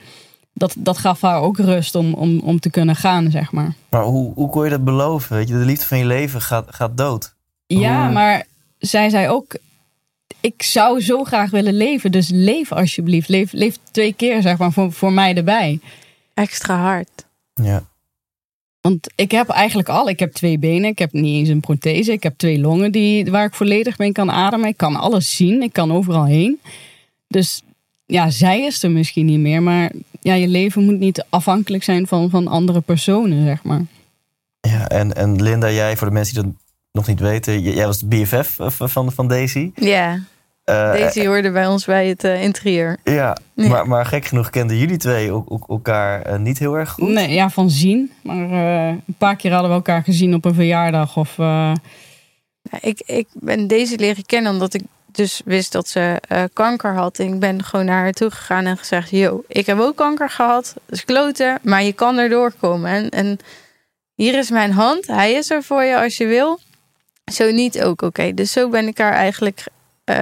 dat, 0.53 0.73
dat 0.77 0.97
gaf 0.97 1.21
haar 1.21 1.41
ook 1.41 1.57
rust 1.57 1.95
om, 1.95 2.13
om, 2.13 2.39
om 2.39 2.59
te 2.59 2.69
kunnen 2.69 2.95
gaan, 2.95 3.31
zeg 3.31 3.51
maar. 3.51 3.73
Maar 3.89 4.03
hoe, 4.03 4.33
hoe 4.33 4.49
kon 4.49 4.63
je 4.63 4.69
dat 4.69 4.83
beloven? 4.83 5.35
Weet 5.35 5.47
je, 5.47 5.53
de 5.53 5.65
liefde 5.65 5.85
van 5.85 5.97
je 5.97 6.05
leven 6.05 6.41
gaat, 6.41 6.65
gaat 6.69 6.97
dood. 6.97 7.33
Ja, 7.67 8.03
Hoe- 8.03 8.13
maar 8.13 8.45
zij 8.77 9.09
zei 9.09 9.27
ook: 9.29 9.55
Ik 10.39 10.63
zou 10.63 11.01
zo 11.01 11.23
graag 11.23 11.49
willen 11.49 11.73
leven. 11.73 12.11
Dus 12.11 12.29
leef 12.29 12.71
alsjeblieft. 12.71 13.29
Leef, 13.29 13.51
leef 13.51 13.77
twee 13.91 14.13
keer, 14.13 14.41
zeg 14.41 14.57
maar, 14.57 14.71
voor, 14.71 14.91
voor 14.91 15.13
mij 15.13 15.35
erbij. 15.35 15.79
Extra 16.33 16.77
hard. 16.81 17.25
Ja. 17.53 17.83
Want 18.81 19.07
ik 19.15 19.31
heb 19.31 19.49
eigenlijk 19.49 19.89
al, 19.89 20.09
ik 20.09 20.19
heb 20.19 20.31
twee 20.31 20.59
benen, 20.59 20.89
ik 20.89 20.99
heb 20.99 21.11
niet 21.11 21.39
eens 21.39 21.49
een 21.49 21.59
prothese, 21.59 22.11
ik 22.11 22.23
heb 22.23 22.33
twee 22.37 22.59
longen 22.59 22.91
die, 22.91 23.31
waar 23.31 23.45
ik 23.45 23.53
volledig 23.53 23.97
mee 23.97 24.11
kan 24.11 24.31
ademen. 24.31 24.67
Ik 24.67 24.77
kan 24.77 24.95
alles 24.95 25.35
zien, 25.35 25.61
ik 25.61 25.73
kan 25.73 25.91
overal 25.91 26.25
heen. 26.25 26.59
Dus 27.27 27.63
ja, 28.05 28.29
zij 28.29 28.61
is 28.65 28.83
er 28.83 28.91
misschien 28.91 29.25
niet 29.25 29.39
meer, 29.39 29.63
maar 29.63 29.91
ja, 30.21 30.33
je 30.33 30.47
leven 30.47 30.83
moet 30.83 30.99
niet 30.99 31.25
afhankelijk 31.29 31.83
zijn 31.83 32.07
van, 32.07 32.29
van 32.29 32.47
andere 32.47 32.81
personen, 32.81 33.45
zeg 33.45 33.63
maar. 33.63 33.81
ja 34.61 34.87
en, 34.87 35.13
en 35.15 35.41
Linda, 35.41 35.71
jij, 35.71 35.97
voor 35.97 36.07
de 36.07 36.13
mensen 36.13 36.33
die 36.33 36.43
dat 36.43 36.53
nog 36.91 37.07
niet 37.07 37.19
weten, 37.19 37.61
jij 37.61 37.85
was 37.85 37.99
de 37.99 38.05
BFF 38.05 38.59
van, 38.67 39.11
van 39.11 39.27
Daisy. 39.27 39.71
Ja. 39.75 40.19
Eh, 40.71 40.91
Deze 40.91 41.27
hoorde 41.27 41.51
bij 41.51 41.67
ons 41.67 41.85
bij 41.85 42.07
het 42.07 42.23
eh, 42.23 42.43
interieur. 42.43 42.97
Ja, 43.03 43.37
Ja. 43.55 43.67
Maar, 43.67 43.87
maar 43.87 44.05
gek 44.05 44.25
genoeg 44.25 44.49
kenden 44.49 44.77
jullie 44.77 44.97
twee 44.97 45.31
ook, 45.31 45.63
elkaar 45.69 46.21
eh, 46.21 46.37
niet 46.39 46.59
heel 46.59 46.73
erg 46.77 46.89
goed. 46.89 47.09
Nee, 47.09 47.29
ja, 47.33 47.49
van 47.49 47.69
zien. 47.69 48.11
Maar 48.23 48.51
eh, 48.51 48.87
een 48.87 49.15
paar 49.17 49.35
keer 49.35 49.51
hadden 49.51 49.69
we 49.69 49.75
elkaar 49.75 50.03
gezien 50.03 50.33
op 50.33 50.45
een 50.45 50.53
verjaardag. 50.53 51.17
Of, 51.17 51.39
eh, 51.39 51.73
Ja, 52.61 52.77
ik, 52.81 53.01
ik 53.05 53.27
ben 53.33 53.67
deze 53.67 53.97
leren 53.97 54.25
kennen 54.25 54.51
omdat 54.51 54.73
ik 54.73 54.81
dus 55.11 55.41
wist 55.45 55.71
dat 55.71 55.87
ze 55.87 56.17
eh, 56.27 56.43
kanker 56.53 56.93
had. 56.93 57.19
En 57.19 57.33
ik 57.33 57.39
ben 57.39 57.63
gewoon 57.63 57.85
naar 57.85 58.01
haar 58.01 58.11
toe 58.11 58.31
gegaan 58.31 58.65
en 58.65 58.77
gezegd: 58.77 59.09
Yo, 59.09 59.43
ik 59.47 59.65
heb 59.65 59.79
ook 59.79 59.95
kanker 59.95 60.29
gehad. 60.29 60.73
Dat 60.85 60.97
is 60.97 61.05
kloten, 61.05 61.59
maar 61.61 61.83
je 61.83 61.93
kan 61.93 62.17
er 62.17 62.29
doorkomen. 62.29 62.91
En, 62.91 63.09
en 63.09 63.39
hier 64.15 64.37
is 64.37 64.49
mijn 64.49 64.71
hand. 64.71 65.07
Hij 65.07 65.31
is 65.31 65.49
er 65.49 65.63
voor 65.63 65.83
je 65.83 65.99
als 66.01 66.17
je 66.17 66.25
wil. 66.25 66.59
Zo 67.31 67.51
niet 67.51 67.83
ook, 67.83 68.01
oké. 68.01 68.33
Dus 68.33 68.51
zo 68.51 68.69
ben 68.69 68.87
ik 68.87 68.97
haar 68.97 69.13
eigenlijk 69.13 69.63
eh, 70.03 70.15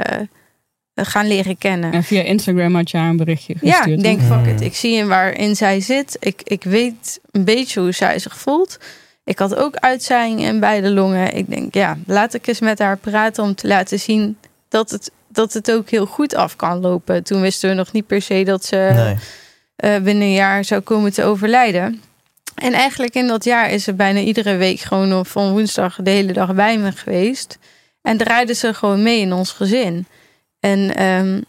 gaan 1.06 1.28
leren 1.28 1.58
kennen. 1.58 1.92
en 1.92 2.04
via 2.04 2.22
Instagram 2.22 2.76
had 2.76 2.92
je 2.92 2.98
haar 2.98 3.10
een 3.10 3.18
berichtje 3.18 3.56
Ja, 3.62 3.76
gestuurd. 3.76 3.98
ik 3.98 4.04
denk, 4.04 4.22
fuck 4.22 4.46
it. 4.54 4.62
Ik 4.62 4.76
zie 4.76 4.96
in 4.96 5.08
waarin 5.08 5.56
zij 5.56 5.82
zit. 5.82 6.18
Ik, 6.20 6.42
ik 6.44 6.64
weet 6.64 7.20
een 7.32 7.44
beetje 7.46 7.80
hoe 7.80 7.92
zij 7.92 8.20
zich 8.20 8.38
voelt. 8.38 8.78
Ik 9.24 9.40
had 9.40 9.56
ook 9.56 9.76
uitzaaiingen 9.76 10.48
in 10.48 10.60
beide 10.60 10.90
longen. 10.92 11.36
Ik 11.36 11.50
denk, 11.50 11.74
ja, 11.74 11.98
laat 12.06 12.34
ik 12.34 12.48
eens 12.48 12.60
met 12.60 12.80
haar 12.80 12.98
praten 12.98 13.44
om 13.44 13.56
te 13.56 13.68
laten 13.68 14.00
zien 14.00 14.38
dat 14.70 14.90
het, 14.92 15.12
dat 15.28 15.54
het 15.54 15.72
ook 15.72 15.90
heel 15.90 16.06
goed 16.06 16.36
af 16.36 16.56
kan 16.56 16.80
lopen. 16.80 17.24
Toen 17.24 17.42
wisten 17.42 17.70
we 17.70 17.76
nog 17.76 17.92
niet 17.92 18.08
per 18.08 18.22
se 18.22 18.44
dat 18.44 18.66
ze 18.66 18.76
Nee. 18.94 19.16
eh, 19.76 20.04
binnen 20.04 20.24
een 20.24 20.34
jaar 20.34 20.64
zou 20.66 20.82
komen 20.82 21.14
te 21.14 21.24
overlijden. 21.24 22.02
En 22.56 22.74
eigenlijk 22.74 23.14
in 23.16 23.28
dat 23.28 23.44
jaar 23.44 23.72
is 23.72 23.84
ze 23.84 23.94
bijna 23.94 24.20
iedere 24.20 24.56
week 24.56 24.80
gewoon 24.80 25.26
van 25.26 25.52
woensdag 25.52 26.00
de 26.04 26.10
hele 26.10 26.34
dag 26.34 26.54
bij 26.56 26.78
me 26.78 26.92
geweest. 26.92 27.58
En 28.02 28.18
draaide 28.18 28.54
ze 28.54 28.74
gewoon 28.74 29.04
mee 29.04 29.20
in 29.20 29.34
ons 29.34 29.52
gezin. 29.52 30.06
En 30.60 30.96
ehm, 30.96 31.42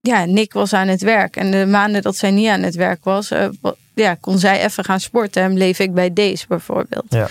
ja, 0.00 0.24
Nick 0.24 0.52
was 0.52 0.72
aan 0.72 0.88
het 0.88 1.02
werk. 1.02 1.36
En 1.36 1.50
de 1.50 1.66
maanden 1.66 2.02
dat 2.02 2.16
zij 2.16 2.30
niet 2.30 2.48
aan 2.48 2.62
het 2.62 2.74
werk 2.74 3.04
was, 3.04 3.30
eh, 3.30 3.48
ja, 3.94 4.14
kon 4.20 4.38
zij 4.38 4.64
even 4.64 4.84
gaan 4.84 5.00
sporten. 5.00 5.42
En 5.42 5.54
bleef 5.54 5.78
ik 5.78 5.94
bij 5.94 6.12
Daisy 6.12 6.44
bijvoorbeeld. 6.48 7.04
Ja. 7.08 7.28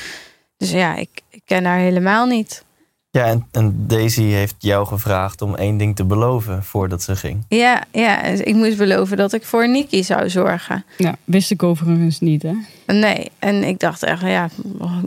Dus 0.57 0.71
ja, 0.71 0.95
ik, 0.95 1.09
ik 1.29 1.41
ken 1.45 1.65
haar 1.65 1.79
helemaal 1.79 2.25
niet. 2.25 2.63
Ja, 3.11 3.25
en, 3.25 3.47
en 3.51 3.87
Daisy 3.87 4.23
heeft 4.23 4.55
jou 4.57 4.87
gevraagd 4.87 5.41
om 5.41 5.55
één 5.55 5.77
ding 5.77 5.95
te 5.95 6.03
beloven 6.03 6.63
voordat 6.63 7.03
ze 7.03 7.15
ging. 7.15 7.45
Ja, 7.47 7.83
ja, 7.91 8.23
ik 8.23 8.55
moest 8.55 8.77
beloven 8.77 9.17
dat 9.17 9.33
ik 9.33 9.43
voor 9.43 9.69
Nicky 9.69 10.01
zou 10.03 10.29
zorgen. 10.29 10.85
Ja, 10.97 11.15
wist 11.23 11.51
ik 11.51 11.63
overigens 11.63 12.19
niet, 12.19 12.43
hè? 12.43 12.53
Nee, 12.85 13.31
en 13.39 13.63
ik 13.63 13.79
dacht 13.79 14.03
echt, 14.03 14.21
ja, 14.21 14.49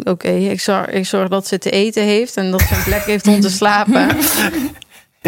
oké, 0.03 0.29
ik, 0.29 0.61
zorg, 0.61 0.87
ik 0.87 1.07
zorg 1.07 1.29
dat 1.29 1.47
ze 1.47 1.59
te 1.59 1.71
eten 1.71 2.03
heeft 2.03 2.37
en 2.37 2.51
dat 2.51 2.61
ze 2.61 2.75
een 2.75 2.83
plek 2.83 3.05
heeft 3.05 3.27
om 3.27 3.41
te 3.41 3.51
slapen. 3.51 4.09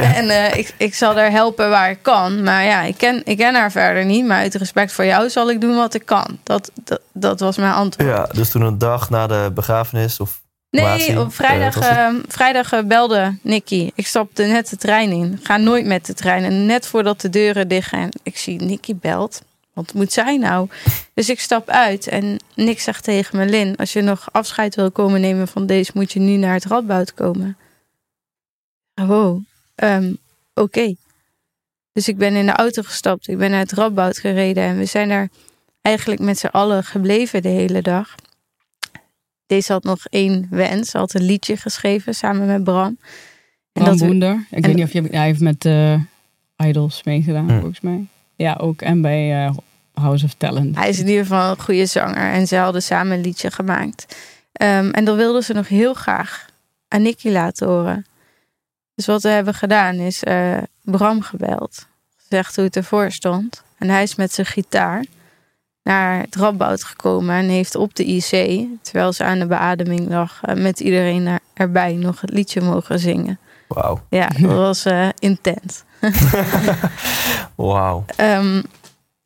En 0.04 0.30
eh, 0.30 0.59
ik, 0.59 0.74
ik 0.76 0.94
zal 0.94 1.16
haar 1.16 1.30
helpen 1.30 1.70
waar 1.70 1.90
ik 1.90 1.98
kan. 2.02 2.42
Maar 2.42 2.64
ja, 2.64 2.82
ik 2.82 2.96
ken, 2.96 3.22
ik 3.24 3.37
ken 3.37 3.54
haar 3.54 3.70
verder 3.70 4.04
niet. 4.04 4.26
Maar 4.26 4.38
uit 4.38 4.54
respect 4.54 4.92
voor 4.92 5.04
jou 5.04 5.30
zal 5.30 5.50
ik 5.50 5.61
doen 5.61 5.76
wat 5.76 5.94
ik 5.94 6.06
kan. 6.06 6.38
Dat, 6.42 6.70
dat, 6.85 7.00
dat 7.12 7.40
was 7.40 7.56
mijn 7.56 7.72
antwoord. 7.72 8.09
Ja, 8.09 8.24
dus 8.32 8.50
toen 8.50 8.62
een 8.62 8.78
dag 8.78 9.11
na 9.11 9.26
de 9.26 9.50
begrafenis 9.54 10.20
of 10.20 10.40
Nee, 10.70 11.20
op 11.20 11.35
vrijdag, 11.35 11.74
eh, 11.74 11.80
was 11.80 11.88
het- 11.88 11.96
eh, 11.98 12.14
vrijdag 12.28 12.72
eh, 12.72 12.82
belde 12.85 13.38
Nicky. 13.42 13.90
Ik 13.94 14.06
stapte 14.06 14.42
net 14.42 14.70
de 14.70 14.76
trein 14.76 15.11
in. 15.11 15.40
Ga 15.42 15.56
nooit 15.56 15.87
met 15.87 16.06
de 16.06 16.14
trein. 16.14 16.44
En 16.44 16.66
net 16.66 16.87
voordat 16.87 17.20
de 17.20 17.30
deuren 17.30 17.68
dicht 17.68 17.88
gaan, 17.88 18.09
ik 18.22 18.37
zie 18.38 18.61
Nicky 18.62 18.94
belt. 18.96 19.42
Wat 19.72 19.94
moet 19.94 20.12
zij 20.12 20.37
nou? 20.37 20.68
Dus 21.14 21.28
ik 21.28 21.40
stap 21.40 21.68
uit 21.68 22.06
en 22.06 22.38
Nick 22.54 22.80
zegt 22.80 23.04
tegen 23.04 23.38
me... 23.38 23.46
Lin, 23.46 23.76
als 23.76 23.92
je 23.92 24.00
nog 24.02 24.28
afscheid 24.32 24.74
wil 24.74 24.90
komen 24.90 25.20
nemen 25.20 25.48
van 25.48 25.66
deze... 25.66 25.90
moet 25.94 26.12
je 26.12 26.20
nu 26.20 26.37
naar 26.37 26.54
het 26.54 26.64
Radboud 26.64 27.14
komen. 27.14 27.56
Wow, 28.94 29.40
ehm, 29.76 30.12
oké. 30.54 30.94
Dus 31.92 32.08
ik 32.08 32.16
ben 32.16 32.34
in 32.34 32.46
de 32.46 32.52
auto 32.52 32.82
gestapt. 32.82 33.28
Ik 33.28 33.38
ben 33.38 33.50
naar 33.50 33.60
het 33.60 33.72
Radboud 33.72 34.18
gereden. 34.18 34.62
En 34.64 34.78
we 34.78 34.84
zijn 34.84 35.08
daar 35.08 35.28
eigenlijk 35.82 36.20
met 36.20 36.38
z'n 36.38 36.46
allen 36.46 36.84
gebleven 36.84 37.42
de 37.42 37.48
hele 37.48 37.82
dag. 37.82 38.14
Deze 39.46 39.72
had 39.72 39.84
nog 39.84 40.06
één 40.10 40.46
wens. 40.50 40.90
Ze 40.90 40.98
had 40.98 41.14
een 41.14 41.22
liedje 41.22 41.56
geschreven 41.56 42.14
samen 42.14 42.46
met 42.46 42.64
Bram. 42.64 42.86
En 42.86 42.98
Bram 43.72 43.86
dat 43.86 43.98
we- 43.98 44.06
Boender. 44.06 44.46
Ik 44.50 44.56
en- 44.56 44.62
weet 44.62 44.74
niet 44.74 44.84
of 44.84 44.92
je... 44.92 45.02
Hij 45.02 45.24
heeft 45.26 45.40
met 45.40 45.64
eh, 45.64 46.00
Idols 46.56 47.02
meegedaan, 47.04 47.48
Hm. 47.48 47.54
volgens 47.54 47.80
mij. 47.80 48.06
Ja, 48.36 48.54
ook. 48.60 48.82
En 48.82 49.00
bij 49.00 49.44
eh, 49.46 49.56
House 49.94 50.24
of 50.24 50.34
Talent. 50.34 50.76
Hij 50.76 50.88
is 50.88 50.98
in 50.98 51.06
ieder 51.06 51.22
geval 51.22 51.50
een 51.50 51.60
goede 51.60 51.86
zanger. 51.86 52.32
En 52.32 52.46
ze 52.46 52.56
hadden 52.56 52.82
samen 52.82 53.16
een 53.16 53.22
liedje 53.24 53.50
gemaakt. 53.50 54.16
Ehm, 54.52 54.90
en 54.90 55.04
dat 55.04 55.16
wilden 55.16 55.42
ze 55.42 55.52
nog 55.52 55.68
heel 55.68 55.94
graag 55.94 56.46
aan 56.88 57.02
Nicky 57.02 57.28
laten 57.28 57.66
horen. 57.68 58.06
Dus 58.96 59.06
wat 59.06 59.22
we 59.22 59.28
hebben 59.28 59.54
gedaan 59.54 59.94
is 59.94 60.24
eh, 60.24 60.59
Bram 60.82 61.22
gebeld. 61.22 61.87
Gezegd 62.16 62.56
hoe 62.56 62.64
het 62.64 62.76
ervoor 62.76 63.11
stond. 63.11 63.62
En 63.78 63.88
hij 63.88 64.02
is 64.02 64.14
met 64.14 64.32
zijn 64.32 64.46
gitaar 64.46 65.04
naar 65.82 66.20
het 66.20 66.37
Radboud 66.37 66.85
gekomen. 66.85 67.35
En 67.37 67.48
heeft 67.48 67.74
op 67.74 67.94
de 67.94 68.04
IC, 68.04 68.64
terwijl 68.82 69.12
ze 69.12 69.24
aan 69.24 69.38
de 69.38 69.46
beademing 69.46 70.09
lag... 70.09 70.38
eh, 70.42 70.54
met 70.54 70.80
iedereen 70.80 71.26
er- 71.26 71.40
erbij 71.54 71.92
nog 71.92 72.20
het 72.20 72.30
liedje 72.30 72.61
mogen 72.61 72.98
zingen. 72.98 73.38
Wauw. 73.68 74.00
Ja, 74.11 74.28
dat 74.28 74.52
was 74.66 74.85
eh, 74.85 75.09
intens. 75.18 75.82
Wauw. 77.54 78.04
Ehm, 78.16 78.62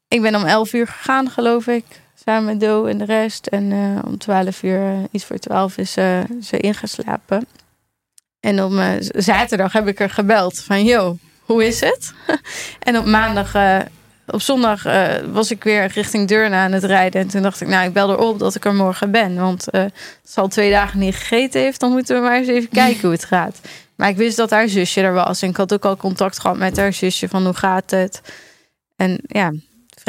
ik 0.09 0.23
ben 0.23 0.35
om 0.35 0.45
11 0.45 0.73
uur 0.73 0.87
gegaan, 0.87 1.31
geloof 1.31 1.67
ik. 1.67 1.85
Samen 2.25 2.45
met 2.45 2.61
Do 2.61 2.85
en 2.85 2.99
de 2.99 3.05
rest. 3.05 3.47
En 3.47 3.73
om 4.07 4.19
12 4.19 4.63
uur, 4.63 4.95
iets 5.11 5.25
voor 5.25 5.39
12, 5.39 5.77
is 5.77 5.93
ze 5.93 6.59
ingeslapen. 6.59 7.47
En 8.41 8.63
op 8.63 8.77
eh, 8.77 8.91
zaterdag 9.01 9.73
heb 9.73 9.89
ik 9.89 10.01
er 10.01 10.11
gebeld 10.11 10.61
van, 10.61 10.85
yo, 10.85 11.19
hoe 11.41 11.67
is 11.67 11.81
het? 11.81 12.13
en 12.89 12.99
op 12.99 13.05
maandag, 13.07 13.55
eh, 13.55 13.79
op 14.27 14.41
zondag 14.41 14.85
eh, 14.85 15.15
was 15.33 15.51
ik 15.51 15.65
weer 15.65 15.87
richting 15.87 16.29
Deurne 16.29 16.57
aan 16.57 16.73
het 16.73 16.85
rijden. 16.85 17.21
En 17.21 17.29
toen 17.29 17.43
dacht 17.43 17.61
ik, 17.61 17.69
nou, 17.69 17.87
ik 17.87 17.93
bel 17.93 18.11
erop 18.11 18.39
dat 18.39 18.55
ik 18.55 18.65
er 18.65 18.75
morgen 18.75 19.11
ben. 19.11 19.35
Want 19.35 19.63
ze 20.25 20.41
al 20.41 20.49
twee 20.49 20.71
dagen 20.71 20.99
niet 20.99 21.17
gegeten 21.17 21.61
heeft, 21.61 21.81
dan 21.81 21.91
moeten 21.91 22.17
we 22.17 22.23
maar 22.23 22.37
eens 22.37 22.49
even 22.49 22.69
kijken 22.69 23.01
hoe 23.01 23.11
het 23.11 23.25
gaat. 23.25 23.61
Maar 23.95 24.09
ik 24.09 24.17
wist 24.17 24.37
dat 24.37 24.51
haar 24.51 24.69
zusje 24.69 25.01
er 25.01 25.13
was. 25.13 25.43
En 25.43 25.49
ik 25.49 25.57
had 25.57 25.73
ook 25.73 25.85
al 25.85 25.97
contact 25.97 26.39
gehad 26.39 26.57
met 26.57 26.77
haar 26.77 26.93
zusje 26.93 27.29
van 27.29 27.45
hoe 27.45 27.55
gaat 27.55 27.91
het. 27.91 28.21
En 28.97 29.21
ja, 29.23 29.53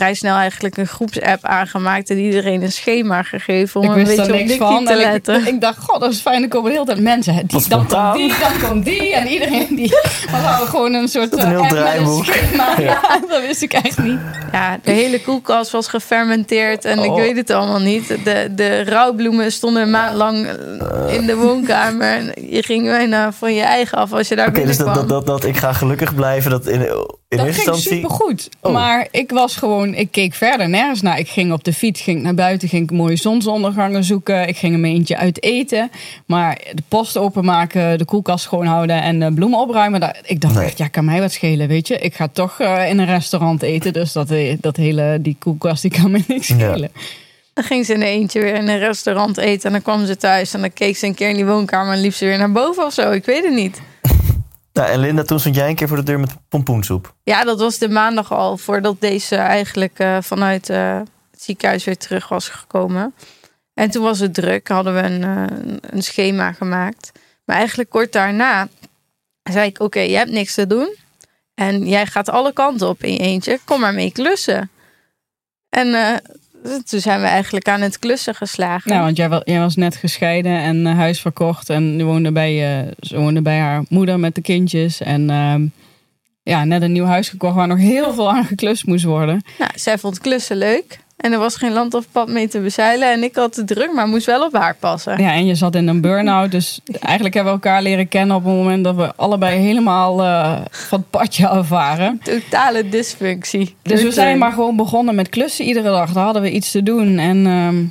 vrij 0.02 0.14
snel 0.14 0.36
eigenlijk 0.36 0.78
een 0.78 0.88
groepsapp 0.88 1.46
aangemaakt 1.46 2.10
en 2.10 2.18
iedereen 2.18 2.62
een 2.62 2.72
schema 2.72 3.24
gegeven 3.24 3.82
om 3.82 3.86
ik 3.92 3.96
een 3.96 4.04
beetje 4.04 4.22
op 4.34 4.68
van. 4.68 4.86
te 4.86 4.92
En 4.92 5.00
ik, 5.00 5.06
letten. 5.06 5.48
ik 5.48 5.62
dacht, 5.62 5.78
god, 5.78 6.00
dat 6.00 6.12
is 6.12 6.20
fijn. 6.22 6.42
Er 6.44 6.48
komen 6.50 6.70
de 6.70 6.74
hele 6.74 6.86
tijd 6.86 7.00
mensen. 7.00 7.48
Die, 7.48 7.68
dan 7.70 7.88
komt 7.88 8.16
die, 8.18 8.28
dan 8.40 8.70
komt 8.70 8.86
die. 8.86 9.16
En 9.16 9.28
iedereen 9.28 9.68
die... 9.76 9.92
Maar 10.32 10.42
we 10.42 10.48
hadden 10.48 10.68
gewoon 10.68 10.94
een 10.94 11.08
soort 11.08 11.34
een 11.34 11.40
eh, 11.40 11.48
heel 11.48 11.62
app 11.62 11.70
met 11.72 11.72
een 11.72 11.78
draaiboek. 11.86 12.26
schema. 12.26 12.80
Ja, 12.92 13.20
dat 13.30 13.42
wist 13.42 13.62
ik 13.62 13.74
echt 13.74 13.98
niet. 14.04 14.20
Ja, 14.52 14.78
de 14.84 14.92
hele 14.92 15.22
koelkast 15.22 15.72
was 15.72 15.88
gefermenteerd 15.88 16.86
en 16.86 17.00
ik 17.00 17.10
Oh. 17.12 17.16
weet 17.16 17.36
het 17.38 17.50
allemaal 17.50 17.80
niet. 17.80 18.08
De, 18.08 18.48
de 18.56 18.84
rouwbloemen 18.84 19.52
stonden 19.52 19.82
een 19.82 19.90
maand 19.90 20.16
lang 20.16 20.48
eh, 20.48 21.14
in 21.16 21.26
de 21.26 21.36
woonkamer. 21.36 22.08
En 22.08 22.34
je 22.56 22.64
ging 22.64 22.86
bijna 22.86 23.32
van 23.32 23.54
je 23.54 23.62
eigen 23.62 23.98
af 23.98 24.14
als 24.14 24.28
je 24.28 24.36
daar 24.36 24.48
Oké, 24.48 24.66
dus 24.66 24.78
dat, 24.78 24.94
dat, 24.96 25.10
dat, 25.10 25.26
dat 25.26 25.44
ik 25.44 25.58
ga 25.58 25.74
gelukkig 25.74 26.16
blijven, 26.16 26.52
dat 26.52 26.68
in, 26.68 26.88
in 27.32 27.38
Dat 27.38 27.56
ging 27.56 27.76
supergoed. 27.76 28.50
Oh. 28.62 28.74
Maar 28.74 29.08
ik 29.12 29.32
was 29.32 29.56
gewoon, 29.56 29.94
ik 29.94 30.12
keek 30.12 30.34
verder 30.34 30.70
nergens 30.70 31.02
naar. 31.02 31.20
Ik 31.20 31.30
ging 31.30 31.52
op 31.52 31.63
de 31.63 31.74
fiets, 31.74 32.02
ging 32.02 32.22
naar 32.22 32.34
buiten, 32.34 32.67
ging 32.70 32.84
ik 32.84 32.91
mooie 32.98 33.15
zonsondergangen 33.15 34.04
zoeken. 34.04 34.48
Ik 34.48 34.58
ging 34.58 34.74
een 34.74 34.86
eentje 34.86 35.17
uit 35.17 35.44
eten. 35.44 35.91
Maar 36.26 36.58
de 36.74 36.84
post 36.88 37.17
openmaken, 37.17 37.98
de 37.98 38.06
koelkast 38.06 38.44
schoonhouden 38.44 39.02
en 39.02 39.20
de 39.20 39.32
bloemen 39.34 39.60
opruimen. 39.60 40.00
daar- 40.00 40.20
ik 40.26 40.41
dacht 40.41 40.56
Nee. 40.56 40.65
echt, 40.65 40.78
ja, 40.78 40.88
kan 40.88 41.06
mij 41.06 41.20
wat 41.20 41.32
schelen, 41.32 41.67
weet 41.67 41.88
je. 41.88 41.98
Ik 41.98 42.13
ga 42.15 42.28
toch 42.28 42.60
eh, 42.60 42.89
in 42.89 43.00
een 43.00 43.06
restaurant 43.06 43.62
eten. 43.62 43.94
Dus 43.94 44.12
dat, 44.12 44.32
eh, 44.32 44.58
dat 44.62 44.76
hele, 44.78 45.17
die 45.22 45.36
koelkast, 45.39 45.82
die 45.82 45.91
kan 45.91 46.12
me 46.12 46.24
niks 46.28 46.48
Ja. 46.48 46.56
schelen. 46.56 46.91
Dan 47.54 47.63
ging 47.63 47.86
ze 47.86 47.94
in 47.94 48.02
een 48.02 48.08
eentje 48.08 48.41
weer 48.41 48.56
in 48.56 48.67
een 48.67 48.80
restaurant 48.80 49.38
eten 49.38 49.65
en 49.65 49.72
dan 49.72 49.82
kwam 49.82 50.06
ze 50.06 50.17
thuis. 50.17 50.54
En 50.54 50.60
dan 50.62 50.74
keek 50.74 50.98
ze 50.98 51.06
een 51.06 51.15
keer 51.15 51.30
in 51.30 51.36
die 51.36 51.46
woonkamer 51.46 51.94
en 51.94 52.02
liep 52.02 52.13
ze 52.13 52.26
weer 52.26 52.38
naar 52.38 52.52
boven 52.52 52.86
of 52.86 52.94
zo. 52.94 53.12
Ik 53.12 53.26
weet 53.26 53.44
het 53.44 53.54
niet. 53.54 53.82
Nou, 54.73 54.89
en 54.89 54.99
Linda, 54.99 55.23
toen 55.23 55.39
stond 55.39 55.55
jij 55.55 55.69
een 55.69 55.75
keer 55.75 55.88
voor 55.88 55.97
de 55.97 56.03
deur 56.03 56.19
met 56.19 56.36
pompoensoep. 56.49 57.15
Ja, 57.23 57.43
dat 57.43 57.60
was 57.60 57.77
de 57.77 57.89
maandag 57.89 58.31
al 58.31 58.57
voordat 58.57 58.95
deze 58.99 59.36
eigenlijk 59.36 59.99
eh, 59.99 60.17
vanuit 60.21 60.69
eh, 60.69 60.97
het 61.31 61.43
ziekenhuis 61.43 61.84
weer 61.84 61.97
terug 61.97 62.27
was 62.27 62.49
gekomen. 62.49 63.13
En 63.73 63.89
toen 63.91 64.03
was 64.03 64.19
het 64.19 64.34
druk, 64.34 64.67
hadden 64.67 64.93
we 64.93 65.01
een, 65.01 65.23
eh, 65.23 65.67
een 65.81 66.03
schema 66.03 66.51
gemaakt. 66.51 67.12
Maar 67.45 67.55
eigenlijk 67.55 67.89
kort 67.89 68.12
daarna 68.12 68.67
zei 69.43 69.67
ik: 69.67 69.79
Oké, 69.79 69.99
je 69.99 70.15
hebt 70.15 70.31
niks 70.31 70.53
te 70.53 70.67
doen. 70.67 70.95
En 71.53 71.88
jij 71.88 72.05
gaat 72.05 72.29
alle 72.29 72.53
kanten 72.53 72.88
op 72.88 73.03
in 73.03 73.13
je 73.13 73.19
eentje. 73.19 73.60
Kom 73.65 73.79
maar 73.79 73.93
mee 73.93 74.12
klussen. 74.12 74.69
En 75.69 76.21
toen 76.86 77.00
zijn 77.00 77.21
we 77.21 77.28
eigenlijk 77.28 77.67
aan 77.67 77.82
het 77.82 78.00
klussen 78.00 78.36
geslagen. 78.36 78.91
Nou, 78.91 79.04
want 79.04 79.17
jij, 79.17 79.30
wa- 79.30 79.41
jij 79.45 79.60
was 79.60 79.76
net 79.76 79.95
gescheiden 79.95 80.58
en 80.58 80.88
eh, 80.88 80.95
huis 80.95 81.21
verkocht. 81.21 81.69
En 81.69 81.97
je 81.97 82.04
woonde 82.04 82.32
bij, 82.32 82.80
eh, 82.80 82.91
ze 83.00 83.17
woonde 83.17 83.41
bij 83.41 83.60
haar 83.60 83.84
moeder 83.89 84.19
met 84.19 84.36
de 84.36 84.41
kindjes. 84.41 85.02
En 85.02 85.30
ehm, 85.30 85.65
ja, 86.43 86.63
net 86.63 86.82
een 86.82 86.91
nieuw 86.91 87.06
huis 87.06 87.30
gekocht 87.30 87.56
waar 87.56 87.67
nog 87.67 87.78
heel 87.78 88.13
veel 88.13 88.32
aan 88.32 88.45
geklust 88.45 88.86
moest 88.86 89.04
worden. 89.04 89.41
Nou, 89.60 89.71
zij 89.76 89.97
vond 89.97 90.19
klussen 90.19 90.58
leuk. 90.58 91.00
En 91.21 91.31
er 91.31 91.39
was 91.39 91.55
geen 91.55 91.74
land 91.74 91.93
of 91.93 92.05
pad 92.11 92.28
mee 92.28 92.47
te 92.47 92.59
bezeilen. 92.59 93.11
En 93.11 93.24
ik 93.24 93.36
had 93.36 93.55
het 93.55 93.67
druk, 93.67 93.93
maar 93.93 94.07
moest 94.07 94.26
wel 94.26 94.45
op 94.45 94.53
haar 94.53 94.76
passen. 94.80 95.22
Ja, 95.22 95.34
en 95.34 95.45
je 95.45 95.55
zat 95.55 95.76
in 95.76 95.88
een 95.88 96.01
burn-out. 96.01 96.51
Dus 96.51 96.80
eigenlijk 96.99 97.36
hebben 97.36 97.53
we 97.53 97.59
elkaar 97.59 97.82
leren 97.82 98.07
kennen 98.07 98.36
op 98.36 98.45
het 98.45 98.53
moment 98.53 98.84
dat 98.84 98.95
we 98.95 99.15
allebei 99.15 99.59
helemaal 99.59 100.22
eh, 100.22 100.61
van 100.72 100.99
het 100.99 101.09
padje 101.09 101.47
af 101.47 101.69
waren. 101.69 102.22
Totale 102.24 102.89
dysfunctie. 102.89 103.76
Dus 103.82 104.03
we 104.03 104.11
zijn 104.11 104.38
maar 104.38 104.51
gewoon 104.51 104.76
begonnen 104.76 105.15
met 105.15 105.30
klussen 105.30 105.65
iedere 105.65 105.89
dag. 105.89 106.11
Daar 106.11 106.24
hadden 106.24 106.41
we 106.41 106.51
iets 106.51 106.72
te 106.72 106.84
doen. 106.84 107.17
En 107.17 107.45
ehm, 107.45 107.84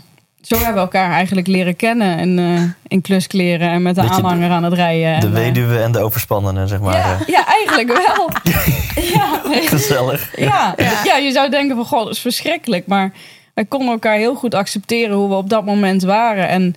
zo 0.42 0.54
hebben 0.56 0.74
we 0.74 0.80
elkaar 0.80 1.10
eigenlijk 1.10 1.46
leren 1.46 1.76
kennen 1.76 2.18
in, 2.18 2.38
eh, 2.38 2.62
in 2.88 3.00
kluskleren 3.00 3.68
en 3.70 3.82
met 3.82 3.94
de 3.94 4.00
Beetje 4.00 4.16
de- 4.16 4.22
aanhanger 4.22 4.50
aan 4.50 4.64
het 4.64 4.72
rijden. 4.72 5.20
De 5.20 5.26
En, 5.26 5.32
eh, 5.32 5.38
weduwe 5.38 5.78
en 5.78 5.92
de 5.92 5.98
overspannenen, 5.98 6.68
zeg 6.68 6.80
maar. 6.80 6.96
ja, 6.96 7.12
eh. 7.20 7.26
ja, 7.26 7.46
eigenlijk 7.46 7.88
wel. 7.88 8.30
ja, 9.14 9.40
Gezellig. 9.68 10.36
ja, 10.36 10.74
ja, 11.04 11.16
je 11.16 11.32
zou 11.32 11.50
denken 11.50 11.76
van 11.76 11.84
god, 11.84 12.04
dat 12.04 12.12
is 12.14 12.20
verschrikkelijk. 12.20 12.86
Maar 12.86 13.12
wij 13.54 13.64
konden 13.64 13.88
elkaar 13.88 14.16
heel 14.16 14.34
goed 14.34 14.54
accepteren 14.54 15.16
hoe 15.16 15.28
we 15.28 15.34
op 15.34 15.50
dat 15.50 15.64
moment 15.64 16.02
waren. 16.02 16.48
En 16.48 16.74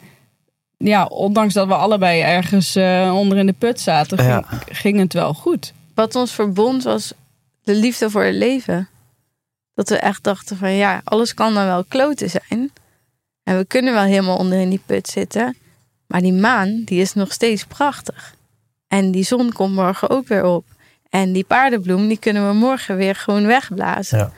ja, 0.77 1.05
ondanks 1.05 1.53
dat 1.53 1.67
we 1.67 1.75
allebei 1.75 2.21
ergens 2.21 2.75
eh, 2.75 3.11
onder 3.15 3.37
in 3.37 3.45
de 3.45 3.53
put 3.53 3.79
zaten, 3.79 4.17
ging, 4.17 4.29
Ja. 4.31 4.43
ging 4.71 4.99
het 4.99 5.13
wel 5.13 5.33
goed. 5.33 5.73
Wat 5.95 6.15
ons 6.15 6.31
verbond 6.31 6.83
was 6.83 7.13
de 7.63 7.75
liefde 7.75 8.09
voor 8.09 8.23
het 8.23 8.35
leven. 8.35 8.87
Dat 9.75 9.89
we 9.89 9.97
echt 9.97 10.23
dachten 10.23 10.57
van 10.57 10.71
ja, 10.71 11.01
alles 11.03 11.33
kan 11.33 11.53
dan 11.53 11.65
wel 11.65 11.83
kloten 11.87 12.29
zijn. 12.29 12.71
En 13.43 13.57
we 13.57 13.65
kunnen 13.65 13.93
wel 13.93 14.03
helemaal 14.03 14.37
onder 14.37 14.59
in 14.59 14.69
die 14.69 14.81
put 14.85 15.07
zitten. 15.07 15.57
Maar 16.07 16.21
die 16.21 16.33
maan, 16.33 16.81
die 16.85 17.01
is 17.01 17.13
nog 17.13 17.31
steeds 17.31 17.65
prachtig. 17.65 18.35
En 18.87 19.11
die 19.11 19.23
zon 19.23 19.51
komt 19.53 19.75
morgen 19.75 20.09
ook 20.09 20.27
weer 20.27 20.43
op. 20.45 20.65
En 21.09 21.31
die 21.33 21.43
paardenbloem, 21.43 22.07
die 22.07 22.17
kunnen 22.19 22.47
we 22.47 22.53
morgen 22.53 22.95
weer 22.95 23.15
gewoon 23.15 23.45
wegblazen. 23.45 24.17
Ja. 24.17 24.31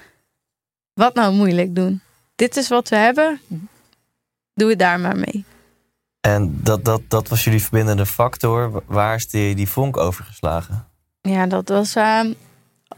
Wat 0.94 1.16
nou 1.16 1.34
moeilijk 1.34 1.76
doen? 1.76 2.02
Dit 2.36 2.58
is 2.58 2.68
wat 2.68 2.90
we 2.90 2.96
hebben. 2.96 3.42
Doe 4.54 4.70
het 4.70 4.80
daar 4.80 5.00
maar 5.00 5.16
mee. 5.18 5.46
En 6.22 6.60
dat, 6.64 6.86
dat, 6.86 7.02
dat 7.08 7.28
was 7.30 7.44
jullie 7.44 7.62
verbindende 7.62 8.06
factor. 8.06 8.72
Wa- 8.72 8.82
Waar 8.86 9.16
is 9.16 9.28
die, 9.30 9.56
die 9.56 9.70
vonk 9.70 9.98
overgeslagen? 9.98 10.88
Ja, 11.22 11.46
dat 11.48 11.70
was 11.70 11.96
eh, 11.96 12.20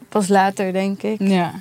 pas 0.09 0.27
later, 0.27 0.73
denk 0.73 1.01
ik. 1.03 1.19
Ja. 1.19 1.53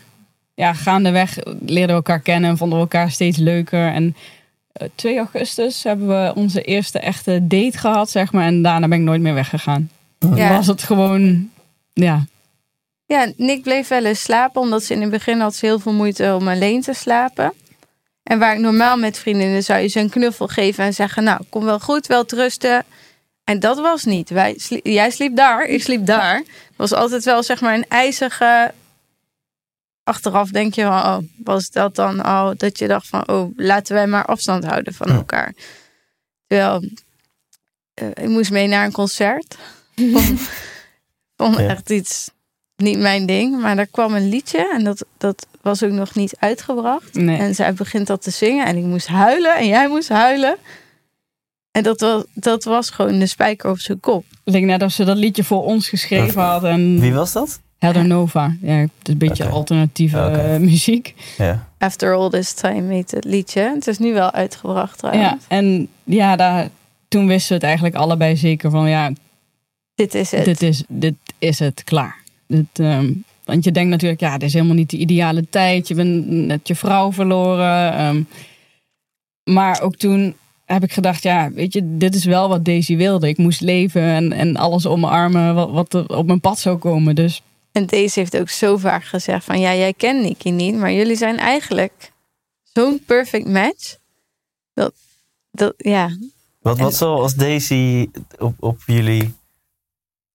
ja, 0.54 0.72
gaandeweg 0.72 1.36
leerden 1.44 1.86
we 1.86 1.92
elkaar 1.92 2.20
kennen 2.20 2.50
en 2.50 2.56
vonden 2.56 2.78
we 2.78 2.84
elkaar 2.84 3.10
steeds 3.10 3.36
leuker. 3.38 3.92
En 3.92 4.16
2 4.94 5.18
augustus 5.18 5.82
hebben 5.82 6.08
we 6.08 6.32
onze 6.34 6.62
eerste 6.62 6.98
echte 6.98 7.46
date 7.46 7.78
gehad, 7.78 8.10
zeg 8.10 8.32
maar. 8.32 8.46
En 8.46 8.62
daarna 8.62 8.88
ben 8.88 8.98
ik 8.98 9.04
nooit 9.04 9.20
meer 9.20 9.34
weggegaan. 9.34 9.90
Ja. 10.34 10.56
Was 10.56 10.66
het 10.66 10.82
gewoon, 10.82 11.50
ja, 11.92 12.26
Ja, 13.06 13.32
Nick 13.36 13.62
bleef 13.62 13.88
wel 13.88 14.04
eens 14.04 14.22
slapen, 14.22 14.60
omdat 14.60 14.82
ze 14.82 14.94
in 14.94 15.00
het 15.00 15.10
begin 15.10 15.40
had 15.40 15.54
ze 15.54 15.66
heel 15.66 15.78
veel 15.78 15.92
moeite 15.92 16.34
om 16.34 16.48
alleen 16.48 16.80
te 16.80 16.92
slapen. 16.92 17.52
En 18.22 18.38
waar 18.38 18.54
ik 18.54 18.60
normaal 18.60 18.96
met 18.96 19.18
vriendinnen 19.18 19.62
zou 19.62 19.80
je 19.80 19.88
ze 19.88 20.00
een 20.00 20.10
knuffel 20.10 20.48
geven 20.48 20.84
en 20.84 20.94
zeggen, 20.94 21.24
nou, 21.24 21.40
kom 21.48 21.64
wel 21.64 21.80
goed, 21.80 22.06
wel 22.06 22.24
rusten. 22.26 22.84
En 23.44 23.60
dat 23.60 23.78
was 23.78 24.04
niet. 24.04 24.30
Wij 24.30 24.58
jij 24.82 25.10
sliep 25.10 25.36
daar, 25.36 25.64
ik 25.64 25.82
sliep 25.82 26.06
daar. 26.06 26.36
Het 26.36 26.76
was 26.76 26.92
altijd 26.92 27.24
wel 27.24 27.42
zeg 27.42 27.60
maar 27.60 27.74
een 27.74 27.88
ijzige. 27.88 28.72
Achteraf 30.06 30.50
denk 30.50 30.74
je 30.74 30.82
van, 30.82 30.92
oh, 31.02 31.18
was 31.44 31.70
dat 31.70 31.94
dan 31.94 32.20
al 32.22 32.56
dat 32.56 32.78
je 32.78 32.88
dacht 32.88 33.06
van, 33.08 33.28
oh, 33.28 33.50
laten 33.56 33.94
wij 33.94 34.06
maar 34.06 34.24
afstand 34.24 34.64
houden 34.64 34.94
van 34.94 35.08
elkaar. 35.10 35.54
Terwijl, 36.46 36.84
eh, 37.94 38.08
ik 38.08 38.28
moest 38.28 38.50
mee 38.50 38.66
naar 38.66 38.84
een 38.84 38.92
concert. 38.92 39.56
Vond, 39.96 40.40
vond 41.36 41.56
Ja. 41.58 41.68
echt 41.68 41.90
iets 41.90 42.30
niet 42.76 42.98
mijn 42.98 43.26
ding. 43.26 43.60
Maar 43.60 43.78
er 43.78 43.86
kwam 43.86 44.14
een 44.14 44.28
liedje 44.28 44.72
en 44.72 44.84
dat, 44.84 45.04
dat 45.18 45.46
was 45.60 45.82
ook 45.82 45.90
nog 45.90 46.14
niet 46.14 46.36
uitgebracht. 46.38 47.14
nee. 47.14 47.38
En 47.38 47.54
zij 47.54 47.74
begint 47.74 48.06
dat 48.06 48.22
te 48.22 48.30
zingen 48.30 48.66
en 48.66 48.76
ik 48.76 48.84
moest 48.84 49.06
huilen 49.06 49.56
en 49.56 49.66
jij 49.66 49.88
moest 49.88 50.08
huilen. 50.08 50.56
En 51.70 51.82
dat 51.82 52.00
was, 52.00 52.24
dat 52.34 52.64
was 52.64 52.90
gewoon 52.90 53.18
de 53.18 53.26
spijker 53.26 53.70
op 53.70 53.78
zijn 53.78 54.00
kop. 54.00 54.24
Het 54.44 54.54
leek 54.54 54.64
net 54.64 54.82
of 54.82 54.92
ze 54.92 55.04
dat 55.04 55.16
liedje 55.16 55.44
voor 55.44 55.64
ons 55.64 55.88
geschreven 55.88 56.42
hadden. 56.42 56.70
En 56.70 57.00
Wie 57.00 57.12
was 57.12 57.32
dat? 57.32 57.60
Helder 57.78 58.06
Nova. 58.06 58.56
Ja, 58.60 58.74
het 58.74 58.90
is 59.02 59.12
een 59.12 59.18
beetje 59.18 59.48
alternatieve 59.48 60.56
muziek. 60.60 61.14
Ja. 61.38 61.68
After 61.78 62.14
All 62.14 62.30
This 62.30 62.52
Time 62.52 62.92
heet 62.94 63.10
het 63.10 63.24
liedje. 63.24 63.60
Het 63.74 63.86
is 63.86 63.98
nu 63.98 64.12
wel 64.12 64.30
uitgebracht 64.32 65.02
Ja, 65.02 65.08
trouwens. 65.10 65.44
en 65.48 65.88
ja, 66.04 66.36
daar, 66.36 66.68
toen 67.08 67.26
wisten 67.26 67.48
we 67.48 67.54
het 67.54 67.62
eigenlijk 67.64 67.94
allebei 67.94 68.36
zeker 68.36 68.70
van 68.70 68.88
ja, 68.88 69.10
Dit 69.94 70.14
is 70.14 70.30
het. 70.30 70.44
dit 70.44 70.62
is, 70.62 70.82
dit 70.88 71.14
is 71.38 71.58
het, 71.58 71.84
klaar. 71.84 72.16
Dit, 72.46 72.66
ehm, 72.72 73.12
want 73.44 73.64
je 73.64 73.72
denkt 73.72 73.90
natuurlijk, 73.90 74.20
ja, 74.20 74.32
dit 74.38 74.48
is 74.48 74.52
helemaal 74.52 74.74
niet 74.74 74.90
de 74.90 74.96
ideale 74.96 75.48
tijd. 75.50 75.88
Je 75.88 75.94
bent 75.94 76.26
net 76.30 76.68
je 76.68 76.74
vrouw 76.74 77.12
verloren. 77.12 77.92
ehm. 77.92 78.22
maar 79.44 79.80
ook 79.80 79.96
toen 79.96 80.34
heb 80.64 80.82
ik 80.82 80.92
gedacht, 80.92 81.22
ja, 81.22 81.50
weet 81.52 81.72
je, 81.72 81.96
dit 81.96 82.14
is 82.14 82.24
wel 82.24 82.48
wat 82.48 82.64
Daisy 82.64 82.96
wilde. 82.96 83.28
Ik 83.28 83.38
moest 83.38 83.60
leven 83.60 84.02
en, 84.02 84.32
en 84.32 84.56
alles 84.56 84.86
omarmen 84.86 85.54
wat, 85.54 85.70
wat 85.70 85.94
er 85.94 86.16
op 86.16 86.26
mijn 86.26 86.40
pad 86.40 86.58
zou 86.58 86.76
komen. 86.78 87.14
Dus 87.14 87.42
En 87.76 87.86
deze 87.86 88.18
heeft 88.18 88.36
ook 88.36 88.48
zo 88.48 88.76
vaak 88.76 89.04
gezegd 89.04 89.44
van... 89.44 89.60
Ja, 89.60 89.74
jij 89.74 89.92
kent 89.92 90.22
Nicky 90.22 90.50
niet, 90.50 90.74
maar 90.74 90.92
jullie 90.92 91.16
zijn 91.16 91.38
eigenlijk 91.38 92.12
zo'n 92.62 93.02
perfect 93.06 93.48
match. 93.48 93.96
Dat, 94.74 94.92
dat 95.50 95.74
ja, 95.76 96.16
Wat, 96.60 96.78
wat 96.78 96.94
zal 96.94 97.20
als 97.20 97.34
Daisy 97.34 98.10
op, 98.38 98.54
op 98.58 98.82
jullie 98.86 99.34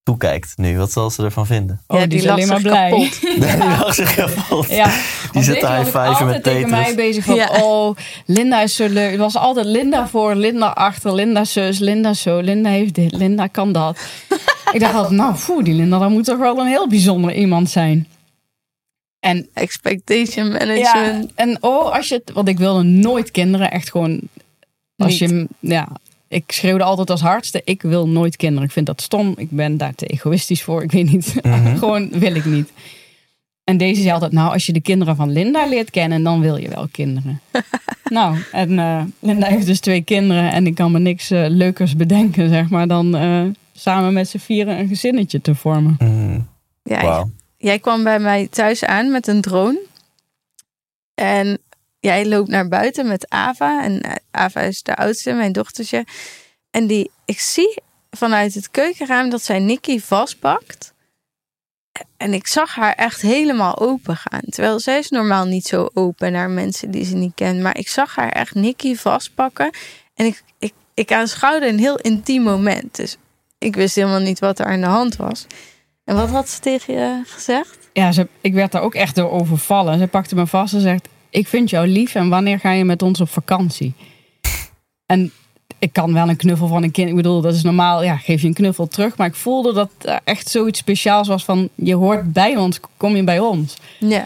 toekijkt 0.02 0.52
nu? 0.56 0.78
Wat 0.78 0.92
zal 0.92 1.10
ze 1.10 1.22
ervan 1.24 1.46
vinden? 1.46 1.80
oh, 1.86 1.98
ja, 1.98 2.06
die, 2.06 2.18
is 2.18 2.24
lag 2.24 2.34
alleen 2.34 2.48
maar 2.48 2.60
blij. 2.60 2.90
kapot. 2.90 3.20
Die 3.40 3.56
mag 3.56 3.94
zich 3.94 4.14
kapot. 4.14 4.68
Ja, 4.68 4.90
Die 5.32 5.42
zit 5.42 5.56
high 5.66 5.84
five 5.84 5.98
met 5.98 6.08
altijd 6.08 6.42
tegen 6.42 6.70
mij 6.70 6.78
Tetris. 6.84 6.94
bezig 7.06 7.24
van, 7.24 7.34
Ja. 7.34 7.48
oh, 7.62 7.96
Linda 8.26 8.60
is 8.60 8.76
zo 8.76 8.88
leuk. 8.88 9.10
Het 9.10 9.20
was 9.20 9.36
altijd 9.36 9.66
Linda 9.66 10.08
voor, 10.08 10.34
Linda 10.34 10.66
achter, 10.66 11.14
Linda 11.14 11.44
zus, 11.44 11.78
Linda 11.78 12.14
zo, 12.14 12.40
Linda 12.40 12.68
heeft 12.70 12.94
dit, 12.94 13.12
Linda 13.12 13.46
kan 13.46 13.72
dat. 13.72 13.98
ik 14.72 14.80
dacht 14.80 14.94
altijd, 14.94 15.14
nou, 15.14 15.34
foe, 15.34 15.62
die 15.62 15.74
Linda, 15.74 15.98
dat 15.98 16.10
moet 16.10 16.24
toch 16.24 16.38
wel 16.38 16.58
een 16.58 16.66
heel 16.66 16.88
bijzonder 16.88 17.34
iemand 17.34 17.70
zijn. 17.70 18.06
En 19.20 19.48
expectation 19.54 20.46
ja, 20.46 20.52
management. 20.52 21.32
en 21.34 21.56
oh, 21.60 21.92
als 21.96 22.08
je 22.08 22.14
het, 22.14 22.30
want 22.34 22.48
ik 22.48 22.58
wilde 22.58 22.82
nooit 22.82 23.30
kinderen, 23.30 23.70
echt 23.70 23.90
gewoon, 23.90 24.20
als 24.96 25.20
Niet. 25.20 25.30
je, 25.30 25.46
ja, 25.60 25.88
ik 26.32 26.52
schreeuwde 26.52 26.84
altijd 26.84 27.10
als 27.10 27.20
hardste, 27.20 27.60
ik 27.64 27.82
wil 27.82 28.08
nooit 28.08 28.36
kinderen. 28.36 28.64
Ik 28.64 28.72
vind 28.72 28.86
dat 28.86 29.00
stom, 29.00 29.34
ik 29.36 29.50
ben 29.50 29.76
daar 29.76 29.94
te 29.94 30.06
egoïstisch 30.06 30.62
voor, 30.62 30.82
ik 30.82 30.92
weet 30.92 31.10
niet. 31.12 31.34
Mhm. 31.42 31.76
gewoon 31.76 32.08
wil 32.10 32.34
ik 32.34 32.44
niet. 32.44 32.72
En 33.64 33.76
deze 33.76 34.00
zei 34.00 34.12
altijd, 34.12 34.32
nou, 34.32 34.52
als 34.52 34.66
je 34.66 34.72
de 34.72 34.80
kinderen 34.80 35.16
van 35.16 35.30
Linda 35.32 35.66
leert 35.66 35.90
kennen, 35.90 36.22
dan 36.22 36.40
wil 36.40 36.56
je 36.56 36.68
wel 36.68 36.88
kinderen. 36.90 37.40
nou, 38.04 38.38
en 38.52 38.78
eh, 38.78 39.02
Linda 39.18 39.46
heeft 39.46 39.66
dus 39.66 39.80
twee 39.80 40.02
kinderen 40.02 40.52
en 40.52 40.66
ik 40.66 40.74
kan 40.74 40.92
me 40.92 40.98
niks 40.98 41.30
eh, 41.30 41.44
leukers 41.48 41.96
bedenken, 41.96 42.48
zeg 42.48 42.68
maar, 42.68 42.86
dan 42.86 43.16
eh, 43.16 43.42
samen 43.74 44.12
met 44.12 44.28
z'n 44.28 44.38
vieren 44.38 44.78
een 44.78 44.88
gezinnetje 44.88 45.40
te 45.40 45.54
vormen. 45.54 45.96
Mm, 45.98 46.48
Ja, 46.82 47.02
Wauw. 47.02 47.30
Jij 47.56 47.78
kwam 47.78 48.02
bij 48.02 48.18
mij 48.18 48.46
thuis 48.50 48.84
aan 48.84 49.10
met 49.10 49.26
een 49.26 49.40
drone. 49.40 49.80
En 51.14 51.58
jij 52.02 52.26
loopt 52.26 52.48
naar 52.48 52.68
buiten 52.68 53.06
met 53.06 53.28
Ava. 53.28 53.82
En 53.82 54.00
eh, 54.00 54.14
Ava 54.30 54.60
is 54.60 54.82
de 54.82 54.96
oudste, 54.96 55.32
mijn 55.32 55.52
dochtertje. 55.52 56.06
En 56.70 56.86
die, 56.86 57.10
ik 57.24 57.40
zie 57.40 57.82
vanuit 58.10 58.54
het 58.54 58.70
keukenraam 58.70 59.30
dat 59.30 59.42
zij 59.42 59.58
Nicky 59.58 60.00
vastpakt. 60.00 60.92
En 62.16 62.34
ik 62.34 62.46
zag 62.46 62.74
haar 62.74 62.94
echt 62.94 63.20
helemaal 63.20 63.78
open 63.78 64.16
gaan. 64.16 64.42
Terwijl 64.48 64.80
zij 64.80 64.98
is 64.98 65.08
normaal 65.08 65.44
niet 65.44 65.66
zo 65.66 65.88
open 65.94 66.32
naar 66.32 66.50
mensen 66.50 66.90
die 66.90 67.04
ze 67.04 67.14
niet 67.14 67.34
kent. 67.34 67.60
Maar 67.60 67.78
ik 67.78 67.88
zag 67.88 68.14
haar 68.14 68.30
echt 68.30 68.54
Nicky 68.54 68.96
vastpakken. 68.96 69.70
En 70.14 70.26
ik, 70.26 70.42
ik, 70.58 70.72
ik 70.94 71.12
aanschouwde 71.12 71.68
een 71.68 71.78
heel 71.78 71.96
intiem 71.96 72.42
moment. 72.42 72.96
Dus 72.96 73.16
ik 73.58 73.76
wist 73.76 73.94
helemaal 73.94 74.20
niet 74.20 74.38
wat 74.38 74.58
er 74.58 74.66
aan 74.66 74.80
de 74.80 74.86
hand 74.86 75.16
was. 75.16 75.46
En 76.04 76.16
wat 76.16 76.28
had 76.28 76.48
ze 76.48 76.60
tegen 76.60 76.94
je 76.94 77.22
gezegd? 77.26 77.78
Ja, 77.92 78.12
ze, 78.12 78.28
ik 78.40 78.54
werd 78.54 78.72
daar 78.72 78.82
ook 78.82 78.94
echt 78.94 79.14
door 79.14 79.30
overvallen. 79.30 79.98
Ze 79.98 80.06
pakte 80.06 80.34
me 80.34 80.46
vast 80.46 80.74
en 80.74 80.80
zegt, 80.80 81.08
ik 81.32 81.48
vind 81.48 81.70
jou 81.70 81.86
lief 81.86 82.14
en 82.14 82.28
wanneer 82.28 82.58
ga 82.58 82.70
je 82.70 82.84
met 82.84 83.02
ons 83.02 83.20
op 83.20 83.28
vakantie? 83.28 83.94
En 85.06 85.32
ik 85.78 85.92
kan 85.92 86.12
wel 86.12 86.28
een 86.28 86.36
knuffel 86.36 86.66
van 86.66 86.82
een 86.82 86.90
kind. 86.90 87.08
Ik 87.08 87.14
bedoel, 87.16 87.40
dat 87.40 87.54
is 87.54 87.62
normaal. 87.62 88.02
Ja, 88.02 88.16
geef 88.16 88.40
je 88.40 88.46
een 88.46 88.54
knuffel 88.54 88.88
terug. 88.88 89.16
Maar 89.16 89.26
ik 89.26 89.34
voelde 89.34 89.72
dat 89.72 89.90
er 89.98 90.20
echt 90.24 90.48
zoiets 90.48 90.78
speciaals 90.78 91.28
was 91.28 91.44
van... 91.44 91.68
je 91.74 91.94
hoort 91.94 92.32
bij 92.32 92.56
ons, 92.56 92.80
kom 92.96 93.16
je 93.16 93.24
bij 93.24 93.38
ons. 93.38 93.76
Ja. 93.98 94.24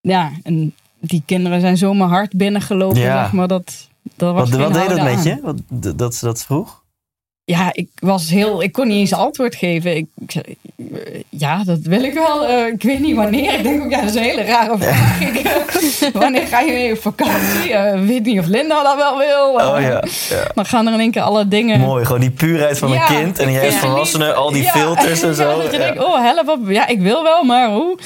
Ja, 0.00 0.30
en 0.42 0.74
die 1.00 1.22
kinderen 1.26 1.60
zijn 1.60 1.76
zo 1.76 1.94
mijn 1.94 2.10
hart 2.10 2.32
binnengelopen, 2.36 3.00
Ja. 3.00 3.22
zeg 3.22 3.32
maar. 3.32 3.48
Dat, 3.48 3.88
dat 4.16 4.34
was 4.34 4.50
Wat, 4.50 4.58
wat 4.60 4.72
deed 4.72 4.88
dat 4.88 4.98
houden 4.98 5.16
met 5.16 5.26
aan. 5.34 5.52
je? 5.52 5.62
Wat, 5.82 5.98
dat 5.98 6.14
ze 6.14 6.24
dat 6.24 6.44
vroeg? 6.44 6.79
Ja, 7.50 7.70
ik 7.72 7.88
was 7.98 8.30
heel... 8.30 8.62
Ik 8.62 8.72
kon 8.72 8.86
niet 8.88 8.96
eens 8.96 9.12
antwoord 9.12 9.54
geven. 9.54 9.96
Ik, 9.96 10.06
ik 10.20 10.30
zei, 10.30 10.44
eh, 10.76 11.20
ja, 11.28 11.64
dat 11.64 11.78
wil 11.78 12.02
ik 12.02 12.12
wel. 12.14 12.46
Eh, 12.46 12.66
ik 12.66 12.82
weet 12.82 13.00
niet 13.00 13.14
wanneer. 13.16 13.54
Ik 13.54 13.62
denk 13.62 13.82
ook, 13.84 13.90
ja, 13.90 14.00
dat 14.00 14.08
is 14.08 14.14
een 14.14 14.22
hele 14.22 14.42
rare 14.42 14.78
vraag. 14.78 15.20
Ik, 15.20 15.36
eh, 15.36 16.20
wanneer 16.20 16.46
ga 16.46 16.60
je 16.60 16.72
mee 16.72 16.92
op 16.92 16.98
vakantie? 16.98 17.72
Eh, 17.72 18.00
weet 18.06 18.24
niet 18.24 18.38
of 18.38 18.46
Linda 18.46 18.82
dat 18.82 18.96
wel 18.96 19.18
wil. 19.18 19.48
Oh 19.48 19.80
ja, 19.80 20.04
ja. 20.28 20.50
Dan 20.54 20.64
gaan 20.66 20.86
er 20.86 20.92
in 20.92 21.00
één 21.00 21.10
keer 21.10 21.22
alle 21.22 21.48
dingen... 21.48 21.80
Mooi, 21.80 22.04
gewoon 22.04 22.20
die 22.20 22.30
puurheid 22.30 22.78
van 22.78 22.90
Ja, 22.92 23.10
een 23.10 23.16
kind. 23.16 23.38
En 23.38 23.52
jij 23.52 23.66
als 23.66 23.76
volwassene, 23.76 24.32
al 24.32 24.52
die 24.52 24.62
Ja. 24.62 24.70
filters 24.70 25.22
en 25.22 25.28
Ja, 25.28 25.34
zo. 25.34 25.62
dat 25.62 25.70
je 25.72 25.78
Ja. 25.78 25.84
denkt, 25.84 26.04
oh, 26.04 26.20
help 26.22 26.48
op. 26.48 26.70
Ja, 26.70 26.86
ik 26.86 27.00
wil 27.00 27.22
wel, 27.22 27.44
maar 27.44 27.70
hoe? 27.70 27.98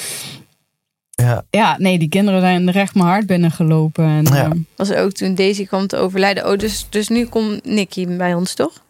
Ja. 1.11 1.45
ja, 1.51 1.75
nee, 1.79 1.99
die 1.99 2.09
kinderen 2.09 2.41
zijn 2.41 2.71
recht 2.71 2.95
mijn 2.95 3.07
hart 3.07 3.27
binnengelopen. 3.27 4.05
En, 4.05 4.25
Ja. 4.35 4.51
Was 4.77 4.93
ook 4.93 5.13
toen 5.13 5.35
Daisy 5.35 5.67
kwam 5.67 5.87
te 5.87 5.97
overlijden. 5.97 6.51
Oh, 6.51 6.59
dus, 6.59 6.87
dus 6.91 7.09
nu 7.09 7.27
komt 7.27 7.65
Nicky 7.65 8.07
bij 8.07 8.35
ons, 8.35 8.55
toch? 8.55 8.83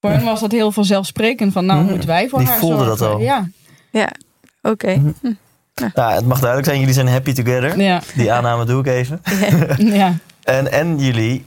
Voor 0.00 0.10
hen 0.10 0.24
was 0.24 0.40
dat 0.40 0.52
heel 0.52 0.72
vanzelfsprekend 0.72 1.52
van, 1.52 1.66
nou 1.66 1.80
Mhm. 1.80 1.90
moeten 1.90 2.08
wij 2.08 2.28
voor 2.28 2.38
Die 2.38 2.48
haar 2.48 2.58
voelden 2.58 2.86
dat 2.86 2.98
zorgen. 2.98 3.16
al. 3.16 3.22
Ja, 3.24 3.48
Ja, 3.90 4.10
oké. 4.62 4.94
Mhm. 4.96 5.32
Nou, 5.94 6.12
het 6.12 6.26
mag 6.26 6.38
duidelijk 6.38 6.68
zijn, 6.68 6.78
jullie 6.80 6.94
zijn 6.94 7.08
happy 7.08 7.32
together. 7.32 7.80
ja, 7.80 8.02
Die 8.14 8.32
aanname 8.32 8.64
doe 8.64 8.80
ik 8.80 8.86
even. 8.86 9.20
ja. 9.98 10.14
En, 10.42 10.72
en 10.72 10.98
jullie 10.98 11.44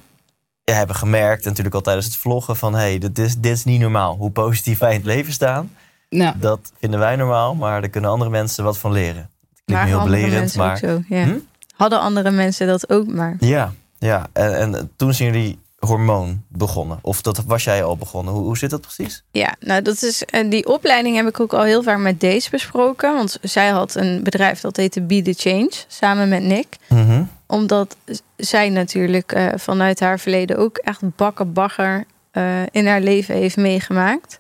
ja, 0.63 0.73
hebben 0.73 0.95
gemerkt, 0.95 1.45
natuurlijk 1.45 1.75
al 1.75 1.81
tijdens 1.81 2.05
het 2.05 2.15
vloggen, 2.15 2.55
van 2.55 2.73
hé, 2.73 2.79
hey, 2.79 2.97
dit, 2.97 3.19
is, 3.19 3.35
dit 3.37 3.51
is 3.57 3.63
niet 3.63 3.79
normaal. 3.81 4.15
Hoe 4.15 4.31
positief 4.31 4.79
wij 4.79 4.89
in 4.89 4.97
het 4.97 5.05
leven 5.05 5.33
staan, 5.33 5.71
ja. 6.09 6.35
dat 6.39 6.71
vinden 6.79 6.99
wij 6.99 7.15
normaal, 7.15 7.55
maar 7.55 7.81
daar 7.81 7.89
kunnen 7.89 8.09
andere 8.09 8.29
mensen 8.29 8.63
wat 8.63 8.77
van 8.77 8.91
leren. 8.91 9.15
Het 9.49 9.61
klinkt 9.65 9.83
Maar 9.83 9.85
heel 9.85 9.99
andere 9.99 10.15
belerend, 10.15 10.39
mensen 10.41 10.59
maar 10.59 10.71
ook 10.71 10.77
zo. 10.77 11.15
Ja. 11.15 11.23
Hm? 11.23 11.37
Hadden 11.75 11.99
andere 11.99 12.31
mensen 12.31 12.67
dat 12.67 12.89
ook 12.89 13.07
maar. 13.07 13.35
ja, 13.39 13.73
ja. 13.99 14.27
En, 14.33 14.57
en 14.57 14.91
toen 14.95 15.13
zijn 15.13 15.31
jullie 15.33 15.59
hormoon 15.85 16.43
begonnen. 16.47 16.99
Of 17.01 17.21
dat 17.21 17.43
was 17.45 17.63
jij 17.63 17.83
al 17.83 17.97
begonnen. 17.97 18.33
Hoe, 18.33 18.43
hoe 18.43 18.57
zit 18.57 18.69
dat 18.69 18.81
precies? 18.81 19.23
Ja, 19.31 19.55
nou 19.59 19.81
dat 19.81 20.01
is, 20.01 20.23
en 20.23 20.49
die 20.49 20.67
opleiding 20.67 21.15
heb 21.15 21.27
ik 21.27 21.39
ook 21.39 21.53
al 21.53 21.63
heel 21.63 21.83
vaak 21.83 21.99
met 21.99 22.19
Daisy 22.19 22.49
besproken. 22.49 23.13
Want 23.13 23.37
zij 23.41 23.69
had 23.69 23.95
een 23.95 24.23
bedrijf 24.23 24.59
dat 24.59 24.77
heette 24.77 25.01
Be 25.01 25.21
The 25.21 25.33
Change, 25.33 25.71
samen 25.87 26.29
met 26.29 26.43
Nick. 26.43 26.77
Mhm. 26.89 27.23
Omdat 27.47 27.95
zij 28.37 28.69
natuurlijk 28.69 29.31
eh, 29.31 29.47
vanuit 29.55 29.99
haar 29.99 30.19
verleden 30.19 30.57
ook 30.57 30.77
echt 30.77 31.15
bakken 31.15 31.53
bagger 31.53 32.05
eh, 32.31 32.61
in 32.71 32.87
haar 32.87 33.01
leven 33.01 33.35
heeft 33.35 33.57
meegemaakt. 33.57 34.37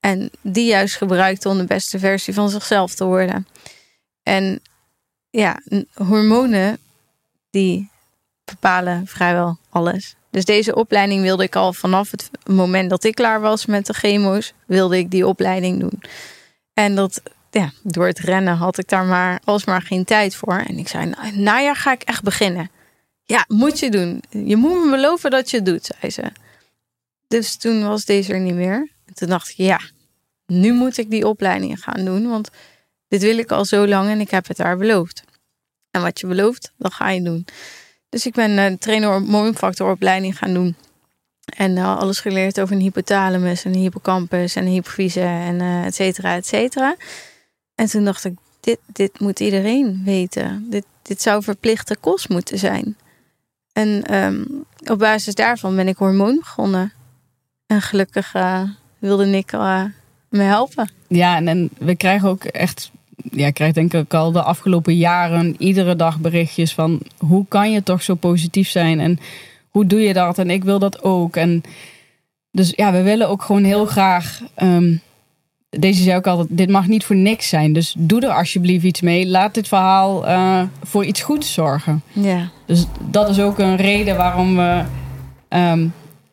En 0.00 0.30
die 0.40 0.66
juist 0.66 0.96
gebruikte 0.96 1.48
om 1.48 1.58
de 1.58 1.64
beste 1.64 1.98
versie 1.98 2.34
van 2.34 2.50
zichzelf 2.50 2.94
te 2.94 3.04
worden. 3.04 3.46
En 4.22 4.60
ja, 5.30 5.60
hormonen 5.94 6.78
die 7.50 7.90
bepalen 8.44 9.06
vrijwel 9.06 9.58
alles. 9.70 10.16
Dus 10.32 10.44
deze 10.44 10.74
opleiding 10.74 11.22
wilde 11.22 11.42
ik 11.42 11.56
al 11.56 11.72
vanaf 11.72 12.10
het 12.10 12.30
moment 12.46 12.90
dat 12.90 13.04
ik 13.04 13.14
klaar 13.14 13.40
was 13.40 13.66
met 13.66 13.86
de 13.86 13.92
chemo's, 13.92 14.52
wilde 14.66 14.98
ik 14.98 15.10
die 15.10 15.26
opleiding 15.26 15.80
doen. 15.80 16.02
En 16.74 16.94
dat, 16.94 17.22
ja, 17.50 17.72
door 17.82 18.06
het 18.06 18.18
rennen 18.18 18.56
had 18.56 18.78
ik 18.78 18.88
daar 18.88 19.04
maar 19.04 19.40
alsmaar 19.44 19.82
geen 19.82 20.04
tijd 20.04 20.34
voor. 20.34 20.58
En 20.58 20.78
ik 20.78 20.88
zei, 20.88 21.06
nou, 21.06 21.36
najaar 21.36 21.76
ga 21.76 21.92
ik 21.92 22.02
echt 22.02 22.22
beginnen. 22.22 22.70
Ja, 23.24 23.44
moet 23.48 23.78
je 23.78 23.90
doen. 23.90 24.22
Je 24.30 24.56
moet 24.56 24.84
me 24.84 24.90
beloven 24.90 25.30
dat 25.30 25.50
je 25.50 25.56
het 25.56 25.66
doet, 25.66 25.90
zei 26.00 26.12
ze. 26.12 26.32
Dus 27.28 27.56
toen 27.56 27.82
was 27.88 28.04
deze 28.04 28.32
er 28.32 28.40
niet 28.40 28.54
meer. 28.54 28.90
En 29.06 29.14
toen 29.14 29.28
dacht 29.28 29.48
ik, 29.48 29.56
ja, 29.56 29.80
nu 30.46 30.72
moet 30.72 30.98
ik 30.98 31.10
die 31.10 31.28
opleiding 31.28 31.82
gaan 31.82 32.04
doen. 32.04 32.28
Want 32.28 32.50
dit 33.08 33.22
wil 33.22 33.38
ik 33.38 33.50
al 33.50 33.64
zo 33.64 33.86
lang 33.86 34.08
en 34.08 34.20
ik 34.20 34.30
heb 34.30 34.46
het 34.46 34.58
haar 34.58 34.76
beloofd. 34.76 35.22
En 35.90 36.02
wat 36.02 36.20
je 36.20 36.26
belooft, 36.26 36.72
dat 36.76 36.94
ga 36.94 37.10
je 37.10 37.22
doen. 37.22 37.46
Dus 38.12 38.26
ik 38.26 38.34
ben 38.34 38.50
een 38.50 38.78
trainer 38.78 39.08
hormoonfactoropleiding 39.08 40.38
gaan 40.38 40.54
doen. 40.54 40.76
En 41.44 41.76
eh, 41.76 41.98
alles 41.98 42.20
geleerd 42.20 42.60
over 42.60 42.74
een 42.74 42.80
hypothalamus 42.80 43.64
en 43.64 43.72
een 43.72 43.80
hippocampus 43.80 44.56
en 44.56 44.64
een 44.64 44.72
hypofyse 44.72 45.20
en 45.20 45.60
eh 45.60 45.84
et 45.84 45.94
cetera, 45.94 46.34
et 46.34 46.46
cetera. 46.46 46.96
En 47.74 47.86
toen 47.86 48.04
dacht 48.04 48.24
ik, 48.24 48.34
dit, 48.60 48.78
dit 48.86 49.20
moet 49.20 49.40
iedereen 49.40 50.02
weten. 50.04 50.66
Dit, 50.70 50.84
dit 51.02 51.22
zou 51.22 51.42
verplichte 51.42 51.96
kost 52.00 52.28
moeten 52.28 52.58
zijn. 52.58 52.96
En 53.72 54.02
ehm, 54.02 54.44
op 54.84 54.98
basis 54.98 55.34
daarvan 55.34 55.76
ben 55.76 55.88
ik 55.88 55.96
hormoon 55.96 56.36
begonnen. 56.38 56.92
En 57.66 57.82
gelukkig 57.82 58.34
eh, 58.34 58.62
wilde 58.98 59.26
Nick 59.26 59.52
eh, 59.52 59.84
me 60.28 60.42
helpen. 60.42 60.90
Ja, 61.08 61.36
en, 61.36 61.48
en 61.48 61.70
we 61.78 61.96
krijgen 61.96 62.28
ook 62.28 62.44
echt, 62.44 62.90
ja, 63.30 63.46
ik 63.46 63.54
krijg 63.54 63.72
denk 63.72 63.94
ik 63.94 64.14
al 64.14 64.32
de 64.32 64.42
afgelopen 64.42 64.96
jaren 64.96 65.54
iedere 65.58 65.96
dag 65.96 66.18
berichtjes 66.18 66.74
van 66.74 67.00
hoe 67.18 67.44
kan 67.48 67.70
je 67.72 67.82
toch 67.82 68.02
zo 68.02 68.14
positief 68.14 68.68
zijn 68.68 69.00
en 69.00 69.18
hoe 69.70 69.86
doe 69.86 70.00
je 70.00 70.12
dat? 70.12 70.38
En 70.38 70.50
ik 70.50 70.64
wil 70.64 70.78
dat 70.78 71.02
ook. 71.02 71.36
En 71.36 71.62
dus 72.50 72.72
ja, 72.76 72.92
we 72.92 73.02
willen 73.02 73.28
ook 73.28 73.42
gewoon 73.42 73.64
heel 73.64 73.86
graag. 73.86 74.40
ehm, 74.54 74.96
deze 75.70 76.02
zei 76.02 76.16
ook 76.16 76.26
altijd: 76.26 76.48
dit 76.50 76.70
mag 76.70 76.86
niet 76.86 77.04
voor 77.04 77.16
niks 77.16 77.48
zijn. 77.48 77.72
Dus 77.72 77.94
doe 77.98 78.20
er 78.20 78.30
alsjeblieft 78.34 78.84
iets 78.84 79.00
mee. 79.00 79.26
Laat 79.26 79.54
dit 79.54 79.68
verhaal 79.68 80.26
eh, 80.26 80.62
voor 80.82 81.04
iets 81.04 81.20
goeds 81.22 81.52
zorgen. 81.52 82.02
Ja, 82.12 82.48
Dus 82.66 82.86
dat 83.10 83.28
is 83.28 83.40
ook 83.40 83.58
een 83.58 83.76
reden 83.76 84.16
waarom 84.16 84.56
we. 84.56 84.82
ehm, 85.48 85.86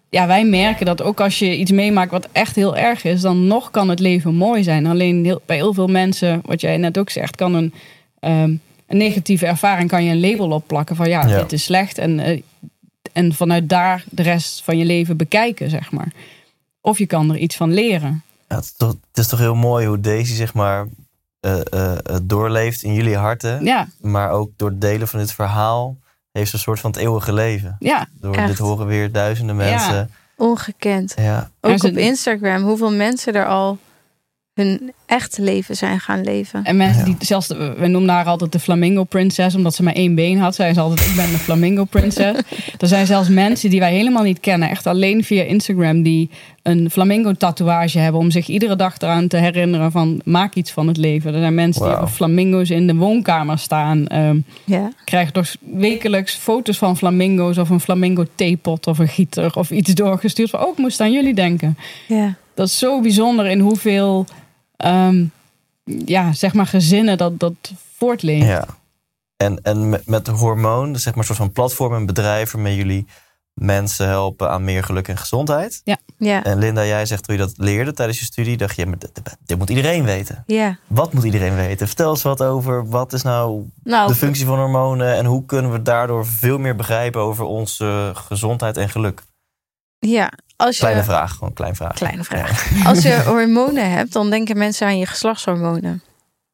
ja, 0.10 0.28
wij 0.28 0.45
merken 0.45 0.86
dat 0.86 1.01
ook 1.01 1.20
als 1.22 1.39
je 1.39 1.57
iets 1.57 1.72
meemaakt 1.72 2.12
wat 2.12 2.28
echt 2.32 2.55
heel 2.55 2.78
erg 2.78 3.03
is, 3.03 3.22
dan 3.22 3.47
nog 3.47 3.72
kan 3.72 3.89
het 3.89 3.99
leven 3.99 4.36
mooi 4.36 4.64
zijn. 4.64 4.86
Alleen 4.86 5.26
heel, 5.26 5.41
bij 5.45 5.55
heel 5.55 5.74
veel 5.74 5.88
mensen, 5.88 6.41
wat 6.45 6.62
jij 6.62 6.78
net 6.78 6.97
ook 6.97 7.10
zegt, 7.10 7.36
kan 7.36 7.53
een, 7.53 7.74
ehm, 8.20 8.53
een 8.88 8.97
negatieve 8.97 9.45
ervaring 9.45 9.89
kan 9.89 10.03
je 10.03 10.12
een 10.12 10.20
label 10.20 10.51
opplakken 10.51 10.95
van 10.95 11.10
ja, 11.10 11.28
Ja. 11.28 11.38
dit 11.41 11.51
is 11.51 11.64
slecht. 11.64 11.97
En, 11.97 12.20
eh, 12.20 12.41
en 13.14 13.34
vanuit 13.34 13.70
daar 13.70 14.03
de 14.10 14.24
rest 14.24 14.64
van 14.64 14.78
je 14.78 14.86
leven 14.86 15.18
bekijken, 15.18 15.70
zeg 15.70 15.91
maar. 15.91 16.12
Of 16.82 16.97
je 16.97 17.05
kan 17.05 17.30
er 17.30 17.38
iets 17.38 17.55
van 17.55 17.74
leren. 17.74 18.24
Ja, 18.47 18.55
het, 18.55 18.64
is 18.64 18.74
toch, 18.78 18.89
het 19.07 19.18
is 19.18 19.28
toch 19.28 19.39
heel 19.39 19.55
mooi 19.55 19.88
hoe 19.88 19.99
Daisy 19.99 20.34
zeg 20.34 20.53
maar 20.53 20.88
eh, 21.39 21.60
eh, 21.72 21.97
doorleeft 22.24 22.84
in 22.84 22.93
jullie 22.93 23.16
harten. 23.16 23.64
Ja, 23.66 23.88
Maar 24.01 24.32
ook 24.32 24.51
door 24.55 24.70
het 24.70 24.82
delen 24.82 25.07
van 25.07 25.20
dit 25.20 25.32
verhaal 25.34 25.97
heeft 26.32 26.49
ze 26.49 26.55
een 26.55 26.61
soort 26.61 26.80
van 26.80 26.91
het 26.91 26.99
eeuwige 26.99 27.34
leven. 27.34 27.75
ja, 27.80 28.07
Door 28.21 28.36
Echt. 28.36 28.47
dit 28.47 28.57
horen 28.57 28.86
weer 28.88 29.11
duizenden 29.11 29.55
mensen. 29.55 30.11
ongekend. 30.38 31.13
Ja. 31.17 31.49
Ook 31.61 31.84
op 31.84 31.97
Instagram, 31.97 32.61
hoeveel 32.63 32.91
mensen 32.91 33.34
er 33.34 33.45
al 33.45 33.77
hun 34.60 34.93
echte 35.05 35.41
leven 35.41 35.76
zijn 35.76 35.99
gaan 35.99 36.24
leven. 36.24 36.64
En 36.64 36.78
mensen 36.78 37.05
die 37.05 37.16
zelfs, 37.20 37.47
we 37.47 37.88
noemden 37.88 38.16
haar 38.16 38.26
altijd 38.26 38.51
de 38.51 38.60
Flamingo 38.60 39.03
Princess, 39.03 39.55
omdat 39.55 39.76
ze 39.76 39.84
maar 39.84 39.93
één 39.93 40.16
been 40.16 40.38
had. 40.38 40.55
Zei 40.55 40.74
ze 40.74 40.80
altijd: 40.80 41.07
Ik 41.10 41.16
ben 41.16 41.32
de 41.32 41.38
Flamingo 41.38 41.84
Princess. 41.84 42.39
er 42.78 42.88
zijn 42.88 43.05
zelfs 43.05 43.30
mensen 43.30 43.70
die 43.70 43.80
wij 43.80 43.93
helemaal 43.93 44.24
niet 44.24 44.39
kennen, 44.39 44.70
echt 44.70 44.88
alleen 44.88 45.24
via 45.24 45.43
Instagram, 45.43 46.01
die 46.01 46.30
een 46.64 46.89
flamingo 46.89 47.34
tatoeage 47.34 47.99
hebben 47.99 48.22
om 48.22 48.32
zich 48.32 48.47
iedere 48.47 48.76
dag 48.76 48.97
eraan 48.99 49.28
te 49.28 49.38
herinneren 49.38 49.91
van 49.91 50.22
maak 50.26 50.55
iets 50.55 50.72
van 50.72 50.88
het 50.88 50.97
leven. 50.97 51.34
Er 51.34 51.39
zijn 51.39 51.53
mensen 51.53 51.82
die 51.82 51.91
hebben 51.91 52.10
flamingo's 52.10 52.70
in 52.70 52.88
de 52.88 52.95
woonkamer 52.95 53.57
staan. 53.57 54.07
Ehm 54.07 54.39
Ja, 54.66 54.91
krijgen 55.03 55.34
toch 55.34 55.55
wekelijks 55.60 56.36
foto's 56.36 56.78
van 56.78 56.97
flamingo's 56.97 57.57
of 57.57 57.70
een 57.70 57.80
flamingo 57.80 58.26
theepot 58.36 58.88
of 58.88 58.99
een 58.99 59.07
gieter 59.07 59.55
of 59.55 59.72
iets 59.72 59.93
doorgestuurd. 59.93 60.49
Van, 60.49 60.60
oh, 60.60 60.72
ik 60.72 60.78
moest 60.78 61.01
aan 61.01 61.12
jullie 61.12 61.34
denken. 61.34 61.78
ja. 62.07 62.36
Dat 62.53 62.68
is 62.68 62.78
zo 62.78 63.01
bijzonder 63.01 63.45
in 63.45 63.60
hoeveel 63.60 64.26
ehm, 64.80 65.25
ja, 66.05 66.34
zeg 66.34 66.53
maar 66.53 66.67
gezinnen 66.67 67.17
dat, 67.17 67.39
dat 67.39 67.53
voortleeft. 67.97 68.45
ja. 68.47 68.65
En, 69.38 69.61
en 69.61 69.89
met, 69.89 70.07
met 70.07 70.25
de 70.25 70.32
hormoon, 70.32 70.95
zeg 70.95 71.05
maar 71.05 71.17
een 71.17 71.23
soort 71.23 71.38
van 71.38 71.51
platform, 71.51 71.93
een 71.93 72.05
bedrijf 72.05 72.51
waarmee 72.51 72.75
jullie 72.75 73.07
mensen 73.53 74.07
helpen 74.07 74.49
aan 74.49 74.63
meer 74.63 74.84
geluk 74.84 75.07
en 75.07 75.17
gezondheid. 75.17 75.82
Ja, 76.17 76.43
En 76.43 76.57
Linda, 76.57 76.86
jij 76.86 77.05
zegt 77.05 77.23
toen 77.23 77.36
je 77.36 77.41
dat 77.41 77.53
leerde 77.57 77.93
tijdens 77.93 78.19
je 78.19 78.25
studie, 78.25 78.57
dacht 78.57 78.75
je, 78.75 78.86
maar 78.86 78.97
dit, 78.97 79.11
dit 79.45 79.57
moet 79.57 79.69
iedereen 79.69 80.03
weten. 80.03 80.43
ja. 80.47 80.77
Wat 80.88 81.13
moet 81.13 81.23
iedereen 81.23 81.55
weten? 81.55 81.88
Vertel 81.88 82.09
eens 82.09 82.21
wat 82.21 82.43
over 82.43 82.89
wat 82.89 83.13
is 83.13 83.21
nou 83.21 83.69
Nou, 83.84 84.07
de 84.07 84.15
functie 84.15 84.45
van 84.45 84.57
hormonen 84.59 85.15
en 85.15 85.25
hoe 85.25 85.45
kunnen 85.45 85.71
we 85.71 85.82
daardoor 85.82 86.25
veel 86.25 86.57
meer 86.57 86.75
begrijpen 86.75 87.21
over 87.21 87.45
onze 87.45 88.11
gezondheid 88.15 88.77
en 88.77 88.89
geluk? 88.89 89.21
ja. 89.99 90.32
Als 90.60 90.76
je, 90.76 90.82
Kleine 90.82 91.03
vraag, 91.03 91.32
gewoon 91.32 91.49
een 91.49 91.55
klein 91.55 91.76
vraag. 91.76 91.93
Kleine 91.93 92.24
vraag. 92.24 92.72
Als 92.89 93.01
je 93.01 93.22
hormonen 93.24 93.91
hebt, 93.91 94.14
dan 94.14 94.30
denken 94.30 94.57
mensen 94.57 94.88
aan 94.88 94.97
je 94.97 95.05
geslachtshormonen. 95.05 96.03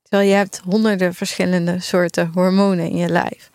Terwijl 0.01 0.29
je 0.29 0.35
hebt 0.35 0.61
honderden 0.65 1.13
verschillende 1.13 1.79
soorten 1.79 2.31
hormonen 2.33 2.89
in 2.89 2.97
je 2.97 3.09
lijf. 3.09 3.49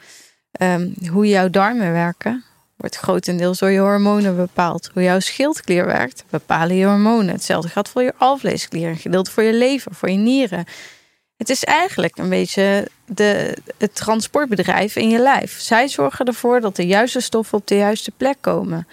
Ehm, 0.52 0.88
hoe 1.10 1.28
jouw 1.28 1.50
darmen 1.50 1.92
werken, 1.92 2.44
wordt 2.76 2.96
grotendeels 2.96 3.58
door 3.58 3.70
je 3.70 3.78
hormonen 3.78 4.36
bepaald. 4.36 4.90
Hoe 4.92 5.02
jouw 5.02 5.20
schildklier 5.20 5.86
werkt, 5.86 6.24
bepalen 6.30 6.76
je 6.76 6.86
hormonen. 6.86 7.34
Hetzelfde 7.34 7.68
geldt 7.68 7.88
voor 7.88 8.02
je 8.02 8.14
alvleesklier, 8.18 8.88
een 8.88 8.96
gedeelte 8.96 9.30
voor 9.30 9.42
je 9.42 9.54
lever, 9.54 9.94
voor 9.94 10.10
je 10.10 10.16
nieren. 10.16 10.64
Het 11.36 11.50
is 11.50 11.64
eigenlijk 11.64 12.18
een 12.18 12.28
beetje 12.28 12.88
de, 13.06 13.56
het 13.78 13.94
transportbedrijf 13.94 14.96
in 14.96 15.08
je 15.08 15.18
lijf. 15.18 15.60
Zij 15.60 15.88
zorgen 15.88 16.26
ervoor 16.26 16.60
dat 16.60 16.76
de 16.76 16.86
juiste 16.86 17.20
stoffen 17.20 17.58
op 17.58 17.66
de 17.66 17.76
juiste 17.76 18.10
plek 18.10 18.36
komen. 18.40 18.86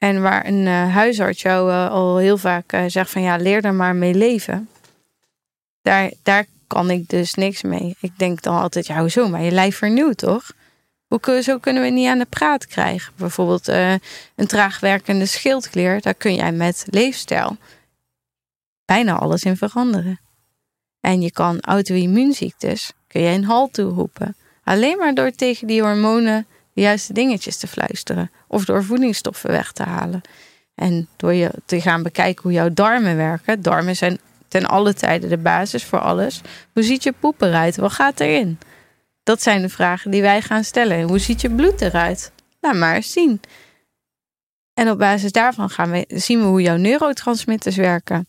En 0.00 0.22
waar 0.22 0.46
een 0.46 0.66
eh, 0.66 0.94
huisarts 0.94 1.42
jou 1.42 1.70
eh, 1.70 1.90
al 1.90 2.16
heel 2.16 2.38
vaak 2.38 2.72
eh, 2.72 2.84
zegt 2.86 3.10
van 3.10 3.22
ja, 3.22 3.36
leer 3.36 3.64
er 3.64 3.74
maar 3.74 3.94
mee 3.94 4.14
leven. 4.14 4.68
Daar, 5.82 6.12
daar 6.22 6.46
kan 6.66 6.90
ik 6.90 7.08
dus 7.08 7.34
niks 7.34 7.62
mee. 7.62 7.96
Ik 8.00 8.18
denk 8.18 8.42
dan 8.42 8.60
altijd, 8.60 8.86
ja, 8.86 9.00
hoezo? 9.00 9.28
Maar 9.28 9.42
je 9.42 9.50
lijf 9.50 9.76
vernieuwt 9.76 10.18
toch? 10.18 10.52
Hoe 11.06 11.42
zo 11.42 11.58
kunnen 11.58 11.82
we 11.82 11.88
niet 11.88 12.08
aan 12.08 12.18
de 12.18 12.26
praat 12.28 12.66
krijgen. 12.66 13.12
Bijvoorbeeld 13.16 13.68
een 13.68 14.46
traag 14.46 14.80
werkende 14.80 15.26
schildklier, 15.26 16.00
daar 16.00 16.14
kun 16.14 16.34
jij 16.34 16.52
met 16.52 16.86
leefstijl 16.90 17.56
bijna 18.94 19.18
alles 19.18 19.42
in 19.42 19.56
veranderen. 19.56 20.20
En 21.00 21.20
je 21.20 21.32
kan 21.32 21.60
auto-immuunziektes, 21.60 22.92
kun 23.06 23.20
je 23.20 23.28
een 23.28 23.44
halt 23.44 23.72
toeroepen. 23.72 24.36
Alleen 24.64 24.98
maar 24.98 25.14
door 25.14 25.30
tegen 25.30 25.66
die 25.66 25.82
hormonen 25.82 26.46
de 26.72 26.80
juiste 26.80 27.12
dingetjes 27.12 27.56
te 27.56 27.66
fluisteren. 27.66 28.30
Of 28.46 28.64
door 28.64 28.84
voedingsstoffen 28.84 29.50
weg 29.50 29.72
te 29.72 29.82
halen. 29.82 30.20
En 30.74 31.08
door 31.16 31.34
je 31.34 31.50
te 31.64 31.80
gaan 31.80 32.02
bekijken 32.02 32.42
hoe 32.42 32.52
jouw 32.52 32.70
darmen 32.72 33.16
werken. 33.16 33.62
Darmen 33.62 33.96
zijn 33.96 34.18
ten 34.48 34.66
alle 34.66 34.94
tijden 34.94 35.28
de 35.28 35.38
basis 35.38 35.84
voor 35.84 36.00
alles. 36.00 36.40
Hoe 36.72 36.82
ziet 36.82 37.02
je 37.02 37.12
poep 37.12 37.42
eruit? 37.42 37.76
Wat 37.76 37.92
gaat 37.92 38.20
erin? 38.20 38.58
Dat 39.22 39.42
zijn 39.42 39.62
de 39.62 39.68
vragen 39.68 40.10
die 40.10 40.22
wij 40.22 40.42
gaan 40.42 40.64
stellen. 40.64 41.02
Hoe 41.02 41.18
ziet 41.18 41.40
je 41.40 41.50
bloed 41.50 41.80
eruit? 41.80 42.32
Laat 42.60 42.74
maar 42.74 42.94
eens 42.94 43.12
zien. 43.12 43.40
En 44.74 44.90
op 44.90 44.98
basis 44.98 45.32
daarvan 45.32 45.70
gaan 45.70 45.90
we, 45.90 46.04
zien 46.08 46.40
we 46.40 46.46
hoe 46.46 46.62
jouw 46.62 46.76
neurotransmitters 46.76 47.76
werken. 47.76 48.26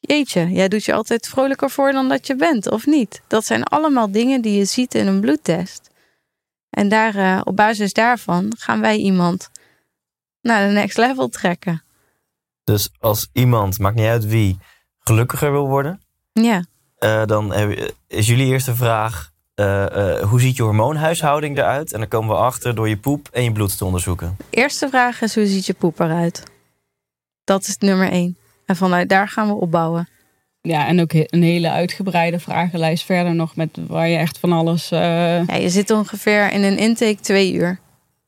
Jeetje, 0.00 0.48
jij 0.48 0.68
doet 0.68 0.84
je 0.84 0.92
altijd 0.92 1.28
vrolijker 1.28 1.70
voor 1.70 1.92
dan 1.92 2.08
dat 2.08 2.26
je 2.26 2.36
bent, 2.36 2.70
of 2.70 2.86
niet? 2.86 3.22
Dat 3.26 3.46
zijn 3.46 3.64
allemaal 3.64 4.10
dingen 4.10 4.40
die 4.40 4.58
je 4.58 4.64
ziet 4.64 4.94
in 4.94 5.06
een 5.06 5.20
bloedtest. 5.20 5.90
En 6.74 6.88
daar, 6.88 7.16
uh, 7.16 7.40
op 7.44 7.56
basis 7.56 7.92
daarvan 7.92 8.52
gaan 8.58 8.80
wij 8.80 8.96
iemand 8.96 9.50
naar 10.40 10.66
de 10.66 10.72
next 10.72 10.96
level 10.96 11.28
trekken. 11.28 11.82
Dus 12.64 12.90
als 12.98 13.28
iemand, 13.32 13.78
maakt 13.78 13.96
niet 13.96 14.06
uit 14.06 14.26
wie, 14.26 14.58
gelukkiger 14.98 15.52
wil 15.52 15.68
worden, 15.68 16.00
ja. 16.32 16.64
Uh, 16.98 17.24
dan 17.24 17.54
is 18.06 18.26
jullie 18.26 18.46
eerste 18.46 18.74
vraag: 18.74 19.30
uh, 19.54 20.20
hoe 20.20 20.40
ziet 20.40 20.56
je 20.56 20.62
hormoonhuishouding 20.62 21.58
eruit? 21.58 21.92
En 21.92 21.98
dan 21.98 22.08
komen 22.08 22.34
we 22.34 22.42
achter 22.42 22.74
door 22.74 22.88
je 22.88 22.96
poep 22.96 23.28
en 23.32 23.44
je 23.44 23.52
bloed 23.52 23.78
te 23.78 23.84
onderzoeken. 23.84 24.36
De 24.38 24.44
eerste 24.56 24.88
vraag 24.88 25.20
is: 25.20 25.34
hoe 25.34 25.46
ziet 25.46 25.66
je 25.66 25.74
poep 25.74 26.00
eruit? 26.00 26.42
Dat 27.44 27.66
is 27.66 27.78
nummer 27.78 28.10
één. 28.10 28.36
En 28.66 28.76
vanuit 28.76 29.08
daar 29.08 29.28
gaan 29.28 29.48
we 29.48 29.54
opbouwen. 29.54 30.08
Ja, 30.68 30.86
en 30.86 31.00
ook 31.00 31.12
een 31.12 31.42
hele 31.42 31.70
uitgebreide 31.70 32.38
vragenlijst 32.38 33.04
verder 33.04 33.34
nog 33.34 33.56
met 33.56 33.78
waar 33.86 34.08
je 34.08 34.16
echt 34.16 34.38
van 34.38 34.52
alles. 34.52 34.88
Ja, 34.88 35.54
je 35.54 35.68
zit 35.68 35.90
ongeveer 35.90 36.52
in 36.52 36.62
een 36.62 36.78
intake 36.78 37.20
twee 37.20 37.52
uur. 37.52 37.78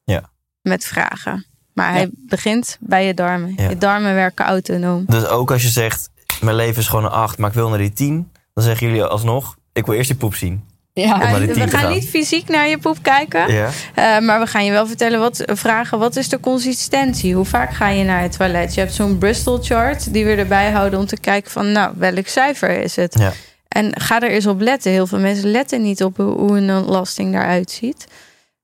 Ja. 0.04 0.30
Met 0.62 0.84
vragen. 0.84 1.46
Maar 1.72 1.92
hij 1.92 2.10
begint 2.12 2.78
bij 2.80 3.06
je 3.06 3.14
darmen. 3.14 3.54
Je 3.68 3.76
darmen 3.78 4.14
werken 4.14 4.44
autonoom. 4.44 5.04
Dus 5.06 5.26
ook 5.26 5.50
als 5.50 5.62
je 5.62 5.68
zegt: 5.68 6.10
mijn 6.40 6.56
leven 6.56 6.80
is 6.80 6.88
gewoon 6.88 7.04
een 7.04 7.10
acht, 7.10 7.38
maar 7.38 7.48
ik 7.48 7.54
wil 7.54 7.68
naar 7.68 7.78
die 7.78 7.92
tien, 7.92 8.30
dan 8.54 8.64
zeggen 8.64 8.86
jullie 8.86 9.04
alsnog: 9.04 9.56
ik 9.72 9.86
wil 9.86 9.94
eerst 9.94 10.08
je 10.08 10.16
poep 10.16 10.34
zien. 10.34 10.64
Ja, 11.02 11.18
we 11.46 11.68
gaan, 11.68 11.92
niet 11.92 12.08
fysiek 12.08 12.48
naar 12.48 12.68
je 12.68 12.78
poep 12.78 12.98
kijken. 13.02 13.52
Ja. 13.52 13.68
Uh, 13.98 14.26
maar 14.26 14.40
we 14.40 14.46
gaan 14.46 14.64
je 14.64 14.70
wel 14.70 14.86
vertellen 14.86 15.20
wat, 15.20 15.42
vragen: 15.46 15.98
wat 15.98 16.16
is 16.16 16.28
de 16.28 16.40
consistentie? 16.40 17.34
Hoe 17.34 17.44
vaak 17.44 17.74
ga 17.74 17.88
je 17.88 18.04
naar 18.04 18.22
het 18.22 18.36
toilet? 18.36 18.74
Je 18.74 18.80
hebt 18.80 18.92
zo'n 18.92 19.18
Bristol 19.18 19.58
chart 19.62 20.12
die 20.12 20.24
we 20.24 20.34
erbij 20.34 20.70
houden 20.70 20.98
om 20.98 21.06
te 21.06 21.20
kijken 21.20 21.50
van, 21.50 21.72
nou, 21.72 21.92
welk 21.96 22.26
cijfer 22.26 22.82
is 22.82 22.96
het? 22.96 23.18
Ja. 23.18 23.32
En 23.68 24.00
ga 24.00 24.20
er 24.20 24.30
eens 24.30 24.46
op 24.46 24.60
letten. 24.60 24.92
Heel 24.92 25.06
veel 25.06 25.18
mensen 25.18 25.50
letten 25.50 25.82
niet 25.82 26.02
op 26.02 26.16
hoe 26.16 26.56
een 26.56 26.70
ontlasting 26.70 27.34
eruit 27.34 27.70
ziet. 27.70 28.06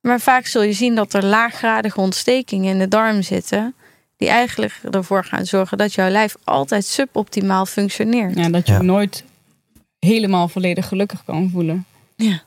Maar 0.00 0.20
vaak 0.20 0.46
zul 0.46 0.62
je 0.62 0.72
zien 0.72 0.94
dat 0.94 1.14
er 1.14 1.24
laaggradige 1.24 2.00
ontstekingen 2.00 2.70
in 2.70 2.78
de 2.78 2.88
darm 2.88 3.22
zitten. 3.22 3.74
Die 4.16 4.28
eigenlijk 4.28 4.72
ervoor 4.90 5.24
gaan 5.24 5.46
zorgen 5.46 5.78
dat 5.78 5.94
jouw 5.94 6.08
lijf 6.08 6.36
altijd 6.44 6.84
suboptimaal 6.84 7.66
functioneert. 7.66 8.38
Ja, 8.38 8.48
dat 8.48 8.66
je 8.66 8.78
nooit 8.78 9.24
helemaal 9.98 10.48
volledig 10.48 10.88
gelukkig 10.88 11.24
kan 11.24 11.50
voelen. 11.52 11.86
Ja. 12.22 12.42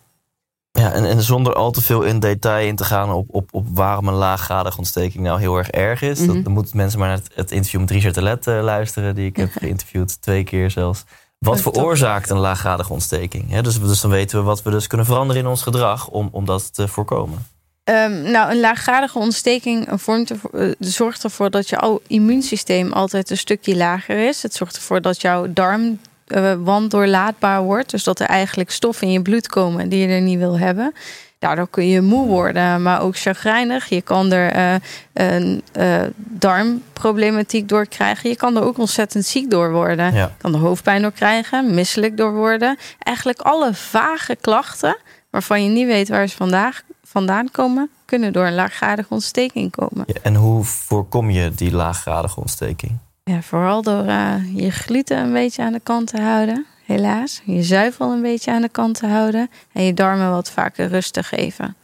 Ja, 0.71 0.91
en, 0.91 1.05
en 1.05 1.21
zonder 1.21 1.53
al 1.53 1.71
te 1.71 1.81
veel 1.81 2.01
in 2.01 2.19
detail 2.19 2.67
in 2.67 2.75
te 2.75 2.83
gaan 2.83 3.11
op, 3.11 3.27
op, 3.31 3.49
op 3.51 3.65
waarom 3.73 4.07
een 4.07 4.13
laaggradige 4.13 4.77
ontsteking 4.77 5.23
nou 5.23 5.39
heel 5.39 5.57
erg 5.57 5.69
erg 5.69 6.01
is. 6.01 6.19
dat, 6.19 6.27
mhm. 6.27 6.43
dan 6.43 6.53
moeten 6.53 6.77
mensen 6.77 6.99
maar 6.99 7.07
naar 7.07 7.19
het, 7.33 7.51
interview 7.51 7.79
met 7.79 7.91
Richard 7.91 8.13
Telet 8.13 8.47
uh, 8.47 8.63
luisteren, 8.63 9.15
die 9.15 9.25
ik 9.25 9.35
heb 9.35 9.51
geïnterviewd, 9.51 10.21
twee 10.21 10.43
keer 10.43 10.71
zelfs. 10.71 11.03
Wat 11.39 11.61
veroorzaakt 11.61 12.29
een 12.29 12.37
laaggradige 12.37 12.93
ontsteking? 12.93 13.59
dus, 13.59 13.79
dus 13.79 14.01
dan 14.01 14.11
weten 14.11 14.37
we 14.37 14.43
wat 14.43 14.63
we 14.63 14.71
dus 14.71 14.87
kunnen 14.87 15.05
veranderen 15.05 15.41
in 15.41 15.47
ons 15.47 15.61
gedrag 15.61 16.07
om, 16.07 16.29
om 16.31 16.45
dat 16.45 16.73
te 16.73 16.87
voorkomen. 16.87 17.47
Um, 17.89 18.21
nou, 18.21 18.51
een 18.51 18.59
laaggradige 18.59 19.19
ontsteking 19.19 19.87
vormt 19.91 20.29
ervoor, 20.29 20.51
uh, 20.53 20.73
zorgt 20.79 21.23
ervoor 21.23 21.49
dat 21.49 21.69
jouw 21.69 22.01
immuunsysteem 22.07 22.93
altijd 22.93 23.29
een 23.29 23.37
stukje 23.37 23.75
lager 23.75 24.27
is. 24.27 24.41
Het 24.43 24.53
zorgt 24.53 24.75
ervoor 24.75 25.01
dat 25.01 25.21
jouw 25.21 25.53
darm 25.53 25.99
uh, 26.27 26.53
wanddoorlaatbaar 26.63 27.63
wordt. 27.63 27.89
Dus 27.89 28.03
dat 28.03 28.19
er 28.19 28.27
eigenlijk 28.27 28.71
stoffen 28.71 29.07
in 29.07 29.13
je 29.13 29.21
bloed 29.21 29.47
komen 29.47 29.89
die 29.89 30.07
je 30.07 30.13
er 30.13 30.21
niet 30.21 30.39
wil 30.39 30.59
hebben. 30.59 30.93
Daardoor 31.39 31.69
kun 31.69 31.87
je 31.87 32.01
moe 32.01 32.27
worden, 32.27 32.81
maar 32.81 33.01
ook 33.01 33.17
chagrijnig. 33.17 33.89
Je 33.89 34.01
kan 34.01 34.31
er 34.31 34.55
uh, 34.55 34.75
een 35.13 35.63
uh, 35.79 36.01
darmproblematiek 36.15 37.69
door 37.69 37.87
krijgen. 37.87 38.29
Je 38.29 38.35
kan 38.35 38.55
er 38.55 38.63
ook 38.63 38.77
ontzettend 38.77 39.25
ziek 39.25 39.49
door 39.49 39.71
worden. 39.71 40.13
Ja. 40.13 40.23
Je 40.23 40.29
kan 40.37 40.53
er 40.53 40.59
hoofdpijn 40.59 41.01
door 41.01 41.11
krijgen, 41.11 41.73
misselijk 41.73 42.17
door 42.17 42.33
worden. 42.33 42.77
Eigenlijk 42.99 43.41
alle 43.41 43.73
vage 43.73 44.37
klachten 44.41 44.97
waarvan 45.29 45.63
je 45.63 45.69
niet 45.69 45.87
weet 45.87 46.09
waar 46.09 46.27
ze 46.27 46.35
vandaag, 46.35 46.81
vandaan 47.03 47.51
komen, 47.51 47.89
kunnen 48.05 48.33
door 48.33 48.45
een 48.45 48.55
laaggradige 48.55 49.13
ontsteking 49.13 49.71
komen. 49.71 50.03
Ja, 50.07 50.19
en 50.21 50.35
hoe 50.35 50.63
voorkom 50.63 51.29
je 51.29 51.51
die 51.51 51.71
laaggradige 51.71 52.39
ontsteking? 52.39 52.97
Ja, 53.31 53.41
vooral 53.41 53.81
door 53.81 54.05
uh, 54.05 54.35
je 54.53 54.71
gluten 54.71 55.17
een 55.17 55.33
beetje 55.33 55.63
aan 55.63 55.73
de 55.73 55.79
kant 55.79 56.07
te 56.07 56.21
houden, 56.21 56.65
helaas. 56.85 57.41
Je 57.45 57.63
zuivel 57.63 58.11
een 58.11 58.21
beetje 58.21 58.51
aan 58.51 58.61
de 58.61 58.69
kant 58.69 58.99
te 58.99 59.07
houden 59.07 59.49
en 59.71 59.83
je 59.83 59.93
darmen 59.93 60.29
wat 60.29 60.51
vaker 60.51 60.87
rust 60.87 61.13
te 61.13 61.23
geven. 61.23 61.75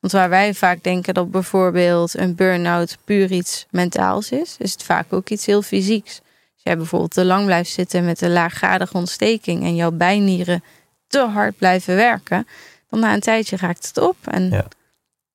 Want 0.00 0.12
waar 0.12 0.28
wij 0.28 0.54
vaak 0.54 0.82
denken 0.82 1.14
dat 1.14 1.30
bijvoorbeeld 1.30 2.18
een 2.18 2.34
burn-out 2.34 2.98
puur 3.04 3.30
iets 3.30 3.66
mentaals 3.70 4.30
is, 4.30 4.56
is 4.58 4.72
het 4.72 4.82
vaak 4.82 5.12
ook 5.12 5.28
iets 5.28 5.46
heel 5.46 5.62
fysieks. 5.62 6.20
Als 6.24 6.62
jij 6.62 6.76
bijvoorbeeld 6.76 7.14
te 7.14 7.24
lang 7.24 7.44
blijft 7.44 7.70
zitten 7.70 8.04
met 8.04 8.20
een 8.20 8.32
laaggradige 8.32 8.96
ontsteking 8.96 9.62
en 9.62 9.74
jouw 9.74 9.90
bijnieren 9.90 10.64
te 11.06 11.20
hard 11.20 11.56
blijven 11.56 11.96
werken, 11.96 12.46
dan 12.90 13.00
na 13.00 13.14
een 13.14 13.20
tijdje 13.20 13.56
raakt 13.56 13.86
het 13.86 13.98
op. 13.98 14.16
En, 14.24 14.66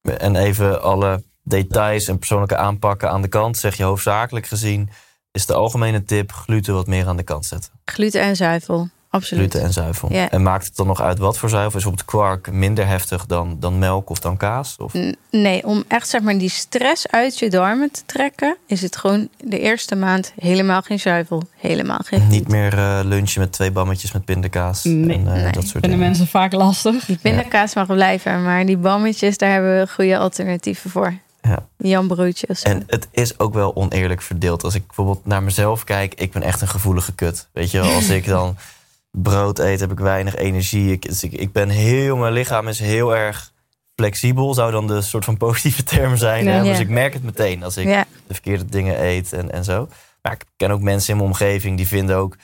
en 0.01 0.35
even 0.35 0.81
alle 0.81 1.23
details 1.43 2.07
en 2.07 2.17
persoonlijke 2.17 2.57
aanpakken 2.57 3.09
aan 3.09 3.21
de 3.21 3.27
kant, 3.27 3.57
zeg 3.57 3.75
je 3.75 3.83
hoofdzakelijk 3.83 4.45
gezien 4.45 4.89
is 5.31 5.45
de 5.45 5.53
algemene 5.53 6.03
tip 6.03 6.31
gluten 6.31 6.73
wat 6.73 6.87
meer 6.87 7.07
aan 7.07 7.17
de 7.17 7.23
kant 7.23 7.45
zetten. 7.45 7.71
Gluten 7.85 8.21
en 8.21 8.35
zuivel, 8.35 8.89
absoluut. 9.09 9.51
Gluten 9.51 9.67
en 9.67 9.73
zuivel. 9.73 10.09
En 10.09 10.43
maakt 10.43 10.65
het 10.65 10.75
dan 10.75 10.87
nog 10.87 11.01
uit 11.01 11.17
wat 11.17 11.37
voor 11.37 11.49
zuivel? 11.49 11.79
Is 11.79 11.85
op 11.85 11.91
het 11.91 12.05
kwark 12.05 12.51
minder 12.51 12.87
heftig 12.87 13.25
dan, 13.25 13.57
dan 13.59 13.79
melk 13.79 14.09
of 14.09 14.19
dan 14.19 14.37
kaas? 14.37 14.75
Of? 14.77 14.93
Nee, 15.31 15.65
om 15.65 15.83
echt 15.87 16.09
zeg 16.09 16.21
maar 16.21 16.37
die 16.37 16.49
stress 16.49 17.07
uit 17.07 17.39
je 17.39 17.49
darmen 17.49 17.91
te 17.91 18.01
trekken, 18.05 18.57
is 18.67 18.81
het 18.81 18.95
gewoon 18.95 19.29
de 19.37 19.59
eerste 19.59 19.95
maand 19.95 20.33
helemaal 20.35 20.81
geen 20.81 20.99
zuivel. 20.99 21.43
Helemaal 21.55 22.01
geen 22.03 22.27
Niet 22.27 22.47
meer 22.47 22.73
uh, 22.73 22.99
lunchen 23.03 23.41
met 23.41 23.51
twee 23.51 23.71
bammetjes 23.71 24.11
met 24.11 24.25
pindakaas. 24.25 24.83
Nee, 24.83 25.17
en, 25.17 25.25
uh, 25.25 25.31
nee. 25.31 25.51
dat 25.51 25.67
soort 25.67 25.79
vinden 25.79 25.99
mensen 25.99 26.27
vaak 26.27 26.53
lastig. 26.53 27.05
Die 27.05 27.17
pindakaas 27.17 27.75
mag 27.75 27.87
blijven, 27.87 28.43
maar 28.43 28.65
die 28.65 28.77
bammetjes, 28.77 29.37
daar 29.37 29.51
hebben 29.51 29.79
we 29.79 29.87
goede 29.91 30.17
alternatieven 30.17 30.89
voor. 30.89 31.13
Ja. 31.41 31.67
Jan 31.77 32.07
Broodjes. 32.07 32.61
En 32.61 32.83
het 32.87 33.07
is 33.11 33.39
ook 33.39 33.53
wel 33.53 33.75
oneerlijk 33.75 34.21
verdeeld. 34.21 34.63
Als 34.63 34.75
ik 34.75 34.85
bijvoorbeeld 34.85 35.25
naar 35.25 35.43
mezelf 35.43 35.83
kijk, 35.83 36.13
ik 36.13 36.31
ben 36.31 36.41
echt 36.41 36.61
een 36.61 36.67
gevoelige 36.67 37.15
kut. 37.15 37.47
Weet 37.53 37.71
je, 37.71 37.81
als 37.81 38.09
ik 38.09 38.25
dan 38.25 38.57
brood 39.11 39.59
eet, 39.59 39.79
heb 39.79 39.91
ik 39.91 39.99
weinig 39.99 40.35
energie. 40.35 40.91
Ik, 40.91 41.01
dus 41.01 41.23
ik, 41.23 41.31
ik 41.31 41.51
ben 41.51 41.69
heel, 41.69 42.17
mijn 42.17 42.33
lichaam 42.33 42.67
is 42.67 42.79
heel 42.79 43.15
erg 43.15 43.51
flexibel, 43.95 44.53
zou 44.53 44.71
dan 44.71 44.87
de 44.87 45.01
soort 45.01 45.25
van 45.25 45.37
positieve 45.37 45.83
term 45.83 46.17
zijn. 46.17 46.45
Ja, 46.45 46.63
Dus 46.63 46.79
ik 46.79 46.89
merk 46.89 47.13
het 47.13 47.23
meteen 47.23 47.63
als 47.63 47.77
ik 47.77 47.85
de 48.27 48.33
verkeerde 48.33 48.65
dingen 48.65 49.03
eet 49.03 49.33
en, 49.33 49.51
en 49.51 49.63
zo. 49.63 49.87
Maar 50.21 50.33
ik 50.33 50.43
ken 50.57 50.71
ook 50.71 50.81
mensen 50.81 51.11
in 51.11 51.17
mijn 51.17 51.29
omgeving 51.29 51.77
die 51.77 51.87
vinden 51.87 52.15
ook 52.15 52.35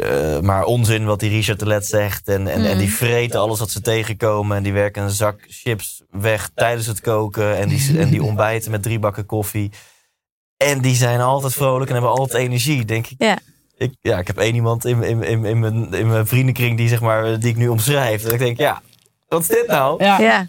uh, 0.00 0.40
maar 0.40 0.64
onzin 0.64 1.04
wat 1.04 1.20
die 1.20 1.30
Richard 1.30 1.58
de 1.58 1.66
Let 1.66 1.86
zegt. 1.86 2.28
En, 2.28 2.46
en, 2.46 2.64
en 2.64 2.78
die 2.78 2.86
mm. 2.86 2.92
vreten 2.92 3.40
alles 3.40 3.58
wat 3.58 3.70
ze 3.70 3.80
tegenkomen. 3.80 4.56
En 4.56 4.62
die 4.62 4.72
werken 4.72 5.02
een 5.02 5.10
zak 5.10 5.40
chips 5.48 6.02
weg 6.10 6.50
tijdens 6.54 6.86
het 6.86 7.00
koken. 7.00 7.56
En 7.56 7.68
die, 7.68 7.98
en 7.98 8.10
die 8.10 8.22
ontbijten 8.30 8.70
met 8.70 8.82
drie 8.82 8.98
bakken 8.98 9.26
koffie. 9.26 9.70
En 10.56 10.80
die 10.80 10.94
zijn 10.94 11.20
altijd 11.20 11.54
vrolijk 11.54 11.90
en 11.90 11.96
hebben 11.96 12.12
altijd 12.12 12.42
energie, 12.42 12.84
denk 12.84 13.06
ik. 13.06 13.14
Ja. 13.18 13.38
Ik, 13.76 13.94
ja, 14.00 14.18
ik 14.18 14.26
heb 14.26 14.38
één 14.38 14.54
iemand 14.54 14.84
in, 14.84 15.02
in, 15.02 15.22
in, 15.22 15.44
in, 15.44 15.58
mijn, 15.58 15.94
in 15.94 16.08
mijn 16.08 16.26
vriendenkring 16.26 16.76
die, 16.76 16.88
zeg 16.88 17.00
maar, 17.00 17.38
die 17.38 17.50
ik 17.50 17.56
nu 17.56 17.68
omschrijf. 17.68 18.24
En 18.24 18.32
ik 18.32 18.38
denk, 18.38 18.58
ja, 18.58 18.82
wat 19.28 19.40
is 19.40 19.48
dit 19.48 19.66
nou? 19.66 20.04
Ja. 20.04 20.18
ja. 20.18 20.46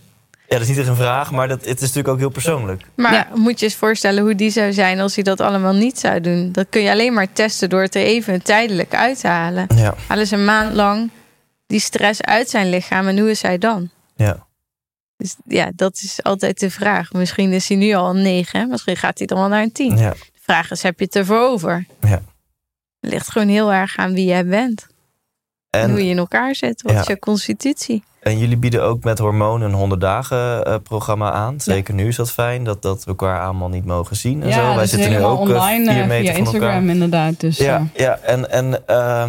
Ja, 0.47 0.59
dat 0.59 0.61
is 0.61 0.67
niet 0.67 0.77
echt 0.77 0.87
een 0.87 0.95
vraag, 0.95 1.31
maar 1.31 1.47
dat, 1.47 1.65
het 1.65 1.75
is 1.75 1.81
natuurlijk 1.81 2.07
ook 2.07 2.19
heel 2.19 2.29
persoonlijk. 2.29 2.81
Maar 2.95 3.27
moet 3.35 3.59
je 3.59 3.65
eens 3.65 3.75
voorstellen 3.75 4.23
hoe 4.23 4.35
die 4.35 4.49
zou 4.49 4.73
zijn 4.73 4.99
als 4.99 5.15
hij 5.15 5.23
dat 5.23 5.41
allemaal 5.41 5.73
niet 5.73 5.99
zou 5.99 6.21
doen. 6.21 6.51
Dat 6.51 6.67
kun 6.69 6.81
je 6.81 6.91
alleen 6.91 7.13
maar 7.13 7.33
testen 7.33 7.69
door 7.69 7.81
het 7.81 7.95
er 7.95 8.01
even 8.01 8.43
tijdelijk 8.43 8.95
uit 8.95 9.19
te 9.19 9.27
halen. 9.27 9.67
Ja. 9.75 9.95
Halen 10.07 10.27
ze 10.27 10.35
een 10.35 10.45
maand 10.45 10.73
lang 10.73 11.09
die 11.67 11.79
stress 11.79 12.21
uit 12.21 12.49
zijn 12.49 12.69
lichaam 12.69 13.07
en 13.07 13.19
hoe 13.19 13.29
is 13.29 13.41
hij 13.41 13.57
dan? 13.57 13.89
Ja. 14.15 14.47
Dus 15.17 15.35
ja, 15.45 15.71
dat 15.75 15.95
is 15.95 16.23
altijd 16.23 16.59
de 16.59 16.69
vraag. 16.69 17.13
Misschien 17.13 17.51
is 17.51 17.67
hij 17.67 17.77
nu 17.77 17.93
al 17.93 18.09
een 18.09 18.21
9, 18.21 18.69
misschien 18.69 18.97
gaat 18.97 19.17
hij 19.17 19.27
dan 19.27 19.37
wel 19.37 19.47
naar 19.47 19.63
een 19.63 19.71
10. 19.71 19.97
Ja. 19.97 20.09
De 20.09 20.39
vraag 20.41 20.71
is, 20.71 20.81
heb 20.81 20.99
je 20.99 21.05
het 21.05 21.15
ervoor 21.15 21.39
over? 21.39 21.85
Ja. 22.01 22.21
Het 22.99 23.11
ligt 23.11 23.31
gewoon 23.31 23.47
heel 23.47 23.73
erg 23.73 23.97
aan 23.97 24.13
wie 24.13 24.25
jij 24.25 24.45
bent. 24.45 24.87
En, 25.69 25.89
hoe 25.89 26.03
je 26.03 26.09
in 26.09 26.17
elkaar 26.17 26.55
zit. 26.55 26.81
Wat 26.81 26.99
is 26.99 27.07
je 27.07 27.19
constitutie? 27.19 28.03
En 28.23 28.37
jullie 28.37 28.57
bieden 28.57 28.83
ook 28.83 29.03
met 29.03 29.19
hormonen 29.19 29.69
een 29.69 29.75
100 29.75 30.01
dagen 30.01 30.67
uh, 30.67 30.75
programma 30.83 31.31
aan. 31.31 31.59
Zeker 31.59 31.93
nu 31.93 32.07
is 32.07 32.15
dat 32.15 32.31
fijn, 32.31 32.63
dat, 32.63 32.81
dat 32.81 33.03
we 33.03 33.09
elkaar 33.09 33.41
allemaal 33.41 33.69
niet 33.69 33.85
mogen 33.85 34.15
zien. 34.15 34.43
En 34.43 34.47
ja, 34.47 34.69
zo. 34.69 34.75
Wij 34.75 34.85
zitten 34.85 35.09
nu 35.09 35.23
ook 35.23 35.49
eh, 35.49 35.55
online, 35.55 35.93
vier 35.93 36.07
meter 36.07 36.23
via 36.23 36.31
van 36.31 36.39
Instagram 36.39 36.69
elkaar. 36.69 36.89
inderdaad. 36.89 37.39
Dus, 37.39 37.57
ja, 37.57 37.87
ja, 37.93 38.17
en, 38.17 38.51
en 38.51 38.83
uh, 38.89 39.25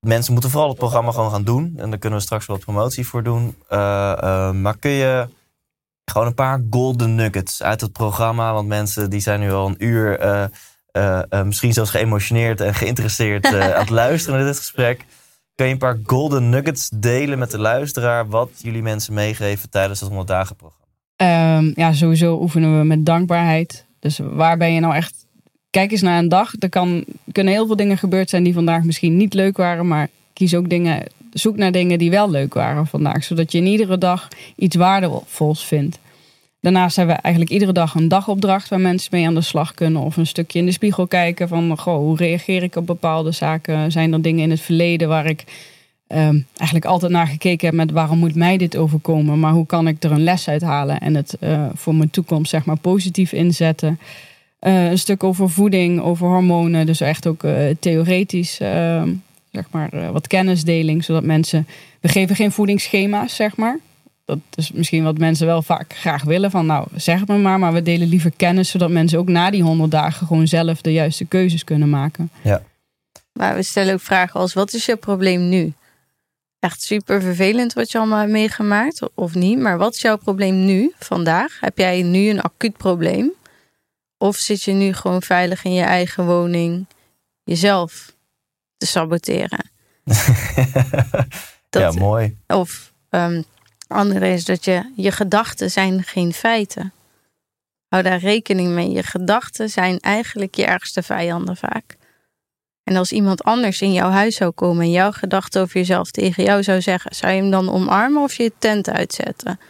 mensen 0.00 0.32
moeten 0.32 0.50
vooral 0.50 0.68
het 0.68 0.78
programma 0.78 1.12
gewoon 1.12 1.30
gaan 1.30 1.44
doen. 1.44 1.74
En 1.76 1.90
daar 1.90 1.98
kunnen 1.98 2.18
we 2.18 2.24
straks 2.24 2.46
wat 2.46 2.60
promotie 2.60 3.06
voor 3.06 3.22
doen. 3.22 3.56
maar 4.62 4.76
kun 4.78 4.90
je 4.90 5.28
gewoon 6.04 6.26
een 6.26 6.34
paar 6.34 6.64
golden 6.70 7.14
nuggets 7.14 7.62
uit 7.62 7.80
het 7.80 7.92
programma. 7.92 8.52
Want 8.52 8.68
mensen 8.68 9.10
die 9.10 9.20
zijn 9.20 9.40
nu 9.40 9.52
al 9.52 9.66
een 9.66 9.84
uur 9.84 10.18
misschien 11.44 11.72
zelfs 11.72 11.90
geëmotioneerd 11.90 12.60
en 12.60 12.74
geïnteresseerd 12.74 13.46
aan 13.54 13.80
het 13.80 13.90
luisteren 13.90 14.38
naar 14.38 14.48
dit 14.48 14.58
gesprek. 14.58 15.04
Kun 15.56 15.66
je 15.66 15.72
een 15.72 15.78
paar 15.78 15.98
golden 16.04 16.48
nuggets 16.48 16.88
delen 16.94 17.38
met 17.38 17.50
de 17.50 17.58
luisteraar... 17.58 18.28
wat 18.28 18.50
jullie 18.58 18.82
mensen 18.82 19.14
meegeven 19.14 19.70
tijdens 19.70 20.00
het 20.00 20.08
100 20.08 20.28
dagen 20.28 20.56
programma? 20.56 20.84
Ehm, 21.16 21.72
ja, 21.74 21.92
sowieso 21.92 22.40
oefenen 22.40 22.78
we 22.78 22.84
met 22.84 23.06
dankbaarheid. 23.06 23.86
Dus 23.98 24.18
waar 24.18 24.56
ben 24.56 24.72
je 24.72 24.80
nou 24.80 24.94
echt... 24.94 25.26
Kijk 25.70 25.90
eens 25.90 26.02
naar 26.02 26.18
een 26.18 26.28
dag. 26.28 26.52
Er 26.58 26.68
kan, 26.68 27.04
kunnen 27.32 27.52
heel 27.52 27.66
veel 27.66 27.76
dingen 27.76 27.98
gebeurd 27.98 28.30
zijn 28.30 28.42
die 28.42 28.54
vandaag 28.54 28.82
misschien 28.82 29.16
niet 29.16 29.34
leuk 29.34 29.56
waren. 29.56 29.86
Maar 29.86 30.08
kies 30.32 30.54
ook 30.54 30.68
dingen, 30.68 31.06
zoek 31.32 31.56
naar 31.56 31.72
dingen 31.72 31.98
die 31.98 32.10
wel 32.10 32.30
leuk 32.30 32.54
waren 32.54 32.86
vandaag. 32.86 33.24
Zodat 33.24 33.52
je 33.52 33.58
in 33.58 33.66
iedere 33.66 33.98
dag 33.98 34.28
iets 34.56 34.76
waardevols 34.76 35.64
vindt. 35.64 35.98
Daarnaast 36.66 36.96
hebben 36.96 37.16
we 37.16 37.22
eigenlijk 37.22 37.54
iedere 37.54 37.72
dag 37.72 37.94
een 37.94 38.08
dagopdracht 38.08 38.68
waar 38.68 38.80
mensen 38.80 39.08
mee 39.12 39.26
aan 39.26 39.34
de 39.34 39.40
slag 39.40 39.74
kunnen. 39.74 40.02
Of 40.02 40.16
een 40.16 40.26
stukje 40.26 40.58
in 40.58 40.66
de 40.66 40.72
spiegel 40.72 41.06
kijken 41.06 41.48
van 41.48 41.78
goh, 41.78 41.96
hoe 41.96 42.16
reageer 42.16 42.62
ik 42.62 42.76
op 42.76 42.86
bepaalde 42.86 43.32
zaken? 43.32 43.92
Zijn 43.92 44.12
er 44.12 44.22
dingen 44.22 44.42
in 44.42 44.50
het 44.50 44.60
verleden 44.60 45.08
waar 45.08 45.26
ik 45.26 45.44
ehm, 46.06 46.40
eigenlijk 46.56 46.84
altijd 46.84 47.12
naar 47.12 47.26
gekeken 47.26 47.66
heb 47.66 47.76
met 47.76 47.90
waarom 47.90 48.18
moet 48.18 48.34
mij 48.34 48.56
dit 48.56 48.76
overkomen? 48.76 49.40
Maar 49.40 49.52
hoe 49.52 49.66
kan 49.66 49.88
ik 49.88 50.02
er 50.02 50.10
een 50.12 50.24
les 50.24 50.48
uit 50.48 50.62
halen 50.62 51.00
en 51.00 51.14
het 51.14 51.36
eh, 51.40 51.66
voor 51.74 51.94
mijn 51.94 52.10
toekomst 52.10 52.50
zeg 52.50 52.64
maar 52.64 52.78
positief 52.78 53.32
inzetten? 53.32 53.98
Eh, 54.58 54.90
een 54.90 54.98
stuk 54.98 55.24
over 55.24 55.50
voeding, 55.50 56.00
over 56.00 56.26
hormonen. 56.26 56.86
Dus 56.86 57.00
echt 57.00 57.26
ook 57.26 57.44
eh, 57.44 57.54
theoretisch 57.80 58.60
ehm, 58.60 59.12
zeg 59.52 59.64
maar 59.70 60.12
wat 60.12 60.26
kennisdeling. 60.26 61.04
Zodat 61.04 61.24
mensen... 61.24 61.66
We 62.00 62.08
geven 62.08 62.36
geen 62.36 62.52
voedingsschema's 62.52 63.34
zeg 63.34 63.56
maar 63.56 63.78
dat 64.26 64.38
is 64.54 64.72
misschien 64.72 65.04
wat 65.04 65.18
mensen 65.18 65.46
wel 65.46 65.62
vaak 65.62 65.94
graag 65.94 66.22
willen. 66.22 66.50
Van 66.50 66.66
nou, 66.66 66.88
zeg 66.94 67.20
het 67.20 67.28
me 67.28 67.38
maar. 67.38 67.58
Maar 67.58 67.72
we 67.72 67.82
delen 67.82 68.08
liever 68.08 68.30
kennis. 68.36 68.70
Zodat 68.70 68.90
mensen 68.90 69.18
ook 69.18 69.28
na 69.28 69.50
die 69.50 69.62
honderd 69.62 69.90
dagen 69.90 70.26
gewoon 70.26 70.48
zelf 70.48 70.80
de 70.80 70.92
juiste 70.92 71.24
keuzes 71.24 71.64
kunnen 71.64 71.90
maken. 71.90 72.30
Ja. 72.42 72.62
Maar 73.32 73.54
we 73.54 73.62
stellen 73.62 73.94
ook 73.94 74.00
vragen 74.00 74.40
als: 74.40 74.54
wat 74.54 74.72
is 74.72 74.86
je 74.86 74.96
probleem 74.96 75.48
nu? 75.48 75.72
Echt 76.58 76.82
super 76.82 77.22
vervelend 77.22 77.72
wat 77.72 77.90
je 77.90 77.98
allemaal 77.98 78.18
hebt 78.18 78.30
meegemaakt, 78.30 79.00
of 79.14 79.34
niet. 79.34 79.58
Maar 79.58 79.78
wat 79.78 79.94
is 79.94 80.00
jouw 80.00 80.16
probleem 80.16 80.64
nu, 80.64 80.92
vandaag? 80.98 81.60
Heb 81.60 81.78
jij 81.78 82.02
nu 82.02 82.28
een 82.28 82.40
acuut 82.40 82.76
probleem? 82.76 83.32
Of 84.18 84.36
zit 84.36 84.62
je 84.62 84.72
nu 84.72 84.92
gewoon 84.92 85.22
veilig 85.22 85.64
in 85.64 85.72
je 85.72 85.82
eigen 85.82 86.26
woning 86.26 86.86
jezelf 87.44 88.14
te 88.76 88.86
saboteren? 88.86 89.70
ja, 91.70 91.90
mooi. 91.90 92.36
Of 92.46 92.92
um, 93.10 93.44
andere 93.88 94.28
is 94.28 94.44
dat 94.44 94.64
je, 94.64 94.92
je 94.96 95.12
gedachten 95.12 95.70
zijn 95.70 96.02
geen 96.02 96.32
feiten. 96.32 96.92
Hou 97.88 98.02
daar 98.02 98.18
rekening 98.18 98.68
mee. 98.68 98.90
Je 98.90 99.02
gedachten 99.02 99.68
zijn 99.68 100.00
eigenlijk 100.00 100.54
je 100.54 100.64
ergste 100.64 101.02
vijanden 101.02 101.56
vaak. 101.56 101.96
En 102.84 102.96
als 102.96 103.12
iemand 103.12 103.44
anders 103.44 103.80
in 103.80 103.92
jouw 103.92 104.10
huis 104.10 104.36
zou 104.36 104.50
komen 104.50 104.84
en 104.84 104.90
jouw 104.90 105.12
gedachten 105.12 105.60
over 105.60 105.76
jezelf 105.76 106.10
tegen 106.10 106.44
jou 106.44 106.62
zou 106.62 106.80
zeggen, 106.80 107.14
zou 107.14 107.32
je 107.32 107.40
hem 107.40 107.50
dan 107.50 107.70
omarmen 107.70 108.22
of 108.22 108.34
je 108.34 108.52
tent 108.58 108.90
uitzetten? 108.90 109.60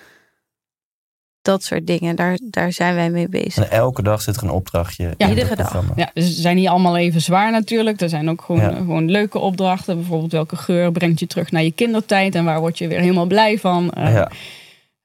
Dat 1.46 1.64
soort 1.64 1.86
dingen. 1.86 2.16
Daar, 2.16 2.38
daar 2.42 2.72
zijn 2.72 2.94
wij 2.94 3.10
mee 3.10 3.28
bezig. 3.28 3.64
En 3.64 3.70
elke 3.70 4.02
dag 4.02 4.22
zit 4.22 4.36
er 4.36 4.42
een 4.42 4.50
opdrachtje. 4.50 5.14
Ja, 5.16 5.28
iedere 5.28 5.56
dag. 5.56 5.84
Ja, 5.96 6.10
dus 6.14 6.34
ze 6.34 6.40
zijn 6.40 6.56
niet 6.56 6.68
allemaal 6.68 6.96
even 6.96 7.20
zwaar 7.20 7.50
natuurlijk. 7.50 8.00
Er 8.00 8.08
zijn 8.08 8.30
ook 8.30 8.42
gewoon, 8.42 8.74
gewoon 8.74 9.10
leuke 9.10 9.38
opdrachten. 9.38 9.96
Bijvoorbeeld 9.96 10.32
welke 10.32 10.56
geur 10.56 10.92
brengt 10.92 11.20
je 11.20 11.26
terug 11.26 11.50
naar 11.50 11.62
je 11.62 11.72
kindertijd 11.72 12.34
en 12.34 12.44
waar 12.44 12.60
word 12.60 12.78
je 12.78 12.88
weer 12.88 13.00
helemaal 13.00 13.26
blij 13.26 13.58
van. 13.58 13.92
Uh, 13.98 14.12
ja. 14.12 14.30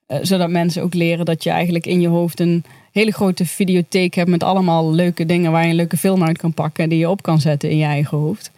uh, 0.08 0.18
zodat 0.22 0.50
mensen 0.50 0.82
ook 0.82 0.94
leren 0.94 1.24
dat 1.24 1.42
je 1.42 1.50
eigenlijk 1.50 1.86
in 1.86 2.00
je 2.00 2.08
hoofd 2.08 2.40
een 2.40 2.64
hele 2.92 3.12
grote 3.12 3.46
videotheek 3.46 4.14
hebt 4.14 4.30
met 4.30 4.42
allemaal 4.42 4.92
leuke 4.92 5.26
dingen 5.26 5.52
waar 5.52 5.62
je 5.62 5.70
een 5.70 5.76
leuke 5.76 5.96
film 5.96 6.24
uit 6.24 6.38
kan 6.38 6.54
pakken 6.54 6.88
die 6.88 6.98
je 6.98 7.10
op 7.10 7.22
kan 7.22 7.40
zetten 7.40 7.70
in 7.70 7.76
je 7.76 7.84
eigen 7.84 8.18
hoofd. 8.18 8.50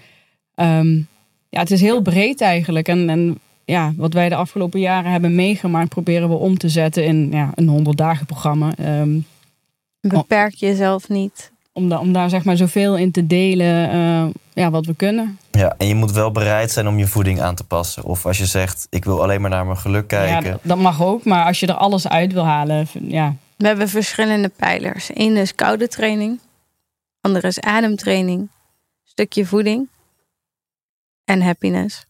Um, 0.57 1.07
ja, 1.49 1.61
het 1.61 1.71
is 1.71 1.81
heel 1.81 2.03
breed 2.03 2.41
eigenlijk. 2.41 2.89
En, 2.89 3.11
en 3.11 3.39
ja, 3.65 3.93
wat 3.97 4.13
wij 4.13 4.29
de 4.29 4.35
afgelopen 4.35 4.81
jaren 4.81 5.11
hebben 5.11 5.35
meegemaakt, 5.35 5.89
proberen 5.89 6.29
we 6.29 6.35
om 6.35 6.59
te 6.59 6.69
zetten 6.69 7.05
in 7.05 7.31
ja, 7.31 7.51
een 7.55 7.69
100 7.69 7.97
dagen 7.97 8.27
programma. 8.27 8.73
Um, 8.81 9.27
Beperk 10.01 10.55
jezelf 10.55 11.09
niet. 11.09 11.53
Om, 11.73 11.89
da 11.89 11.99
om 11.99 12.13
daar 12.13 12.29
zeg 12.29 12.45
maar 12.45 12.57
zoveel 12.57 12.97
in 12.97 13.11
te 13.11 13.27
delen 13.27 13.95
uh, 13.95 14.27
ja, 14.53 14.71
wat 14.71 14.87
we 14.87 14.95
kunnen. 14.95 15.39
Ja, 15.51 15.75
en 15.79 15.87
je 15.87 15.95
moet 15.95 16.13
wel 16.13 16.31
bereid 16.31 16.71
zijn 16.71 16.89
om 16.89 16.99
je 16.99 17.07
voeding 17.07 17.41
aan 17.41 17.55
te 17.55 17.65
passen. 17.65 18.05
Of 18.05 18.27
als 18.27 18.39
je 18.39 18.47
zegt, 18.47 18.87
ik 18.91 19.05
wil 19.05 19.23
alleen 19.23 19.41
maar 19.41 19.51
naar 19.51 19.65
mijn 19.65 19.79
geluk 19.79 20.09
kijken. 20.09 20.51
Ja, 20.51 20.59
dat 20.63 20.79
mag 20.79 21.03
ook, 21.03 21.25
maar 21.25 21.45
als 21.45 21.61
je 21.61 21.67
er 21.67 21.75
alles 21.75 22.09
uit 22.09 22.33
wil 22.33 22.45
halen, 22.45 22.87
ja. 23.01 23.35
We 23.57 23.67
hebben 23.67 23.89
verschillende 23.89 24.49
pijlers. 24.49 25.11
Eén 25.15 25.37
is 25.37 25.55
koude 25.55 25.89
training. 25.89 26.41
Andere 27.21 27.47
is 27.47 27.61
ademtraining. 27.61 28.49
Stukje 29.05 29.47
voeding. 29.47 29.89
En 31.25 31.43
happiness. 31.43 32.07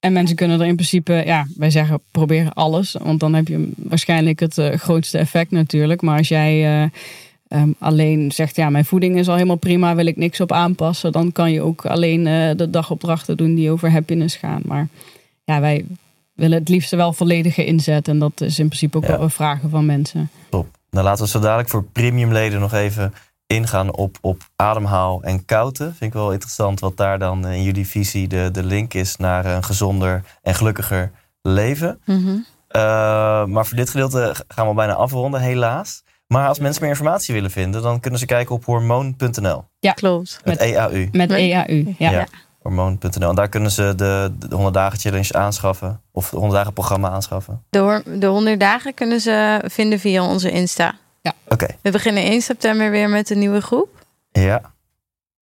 En 0.00 0.12
mensen 0.12 0.36
kunnen 0.36 0.60
er 0.60 0.66
in 0.66 0.74
principe, 0.74 1.22
ja, 1.26 1.46
wij 1.56 1.70
zeggen 1.70 2.00
probeer 2.10 2.50
alles. 2.52 2.96
Want 3.02 3.20
dan 3.20 3.34
heb 3.34 3.48
je 3.48 3.72
waarschijnlijk 3.76 4.40
het 4.40 4.58
uh, 4.58 4.74
grootste 4.74 5.18
effect 5.18 5.50
natuurlijk. 5.50 6.02
Maar 6.02 6.18
als 6.18 6.28
jij 6.28 6.82
uh, 6.82 6.88
um, 7.48 7.74
alleen 7.78 8.32
zegt, 8.32 8.56
ja, 8.56 8.70
mijn 8.70 8.84
voeding 8.84 9.18
is 9.18 9.28
al 9.28 9.34
helemaal 9.34 9.56
prima, 9.56 9.94
wil 9.94 10.06
ik 10.06 10.16
niks 10.16 10.40
op 10.40 10.52
aanpassen. 10.52 11.12
Dan 11.12 11.32
kan 11.32 11.52
je 11.52 11.62
ook 11.62 11.86
alleen 11.86 12.26
uh, 12.26 12.50
de 12.56 12.70
dagopdrachten 12.70 13.36
doen 13.36 13.54
die 13.54 13.70
over 13.70 13.90
happiness 13.90 14.36
gaan. 14.36 14.62
Maar 14.64 14.88
ja, 15.44 15.60
wij 15.60 15.84
willen 16.34 16.58
het 16.58 16.68
liefst 16.68 16.90
wel 16.90 17.12
volledige 17.12 17.64
inzet. 17.64 18.08
En 18.08 18.18
dat 18.18 18.40
is 18.40 18.58
in 18.58 18.66
principe 18.66 18.96
ook 18.96 19.04
ja. 19.04 19.10
wel 19.10 19.22
een 19.22 19.30
vragen 19.30 19.70
van 19.70 19.86
mensen. 19.86 20.30
Top. 20.48 20.66
Nou 20.90 21.04
laten 21.04 21.24
we 21.24 21.30
zo 21.30 21.40
dadelijk 21.40 21.68
voor 21.68 21.84
premiumleden 21.84 22.60
nog 22.60 22.72
even 22.72 23.12
ingaan 23.46 23.92
op, 23.92 24.18
op 24.20 24.42
ademhaal 24.56 25.22
en 25.22 25.44
koude. 25.44 25.84
Vind 25.84 26.00
ik 26.00 26.12
wel 26.12 26.32
interessant 26.32 26.80
wat 26.80 26.96
daar 26.96 27.18
dan 27.18 27.46
in 27.46 27.62
jullie 27.62 27.86
visie 27.86 28.28
de, 28.28 28.48
de 28.52 28.62
link 28.62 28.94
is 28.94 29.16
naar 29.16 29.44
een 29.44 29.64
gezonder 29.64 30.22
en 30.42 30.54
gelukkiger 30.54 31.10
leven. 31.42 32.00
Mm 32.04 32.24
-hmm. 32.24 32.44
uh, 32.76 32.82
maar 33.44 33.66
voor 33.66 33.76
dit 33.76 33.90
gedeelte 33.90 34.34
gaan 34.48 34.68
we 34.68 34.74
bijna 34.74 34.94
afronden, 34.94 35.40
helaas. 35.40 36.04
Maar 36.26 36.48
als 36.48 36.58
mensen 36.58 36.82
meer 36.82 36.90
informatie 36.90 37.34
willen 37.34 37.50
vinden, 37.50 37.82
dan 37.82 38.00
kunnen 38.00 38.20
ze 38.20 38.26
kijken 38.26 38.54
op 38.54 38.64
hormoon.nl. 38.64 39.64
Ja, 39.78 39.92
klopt. 39.92 40.40
Met, 40.44 40.58
met 40.58 40.68
EAU. 40.68 41.08
Met 41.12 41.30
EAU, 41.30 41.94
ja. 41.98 42.10
ja. 42.10 42.26
Hormoon.nl. 42.62 43.28
En 43.28 43.34
daar 43.34 43.48
kunnen 43.48 43.70
ze 43.70 43.92
de, 43.96 44.32
de 44.38 44.54
100 44.54 44.74
dagen 44.74 44.98
challenge 44.98 45.32
aanschaffen. 45.32 46.00
Of 46.12 46.30
de 46.30 46.36
100 46.36 46.54
dagen 46.54 46.72
programma 46.72 47.08
aanschaffen. 47.10 47.62
De, 47.70 48.02
de 48.18 48.26
100 48.26 48.60
dagen 48.60 48.94
kunnen 48.94 49.20
ze 49.20 49.60
vinden 49.64 49.98
via 49.98 50.24
onze 50.24 50.50
Insta. 50.50 50.94
Ja. 51.26 51.34
Oké. 51.48 51.66
We 51.82 51.90
beginnen 51.90 52.22
1 52.22 52.42
september 52.42 52.90
weer 52.90 53.08
met 53.08 53.30
een 53.30 53.38
nieuwe 53.38 53.60
groep. 53.60 54.06
Ja. 54.32 54.74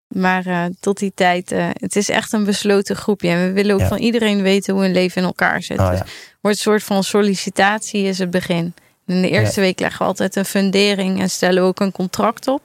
Maar 0.08 0.46
uh, 0.46 0.64
tot 0.80 0.98
die 0.98 1.12
tijd, 1.14 1.52
uh, 1.52 1.68
het 1.72 1.96
is 1.96 2.08
echt 2.08 2.32
een 2.32 2.44
besloten 2.44 2.96
groepje. 2.96 3.28
En 3.28 3.46
we 3.46 3.52
willen 3.52 3.74
ook 3.74 3.80
ja. 3.80 3.88
van 3.88 3.98
iedereen 3.98 4.42
weten 4.42 4.74
hoe 4.74 4.84
een 4.84 4.92
leven 4.92 5.20
in 5.20 5.26
elkaar 5.26 5.62
zit. 5.62 5.78
Oh, 5.78 5.90
dus 5.90 5.98
ja. 5.98 6.04
wordt 6.40 6.56
een 6.56 6.62
soort 6.62 6.82
van 6.82 7.04
sollicitatie 7.04 8.04
is 8.04 8.18
het 8.18 8.30
begin. 8.30 8.74
En 9.06 9.14
in 9.14 9.22
de 9.22 9.30
eerste 9.30 9.60
week 9.60 9.80
leggen 9.80 9.98
we 9.98 10.04
altijd 10.04 10.36
een 10.36 10.44
fundering 10.44 11.20
en 11.20 11.30
stellen 11.30 11.62
we 11.62 11.68
ook 11.68 11.80
een 11.80 11.92
contract 11.92 12.48
op. 12.48 12.62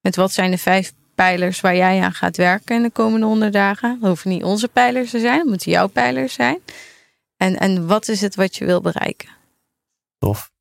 Met 0.00 0.16
wat 0.16 0.32
zijn 0.32 0.50
de 0.50 0.58
vijf 0.58 0.92
pijlers 1.14 1.60
waar 1.60 1.76
jij 1.76 2.00
aan 2.00 2.12
gaat 2.12 2.36
werken 2.36 2.76
in 2.76 2.82
de 2.82 2.90
komende 2.90 3.26
honderd 3.26 3.52
dagen. 3.52 3.98
Dat 4.00 4.08
hoeven 4.08 4.30
niet 4.30 4.44
onze 4.44 4.68
pijlers 4.68 5.10
te 5.10 5.20
zijn, 5.20 5.38
dat 5.38 5.46
moeten 5.46 5.72
jouw 5.72 5.86
pijlers 5.86 6.34
zijn. 6.34 6.58
En, 7.36 7.58
en 7.58 7.86
wat 7.86 8.08
is 8.08 8.20
het 8.20 8.34
wat 8.34 8.56
je 8.56 8.64
wil 8.64 8.80
bereiken? 8.80 9.28
Tof. 10.18 10.52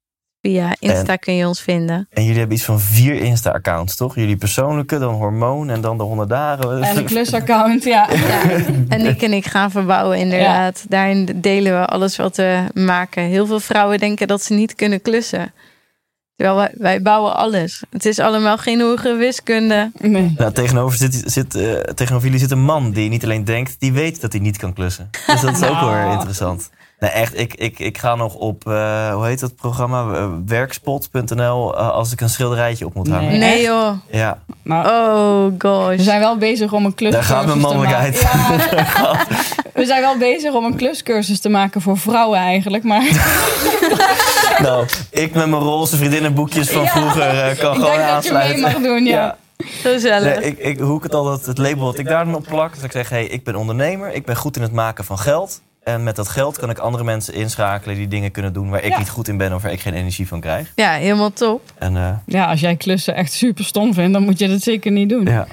Via 0.45 0.75
Insta 0.79 1.11
en, 1.13 1.19
kun 1.19 1.35
je 1.35 1.47
ons 1.47 1.61
vinden. 1.61 2.07
En 2.09 2.23
jullie 2.23 2.37
hebben 2.39 2.55
iets 2.57 2.65
van 2.65 2.79
vier 2.79 3.15
Insta-accounts, 3.15 3.95
toch? 3.95 4.15
Jullie 4.15 4.35
persoonlijke, 4.35 4.99
dan 4.99 5.13
hormoon 5.13 5.69
en 5.69 5.81
dan 5.81 5.97
de 5.97 6.03
100 6.03 6.29
dagen. 6.29 6.83
En 6.83 6.97
een 6.97 7.05
klusaccount, 7.13 7.83
ja. 7.83 8.07
ja. 8.11 8.41
En 8.89 9.01
Nick 9.01 9.21
en 9.21 9.33
ik 9.33 9.45
gaan 9.45 9.71
verbouwen, 9.71 10.17
inderdaad. 10.17 10.79
Ja. 10.79 10.85
Daarin 10.89 11.29
delen 11.35 11.79
we 11.79 11.85
alles 11.85 12.15
wat 12.15 12.35
we 12.35 12.63
maken. 12.73 13.23
Heel 13.23 13.45
veel 13.45 13.59
vrouwen 13.59 13.99
denken 13.99 14.27
dat 14.27 14.43
ze 14.43 14.53
niet 14.53 14.75
kunnen 14.75 15.01
klussen. 15.01 15.53
Terwijl 16.35 16.57
wij, 16.57 16.71
wij 16.77 17.01
bouwen 17.01 17.35
alles. 17.35 17.83
Het 17.89 18.05
is 18.05 18.19
allemaal 18.19 18.57
geen 18.57 18.81
hogere 18.81 19.15
wiskunde. 19.15 19.91
Nee. 19.99 20.33
Nou, 20.37 20.51
tegenover, 20.51 20.97
zit, 20.97 21.23
zit, 21.25 21.55
uh, 21.55 21.73
tegenover 21.79 22.25
jullie 22.25 22.41
zit 22.41 22.51
een 22.51 22.63
man 22.63 22.91
die 22.91 23.09
niet 23.09 23.23
alleen 23.23 23.43
denkt, 23.43 23.75
die 23.79 23.93
weet 23.93 24.21
dat 24.21 24.31
hij 24.31 24.41
niet 24.41 24.57
kan 24.57 24.73
klussen. 24.73 25.09
Dus 25.27 25.41
dat 25.41 25.55
is 25.55 25.63
ook 25.63 25.71
Nou. 25.73 25.93
weer 26.03 26.11
interessant. 26.13 26.69
Nee, 27.03 27.11
echt, 27.11 27.39
ik, 27.39 27.53
ik, 27.53 27.79
ik 27.79 27.97
ga 27.97 28.15
nog 28.15 28.35
op, 28.35 28.63
uh, 28.67 29.13
hoe 29.13 29.25
heet 29.25 29.39
dat 29.39 29.55
programma? 29.55 30.05
Uh, 30.05 30.27
werkspot.nl 30.45 31.75
uh, 31.75 31.89
als 31.89 32.11
ik 32.11 32.21
een 32.21 32.29
schilderijtje 32.29 32.85
op 32.85 32.93
moet 32.93 33.07
hangen. 33.07 33.29
Nee. 33.29 33.39
Nee 33.39 33.61
joh. 33.61 33.91
Ja, 34.11 34.37
Maar 34.61 34.85
Oh 34.85 35.45
we 35.45 35.55
gosh. 35.57 35.99
zijn 36.03 36.19
wel 36.19 36.37
bezig 36.37 36.73
om 36.73 36.85
een 36.85 36.93
daar 36.95 37.23
gaat 37.23 37.45
mijn 37.45 37.59
kluscursus 37.59 37.89
te 37.89 37.95
maken. 37.95 38.17
mannelijkheid. 38.17 38.21
Ja, 38.21 39.25
we 39.81 39.85
zijn 39.85 40.01
wel 40.01 40.17
bezig 40.17 40.53
om 40.53 40.65
een 40.65 40.75
kluscursus 40.75 41.39
te 41.39 41.49
maken 41.49 41.81
voor 41.81 41.97
vrouwen 41.97 42.39
eigenlijk. 42.39 42.83
Maar 42.83 43.03
nou, 44.65 44.85
ik 45.09 45.33
met 45.33 45.47
mijn 45.47 45.61
roze 45.61 45.97
vriendinnenboekjes 45.97 46.69
van 46.69 46.81
Ja. 46.81 46.87
vroeger 46.89 47.21
eh, 47.27 47.57
kan 47.59 47.75
ik 47.75 47.81
gewoon 47.81 47.97
denk 47.97 48.09
dat 48.09 48.23
je 48.25 48.31
mee 48.31 48.41
aansluiten. 48.41 48.61
mag 48.61 48.73
doen, 48.81 49.05
ja. 49.05 49.37
Gezellig. 49.57 50.39
Nee, 50.39 50.49
ik, 50.49 50.57
ik, 50.59 50.79
hoe 50.79 50.97
ik 50.97 51.03
het 51.03 51.13
altijd, 51.15 51.45
het 51.45 51.57
label 51.57 51.83
wat 51.85 51.97
ik 51.97 52.07
daar 52.07 52.25
dan 52.25 52.35
op 52.35 52.45
plak. 52.47 52.73
Dus 52.73 52.83
ik 52.83 52.91
zeg, 52.91 53.09
hey, 53.09 53.25
ik 53.25 53.43
ben 53.43 53.55
ondernemer, 53.55 54.13
ik 54.13 54.25
ben 54.25 54.35
goed 54.35 54.55
in 54.55 54.61
het 54.61 54.71
maken 54.71 55.05
van 55.05 55.19
geld. 55.19 55.61
En 55.83 56.03
met 56.03 56.15
dat 56.15 56.27
geld 56.29 56.57
kan 56.57 56.69
ik 56.69 56.77
andere 56.77 57.03
mensen 57.03 57.33
inschakelen 57.33 57.95
die 57.95 58.07
dingen 58.07 58.31
kunnen 58.31 58.53
doen 58.53 58.69
waar 58.69 58.83
ik 58.83 58.91
Ja. 58.91 58.97
niet 58.97 59.09
goed 59.09 59.27
in 59.27 59.37
ben 59.37 59.53
of 59.53 59.61
waar 59.61 59.71
ik 59.71 59.79
geen 59.81 59.93
energie 59.93 60.27
van 60.27 60.39
krijg. 60.39 60.71
Ja, 60.75 60.91
helemaal 60.91 61.33
top. 61.33 61.61
En 61.77 61.97
eh, 61.97 62.09
Ja, 62.25 62.45
als 62.45 62.59
jij 62.59 62.75
klussen 62.75 63.15
echt 63.15 63.31
super 63.33 63.65
stom 63.65 63.93
vindt, 63.93 64.13
dan 64.13 64.23
moet 64.23 64.39
je 64.39 64.47
dat 64.47 64.61
zeker 64.61 64.91
niet 64.91 65.09
doen. 65.09 65.25
ja. 65.25 65.47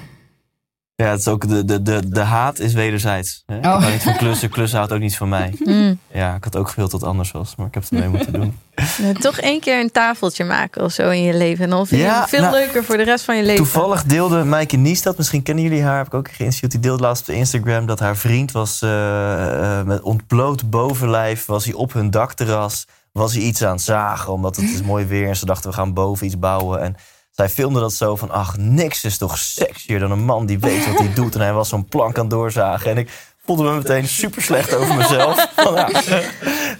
Ja, 1.01 1.09
het 1.09 1.19
is 1.19 1.27
ook 1.27 1.47
de, 1.47 1.65
de, 1.65 1.81
de, 1.81 2.09
de 2.09 2.19
haat 2.19 2.59
is 2.59 2.73
wederzijds. 2.73 3.43
Hè? 3.45 3.57
Ik 3.57 3.65
Oh. 3.65 3.77
hou 3.79 3.91
niet 3.91 4.03
van 4.03 4.15
klussen, 4.17 4.49
klussen 4.49 4.77
houdt 4.77 4.93
ook 4.93 4.99
niet 4.99 5.17
van 5.17 5.29
mij. 5.29 5.53
Mm. 5.63 5.99
Ja, 6.13 6.35
ik 6.35 6.43
had 6.43 6.55
ook 6.55 6.69
gewild 6.69 6.91
dat 6.91 7.03
anders 7.03 7.31
was, 7.31 7.55
maar 7.55 7.67
ik 7.67 7.73
heb 7.73 7.83
het 7.83 7.91
ermee 7.91 8.09
moeten 8.09 8.33
doen. 8.33 8.57
Nou, 9.01 9.13
Toch 9.13 9.37
één 9.37 9.59
keer 9.59 9.79
een 9.79 9.91
tafeltje 9.91 10.43
maken 10.43 10.83
of 10.83 10.91
zo 10.91 11.09
in 11.09 11.21
je 11.21 11.33
leven. 11.33 11.63
En 11.63 11.69
dan 11.69 11.87
vind 11.87 12.01
je 12.01 12.07
Ja, 12.07 12.19
het 12.19 12.29
veel 12.29 12.41
nou, 12.41 12.53
leuker 12.53 12.83
voor 12.83 12.97
de 12.97 13.03
rest 13.03 13.25
van 13.25 13.35
je 13.37 13.41
leven. 13.43 13.55
Toevallig 13.63 14.03
deelde 14.03 14.43
Maaike 14.43 14.77
Niestad, 14.77 15.17
misschien 15.17 15.43
kennen 15.43 15.63
jullie 15.63 15.83
haar, 15.83 15.97
heb 15.97 16.05
ik 16.07 16.13
ook 16.13 16.31
geïnterviewd. 16.31 16.71
Die 16.71 16.79
deelde 16.79 17.03
laatst 17.03 17.29
op 17.29 17.35
Instagram 17.35 17.85
dat 17.85 17.99
haar 17.99 18.17
vriend 18.17 18.51
was 18.51 18.81
eh, 18.81 19.79
eh, 19.79 19.85
met 19.85 20.01
ontbloot 20.01 20.69
bovenlijf. 20.69 21.45
Was 21.45 21.65
hij 21.65 21.73
op 21.73 21.93
hun 21.93 22.09
dakterras, 22.09 22.87
was 23.11 23.33
hij 23.33 23.41
iets 23.41 23.63
aan 23.63 23.71
het 23.71 23.81
zagen, 23.81 24.33
omdat 24.33 24.55
het 24.55 24.69
is 24.69 24.81
mooi 24.81 25.05
weer. 25.05 25.27
En 25.27 25.35
ze 25.35 25.45
dachten, 25.45 25.69
we 25.69 25.75
gaan 25.75 25.93
boven 25.93 26.25
iets 26.25 26.39
bouwen. 26.39 26.81
En 26.81 26.95
zij 27.41 27.49
filmde 27.49 27.79
dat 27.79 27.93
zo 27.93 28.15
van, 28.15 28.31
ach, 28.31 28.57
niks 28.57 29.03
is 29.03 29.17
toch 29.17 29.37
sexier 29.37 29.99
dan 29.99 30.11
een 30.11 30.23
man 30.23 30.45
die 30.45 30.59
weet 30.59 30.87
wat 30.87 30.97
hij 30.97 31.13
doet. 31.21 31.35
En 31.35 31.41
hij 31.41 31.53
was 31.53 31.69
zo'n 31.69 31.85
plank 31.85 32.17
aan 32.17 32.21
het 32.21 32.31
doorzagen. 32.33 32.91
En 32.91 32.97
ik 32.97 33.09
voelde 33.45 33.63
me 33.63 33.75
meteen 33.75 34.07
super 34.07 34.41
slecht 34.41 34.73
over 34.73 34.95
mezelf. 34.95 35.47
Van, 35.55 35.73
ja, 35.75 35.89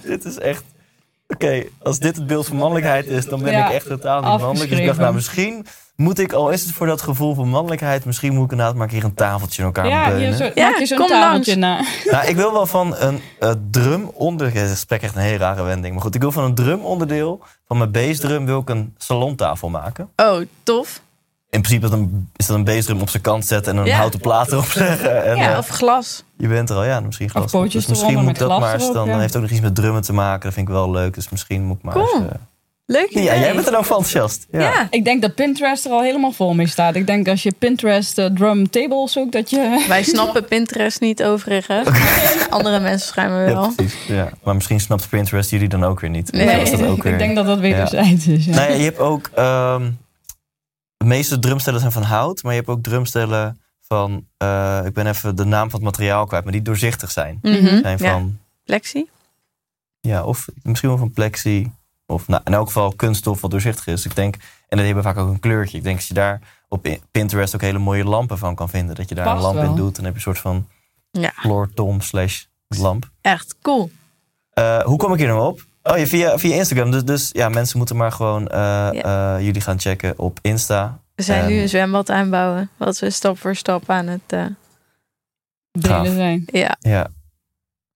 dit 0.02 0.24
is 0.24 0.38
echt... 0.38 0.64
Oké, 1.28 1.64
als 1.82 1.98
dit 1.98 2.16
het 2.16 2.26
beeld 2.26 2.46
van 2.46 2.56
mannelijkheid 2.56 3.06
is, 3.06 3.26
dan 3.26 3.42
ben 3.42 3.52
Ja, 3.52 3.66
ik 3.66 3.72
echt 3.72 3.86
totaal 3.86 4.20
niet 4.20 4.40
mannelijk. 4.40 4.70
Dus 4.70 4.78
ik 4.78 4.86
dacht, 4.86 4.98
nou 4.98 5.14
misschien 5.14 5.66
moet 5.96 6.18
ik, 6.18 6.32
al 6.32 6.50
is 6.50 6.62
het 6.64 6.72
voor 6.72 6.86
dat 6.86 7.02
gevoel 7.02 7.34
van 7.34 7.48
mannelijkheid, 7.48 8.04
misschien 8.04 8.34
moet 8.34 8.44
ik 8.44 8.50
inderdaad 8.50 8.74
maar 8.74 8.84
een 8.86 8.92
keer 8.92 9.04
een 9.04 9.14
tafeltje 9.14 9.58
in 9.60 9.66
elkaar 9.66 9.88
Ja, 9.88 10.08
beunen. 10.08 10.36
zo, 10.36 10.50
Ja, 10.54 10.68
maak 10.68 10.78
je 10.78 10.86
zo'n 10.86 10.98
kom 10.98 11.06
tafeltje 11.08 11.56
na. 11.56 11.84
Nou, 12.10 12.26
ik 12.26 12.36
wil 12.36 12.52
wel 12.52 12.66
van 12.66 12.96
een 12.98 13.20
eh, 13.40 13.50
drum 13.70 14.10
onder. 14.14 14.52
Dit 14.52 14.68
gesprek 14.70 15.02
echt 15.02 15.14
een 15.14 15.20
hele 15.22 15.36
rare 15.36 15.62
wending. 15.62 15.92
Maar 15.94 16.02
goed, 16.02 16.14
ik 16.14 16.20
wil 16.20 16.32
van 16.32 16.44
een 16.44 16.54
drum 16.54 16.80
onderdeel, 16.80 17.40
van 17.66 17.78
mijn 17.78 17.90
bassdrum, 17.90 18.46
wil 18.46 18.60
ik 18.60 18.68
een 18.68 18.94
salontafel 18.98 19.68
maken. 19.68 20.08
Oh, 20.16 20.40
tof. 20.62 21.00
In 21.50 21.60
principe 21.60 21.84
is 21.84 21.90
dat 21.90 22.00
een, 22.00 22.30
is 22.36 22.46
dat 22.46 22.56
een 22.56 22.64
bassdrum 22.64 23.00
op 23.00 23.08
zijn 23.10 23.22
kant 23.22 23.46
zetten 23.46 23.72
en 23.72 23.78
een 23.78 23.86
Ja. 23.86 23.96
houten 23.96 24.20
plaat 24.20 24.52
erop 24.52 24.74
leggen. 24.74 25.24
En, 25.24 25.36
ja, 25.36 25.52
eh, 25.52 25.58
of 25.58 25.68
glas. 25.68 26.24
je 26.36 26.48
bent 26.48 26.70
er 26.70 26.76
al, 26.76 26.84
ja, 26.84 27.00
misschien 27.00 27.30
glas. 27.30 27.50
pootjes 27.50 27.72
dus 27.86 27.86
misschien 27.86 28.14
moet 28.16 28.24
met 28.24 28.36
dat 28.38 28.48
glas 28.48 28.60
maar 28.60 28.74
eens 28.74 28.92
dan, 28.92 29.04
ja. 29.04 29.10
dan 29.10 29.20
heeft 29.20 29.32
het 29.34 29.36
ook 29.36 29.42
nog 29.42 29.50
iets 29.50 29.60
met 29.66 29.74
drummen 29.74 30.02
te 30.02 30.12
maken. 30.12 30.42
Dat 30.44 30.52
vind 30.52 30.68
ik 30.68 30.74
wel 30.74 30.90
leuk. 30.90 31.14
Dus 31.14 31.28
misschien 31.28 31.62
moet 31.64 31.76
ik 31.76 31.82
maar 31.82 31.94
Cool. 31.94 32.14
eens, 32.22 32.24
Leuk 32.92 33.08
idee. 33.10 33.22
Ja, 33.24 33.36
jij 33.38 33.54
bent 33.54 33.66
er 33.66 33.72
van 33.72 33.80
enthousiast. 33.80 34.46
Ja. 34.50 34.60
Ja. 34.60 34.86
Ik 34.90 35.04
denk 35.04 35.22
dat 35.22 35.34
Pinterest 35.34 35.84
er 35.84 35.90
al 35.92 36.02
helemaal 36.02 36.32
vol 36.32 36.54
mee 36.54 36.66
staat. 36.66 36.94
Ik 36.94 37.06
denk 37.06 37.28
als 37.28 37.42
je 37.42 37.52
Pinterest 37.58 38.18
eh, 38.18 38.26
drum 38.26 38.70
table 38.70 39.08
zoekt, 39.08 39.32
dat 39.32 39.50
je... 39.50 39.84
Wij 39.88 40.02
snappen 40.02 40.44
Pinterest 40.44 41.00
niet 41.00 41.22
overigens. 41.24 41.88
Andere 42.50 42.80
mensen 42.80 43.08
schijnbaar 43.08 43.48
Ja, 43.48 43.52
wel. 43.54 43.72
precies. 43.74 44.06
Ja. 44.06 44.30
Maar 44.42 44.54
misschien 44.54 44.80
snapt 44.80 45.08
Pinterest 45.08 45.50
jullie 45.50 45.68
dan 45.68 45.84
ook 45.84 46.00
weer 46.00 46.10
niet. 46.10 46.32
Nee, 46.32 46.70
dat 46.70 46.82
ook 46.82 47.02
weer... 47.02 47.12
ik 47.12 47.18
denk 47.18 47.36
dat 47.36 47.46
dat 47.46 47.58
wederzijds 47.58 48.26
is. 48.26 48.44
Ja. 48.44 48.54
Nou 48.54 48.70
ja, 48.70 48.76
je 48.76 48.84
hebt 48.84 48.98
ook... 48.98 49.30
ehm, 49.34 49.90
de 50.96 51.04
meeste 51.04 51.38
drumstellen 51.38 51.80
zijn 51.80 51.92
van 51.92 52.02
hout. 52.02 52.42
Maar 52.42 52.52
je 52.52 52.58
hebt 52.58 52.70
ook 52.70 52.82
drumstellen 52.82 53.60
van... 53.80 54.26
eh, 54.36 54.80
ik 54.84 54.92
ben 54.92 55.06
even 55.06 55.36
de 55.36 55.44
naam 55.44 55.70
van 55.70 55.78
het 55.80 55.88
materiaal 55.88 56.26
kwijt. 56.26 56.42
Maar 56.44 56.52
die 56.52 56.62
doorzichtig 56.62 57.10
zijn. 57.10 57.38
Mhm. 57.42 57.80
Zijn 57.80 57.98
Ja. 58.00 58.10
van... 58.12 58.38
Plexi? 58.64 59.08
Ja, 60.00 60.24
of 60.24 60.46
misschien 60.62 60.88
wel 60.88 60.98
van 60.98 61.12
plexi. 61.12 61.70
Of 62.06 62.28
nou, 62.28 62.42
in 62.44 62.54
elk 62.54 62.66
geval 62.66 62.92
kunststof 62.96 63.40
wat 63.40 63.50
doorzichtig 63.50 63.86
is. 63.86 64.04
Ik 64.04 64.14
denk... 64.14 64.34
En 64.68 64.76
die 64.76 64.86
hebben 64.86 65.04
vaak 65.04 65.16
ook 65.16 65.28
een 65.28 65.40
kleurtje. 65.40 65.78
Ik 65.78 65.84
denk 65.84 65.96
als 65.96 66.08
je 66.08 66.14
daar 66.14 66.40
op 66.68 66.86
Pinterest 67.10 67.54
ook 67.54 67.60
hele 67.60 67.78
mooie 67.78 68.04
lampen 68.04 68.38
van 68.38 68.54
kan 68.54 68.68
vinden. 68.68 68.94
Dat 68.94 69.08
je 69.08 69.14
daar 69.14 69.24
Past 69.24 69.36
een 69.46 69.54
lamp 69.54 69.68
in 69.68 69.74
doet. 69.76 69.94
Dan 69.96 70.04
heb 70.04 70.12
je 70.12 70.18
een 70.18 70.34
soort 70.34 70.38
van 70.38 70.68
Ja, 71.10 71.32
floor 71.36 71.70
tom 71.74 72.00
slash 72.00 72.44
lamp. 72.68 73.10
echt 73.20 73.56
cool. 73.62 73.90
Eh, 74.50 74.80
hoe 74.82 74.98
kom 74.98 75.12
ik 75.12 75.18
hier 75.18 75.28
nou 75.28 75.46
op? 75.46 75.64
Oh 75.82 75.96
ja, 75.98 76.06
via, 76.06 76.38
via 76.38 76.54
Instagram. 76.54 76.90
Dus, 76.90 77.04
dus 77.04 77.30
ja, 77.32 77.48
mensen 77.48 77.76
moeten 77.78 77.96
maar 77.96 78.12
gewoon 78.12 78.48
eh, 78.48 79.04
eh, 79.04 79.44
jullie 79.44 79.60
gaan 79.60 79.80
checken 79.80 80.18
op 80.18 80.38
Insta. 80.42 81.00
We 81.14 81.22
zijn 81.22 81.46
nu 81.46 81.60
een 81.60 81.68
zwembad 81.68 82.10
aanbouwen. 82.10 82.70
Wat 82.76 82.98
we 82.98 83.10
stap 83.10 83.38
voor 83.38 83.56
stap 83.56 83.90
aan 83.90 84.06
het... 84.06 84.20
eh, 84.26 84.44
Delen 85.72 86.14
zijn. 86.14 86.42
ja, 86.46 86.76
Ja. 86.80 87.08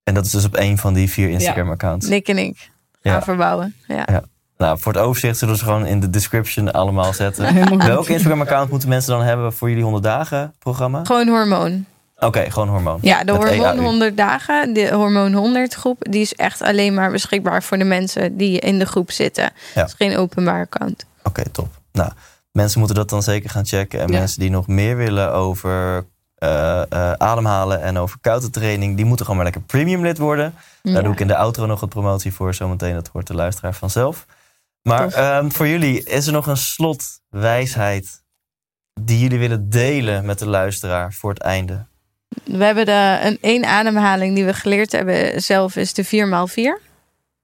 En 0.02 0.14
dat 0.14 0.24
is 0.24 0.30
dus 0.30 0.44
op 0.44 0.54
één 0.54 0.78
van 0.78 0.94
die 0.94 1.10
vier 1.10 1.28
Instagram-accounts. 1.28 2.08
Nick 2.08 2.28
en 2.28 2.38
ik 2.38 2.70
gaan 3.08 3.18
Ja. 3.18 3.24
verbouwen. 3.24 3.74
Ja. 3.86 4.22
Nou, 4.58 4.78
voor 4.78 4.92
het 4.92 5.02
overzicht 5.02 5.38
zullen 5.38 5.54
we 5.54 5.60
ze 5.60 5.66
gewoon 5.66 5.86
in 5.86 6.00
de 6.00 6.10
description 6.10 6.72
allemaal 6.72 7.12
zetten. 7.12 7.44
Helemaal 7.54 7.78
goed. 7.78 7.84
Welk 7.88 8.08
Instagram-account 8.08 8.70
moeten 8.70 8.88
mensen 8.88 9.12
dan 9.12 9.22
hebben 9.22 9.52
voor 9.52 9.68
jullie 9.68 9.82
100 9.84 10.04
dagen 10.04 10.54
programma? 10.58 11.04
Gewoon 11.04 11.28
hormoon. 11.28 11.84
Oké, 12.18 12.50
gewoon 12.50 12.68
hormoon. 12.68 12.98
Ja, 13.02 13.24
de 13.24 13.32
Met 13.32 13.42
hormoon 13.42 13.66
EAU. 13.76 13.82
100 13.82 14.16
dagen, 14.16 14.72
de 14.72 14.88
hormoon 14.94 15.32
100 15.32 15.74
groep, 15.74 16.06
die 16.10 16.20
is 16.20 16.34
echt 16.34 16.62
alleen 16.62 16.94
maar 16.94 17.10
beschikbaar 17.10 17.62
voor 17.62 17.78
de 17.78 17.84
mensen 17.84 18.36
die 18.36 18.58
in 18.58 18.78
de 18.78 18.86
groep 18.86 19.10
zitten. 19.10 19.44
Ja. 19.44 19.80
Het 19.80 19.86
is 19.88 19.94
geen 20.06 20.16
openbaar 20.16 20.60
account. 20.60 21.04
Oké, 21.22 21.42
top. 21.50 21.68
Nou, 21.92 22.10
mensen 22.52 22.78
moeten 22.78 22.96
dat 22.96 23.08
dan 23.10 23.22
zeker 23.22 23.50
gaan 23.50 23.66
checken. 23.66 24.00
En 24.00 24.08
Ja. 24.12 24.18
mensen 24.18 24.40
die 24.40 24.50
nog 24.50 24.66
meer 24.66 24.96
willen 24.96 25.32
over 25.32 26.04
eh, 26.36 26.82
eh, 26.82 27.12
ademhalen 27.12 27.82
en 27.82 27.96
over 27.96 28.18
koude 28.20 28.50
training, 28.50 28.96
die 28.96 29.04
moeten 29.04 29.26
gewoon 29.26 29.42
maar 29.42 29.52
lekker 29.52 29.66
premium 29.66 30.02
lid 30.02 30.18
worden. 30.18 30.54
Daar 30.82 31.02
doe 31.02 31.12
ik 31.12 31.20
in 31.20 31.26
de 31.26 31.36
outro 31.36 31.66
nog 31.66 31.80
wat 31.80 31.88
promotie 31.88 32.32
voor. 32.32 32.54
Zometeen, 32.54 32.94
dat 32.94 33.08
hoort 33.12 33.26
de 33.26 33.34
luisteraar 33.34 33.74
vanzelf. 33.74 34.26
Maar 34.82 35.12
ehm, 35.12 35.48
voor 35.48 35.68
jullie, 35.68 36.04
is 36.04 36.26
er 36.26 36.32
nog 36.32 36.46
een 36.46 36.56
slotwijsheid 36.56 38.22
die 39.00 39.18
jullie 39.18 39.38
willen 39.38 39.70
delen 39.70 40.24
met 40.24 40.38
de 40.38 40.46
luisteraar 40.46 41.12
voor 41.12 41.30
het 41.30 41.40
einde? 41.42 41.86
We 42.44 42.64
hebben 42.64 42.86
de, 42.86 43.18
een 43.22 43.38
één 43.40 43.64
ademhaling 43.64 44.34
die 44.34 44.44
we 44.44 44.54
geleerd 44.54 44.92
hebben 44.92 45.42
zelf 45.42 45.76
is 45.76 45.94
de 45.94 46.06
4x4. 46.06 46.82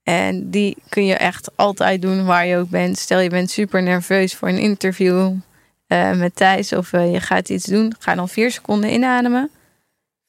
En 0.02 0.50
die 0.50 0.76
kun 0.88 1.06
je 1.06 1.14
echt 1.14 1.50
altijd 1.54 2.02
doen 2.02 2.24
waar 2.24 2.46
je 2.46 2.56
ook 2.56 2.68
bent. 2.68 2.98
Stel 2.98 3.18
je 3.18 3.30
bent 3.30 3.50
super 3.50 3.82
nerveus 3.82 4.34
voor 4.34 4.48
een 4.48 4.58
interview 4.58 5.32
eh, 5.92 6.12
met 6.12 6.36
Thijs 6.36 6.72
of 6.72 6.92
eh, 6.92 7.12
je 7.12 7.20
gaat 7.20 7.48
iets 7.48 7.64
doen. 7.64 7.94
Ga 7.98 8.14
dan 8.14 8.28
vier 8.28 8.50
seconden 8.50 8.92
inademen. 8.92 9.50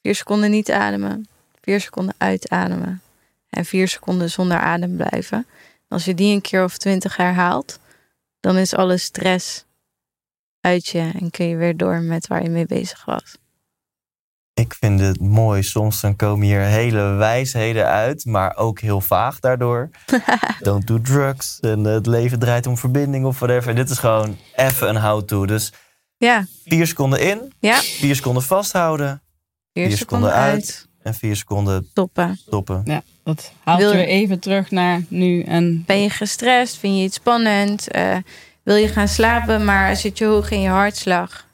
Vier 0.02 0.14
seconden 0.14 0.50
niet 0.50 0.70
ademen. 0.70 1.28
Vier 1.60 1.80
seconden 1.80 2.14
uitademen. 2.18 3.02
En 3.50 3.64
vier 3.64 3.88
seconden 3.88 4.30
zonder 4.30 4.58
adem 4.58 4.96
blijven. 4.96 5.46
Als 5.88 6.04
je 6.04 6.14
die 6.14 6.34
een 6.34 6.40
keer 6.40 6.64
of 6.64 6.78
twintig 6.78 7.16
herhaalt, 7.16 7.78
dan 8.40 8.56
is 8.56 8.74
alle 8.74 8.96
stress 8.96 9.64
uit 10.60 10.86
je 10.86 11.10
en 11.20 11.30
kun 11.30 11.46
je 11.46 11.56
weer 11.56 11.76
door 11.76 12.00
met 12.00 12.26
waar 12.26 12.42
je 12.42 12.50
mee 12.50 12.66
bezig 12.66 13.04
was. 13.04 13.36
Ik 14.54 14.74
vind 14.78 15.00
het 15.00 15.20
mooi. 15.20 15.62
Soms 15.62 16.00
dan 16.00 16.16
komen 16.16 16.46
hier 16.46 16.60
hele 16.60 17.02
wijsheden 17.02 17.86
uit, 17.86 18.24
maar 18.24 18.56
ook 18.56 18.80
heel 18.80 19.00
vaag 19.00 19.40
daardoor. 19.40 19.90
Don't 20.60 20.86
do 20.86 21.00
drugs. 21.00 21.58
En 21.60 21.84
het 21.84 22.06
leven 22.06 22.38
draait 22.38 22.66
om 22.66 22.76
verbinding 22.78 23.24
of 23.24 23.38
whatever. 23.38 23.74
Dit 23.74 23.90
is 23.90 23.98
gewoon 23.98 24.36
even 24.54 24.88
een 24.88 25.00
how-to. 25.02 25.46
Dus 25.46 25.72
Ja, 26.16 26.46
vier 26.64 26.86
seconden 26.86 27.20
in, 27.20 27.52
ja. 27.58 27.80
vier 27.80 28.14
seconden 28.14 28.42
vasthouden 28.42 29.22
Vier, 29.72 29.86
Vier 29.86 29.96
seconden, 29.96 30.28
seconden 30.28 30.52
uit. 30.52 30.64
uit. 30.64 30.88
en 31.02 31.14
vier 31.14 31.36
seconden 31.36 31.86
Stoppen. 31.90 32.36
stoppen. 32.46 32.82
Ja, 32.84 33.02
dat 33.24 33.52
haalt 33.64 33.78
Wil 33.78 33.90
je 33.92 33.98
je- 33.98 34.04
weer 34.04 34.12
even 34.14 34.38
terug 34.38 34.70
naar 34.70 35.02
nu. 35.08 35.42
En 35.42 35.82
Ben 35.86 36.02
je 36.02 36.10
gestrest? 36.10 36.76
Vind 36.76 36.96
je 36.96 37.02
iets 37.02 37.16
spannend? 37.16 37.88
Eh, 37.88 38.16
wil 38.62 38.76
je 38.76 38.88
gaan 38.88 39.08
slapen, 39.08 39.64
maar 39.64 39.96
zit 39.96 40.18
je 40.18 40.24
hoog 40.24 40.50
in 40.50 40.60
je 40.60 40.68
hartslag? 40.68 41.46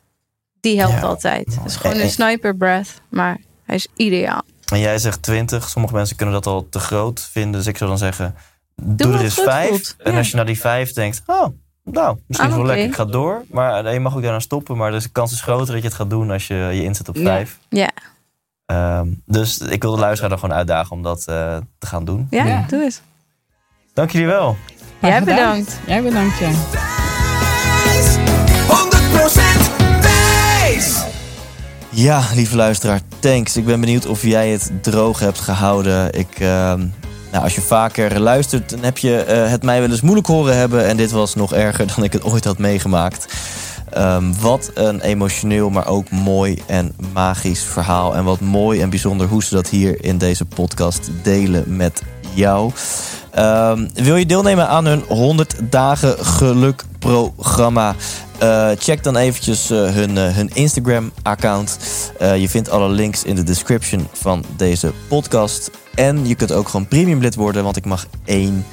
Die 0.60 0.78
helpt 0.78 0.94
Ja. 1.00 1.06
altijd. 1.06 1.46
Het 1.54 1.64
is 1.64 1.76
gewoon 1.76 1.92
En- 1.92 1.98
een 1.98 2.04
en- 2.04 2.10
sniper 2.12 2.56
breath, 2.56 3.00
maar 3.08 3.38
hij 3.66 3.76
is 3.76 3.88
ideaal. 3.96 4.42
En 4.72 4.78
jij 4.80 4.98
zegt 4.98 5.22
20. 5.22 5.68
Sommige 5.68 5.94
mensen 5.94 6.16
kunnen 6.16 6.34
dat 6.34 6.46
al 6.46 6.66
te 6.70 6.78
groot 6.78 7.28
vinden. 7.32 7.52
Dus 7.52 7.66
ik 7.66 7.76
zou 7.76 7.90
dan 7.90 7.98
zeggen, 7.98 8.34
doe, 8.82 9.12
er 9.14 9.20
eens 9.20 9.34
vijf. 9.34 9.94
En 9.98 10.12
Ja. 10.12 10.18
als 10.18 10.30
je 10.30 10.36
naar 10.36 10.46
die 10.46 10.60
vijf 10.60 10.92
denkt, 10.92 11.22
oh, 11.26 11.46
nou, 11.84 12.18
misschien 12.26 12.48
is 12.48 12.54
Ah, 12.54 12.58
wel 12.58 12.66
lekker, 12.66 12.86
ik 12.86 12.94
ga 12.94 13.04
door. 13.04 13.44
Maar 13.50 13.84
eh, 13.84 13.92
je 13.92 14.00
mag 14.00 14.14
ook 14.16 14.22
daarna 14.22 14.40
stoppen. 14.40 14.76
Maar 14.76 14.90
dus 14.90 15.02
de 15.02 15.08
kans 15.08 15.32
is 15.32 15.40
groter 15.40 15.66
dat 15.72 15.82
je 15.82 15.88
het 15.88 15.96
gaat 15.96 16.10
doen 16.10 16.30
als 16.30 16.46
je 16.46 16.54
je 16.54 16.82
inzet 16.82 17.08
op 17.08 17.16
Ja. 17.16 17.22
vijf. 17.24 17.58
Ja, 17.68 17.90
Ehm, 18.66 19.08
dus 19.26 19.58
ik 19.58 19.82
wil 19.82 19.92
de 19.94 20.00
luisteraar 20.00 20.30
dan 20.30 20.38
gewoon 20.38 20.56
uitdagen 20.56 20.92
om 20.92 21.02
dat 21.02 21.18
eh, 21.26 21.56
te 21.78 21.86
gaan 21.86 22.04
doen. 22.04 22.26
ja, 22.30 22.44
Ja. 22.46 22.64
doe 22.68 22.82
eens. 22.82 23.00
Dank 23.94 24.10
jullie 24.10 24.26
wel. 24.26 24.56
Jij 25.00 25.24
bedankt. 25.24 25.78
Jij 25.86 26.02
bedankt, 26.02 26.38
ja. 26.38 26.50
Ja, 31.92 32.22
lieve 32.34 32.56
luisteraar, 32.56 33.00
thanks. 33.18 33.56
Ik 33.56 33.64
ben 33.64 33.80
benieuwd 33.80 34.06
of 34.06 34.22
jij 34.22 34.50
het 34.50 34.70
droog 34.82 35.18
hebt 35.18 35.38
gehouden. 35.38 36.12
Ik, 36.12 36.28
ehm, 36.38 36.78
nou, 37.32 37.44
als 37.44 37.54
je 37.54 37.60
vaker 37.60 38.20
luistert, 38.20 38.70
dan 38.70 38.82
heb 38.82 38.98
je 38.98 39.16
eh, 39.16 39.50
het 39.50 39.62
mij 39.62 39.80
wel 39.80 39.90
eens 39.90 40.00
moeilijk 40.00 40.26
horen 40.26 40.56
hebben. 40.56 40.86
En 40.86 40.96
dit 40.96 41.10
was 41.10 41.34
nog 41.34 41.52
erger 41.52 41.86
dan 41.94 42.04
ik 42.04 42.12
het 42.12 42.24
ooit 42.24 42.44
had 42.44 42.58
meegemaakt. 42.58 43.34
Ehm, 43.90 44.32
wat 44.40 44.70
een 44.74 45.00
emotioneel, 45.00 45.70
maar 45.70 45.86
ook 45.86 46.10
mooi 46.10 46.62
en 46.66 46.92
magisch 47.12 47.62
verhaal. 47.62 48.16
En 48.16 48.24
wat 48.24 48.40
mooi 48.40 48.80
en 48.80 48.90
bijzonder 48.90 49.26
hoe 49.26 49.44
ze 49.44 49.54
dat 49.54 49.68
hier 49.68 50.04
in 50.04 50.18
deze 50.18 50.44
podcast 50.44 51.10
delen 51.22 51.76
met 51.76 52.02
jou. 52.34 52.72
Ehm, 53.30 53.88
wil 53.94 54.16
je 54.16 54.26
deelnemen 54.26 54.68
aan 54.68 54.86
hun 54.86 55.04
100 55.08 55.54
dagen 55.70 56.24
geluk 56.24 56.84
programma? 57.00 57.94
Eh, 58.38 58.70
check 58.78 59.02
dan 59.02 59.16
eventjes 59.16 59.70
eh, 59.70 59.90
hun, 59.90 60.18
eh, 60.18 60.34
hun 60.34 60.50
Instagram-account. 60.52 61.78
Je 62.18 62.48
vindt 62.48 62.70
alle 62.70 62.88
links 62.88 63.24
in 63.24 63.34
de 63.34 63.42
description 63.42 64.08
van 64.12 64.44
deze 64.56 64.92
podcast. 65.08 65.70
En 65.94 66.26
je 66.26 66.34
kunt 66.34 66.52
ook 66.52 66.68
gewoon 66.68 66.88
premium 66.88 67.20
lid 67.20 67.34
worden, 67.34 67.64
want 67.64 67.76
ik 67.76 67.84
mag 67.84 68.06
één 68.24 68.64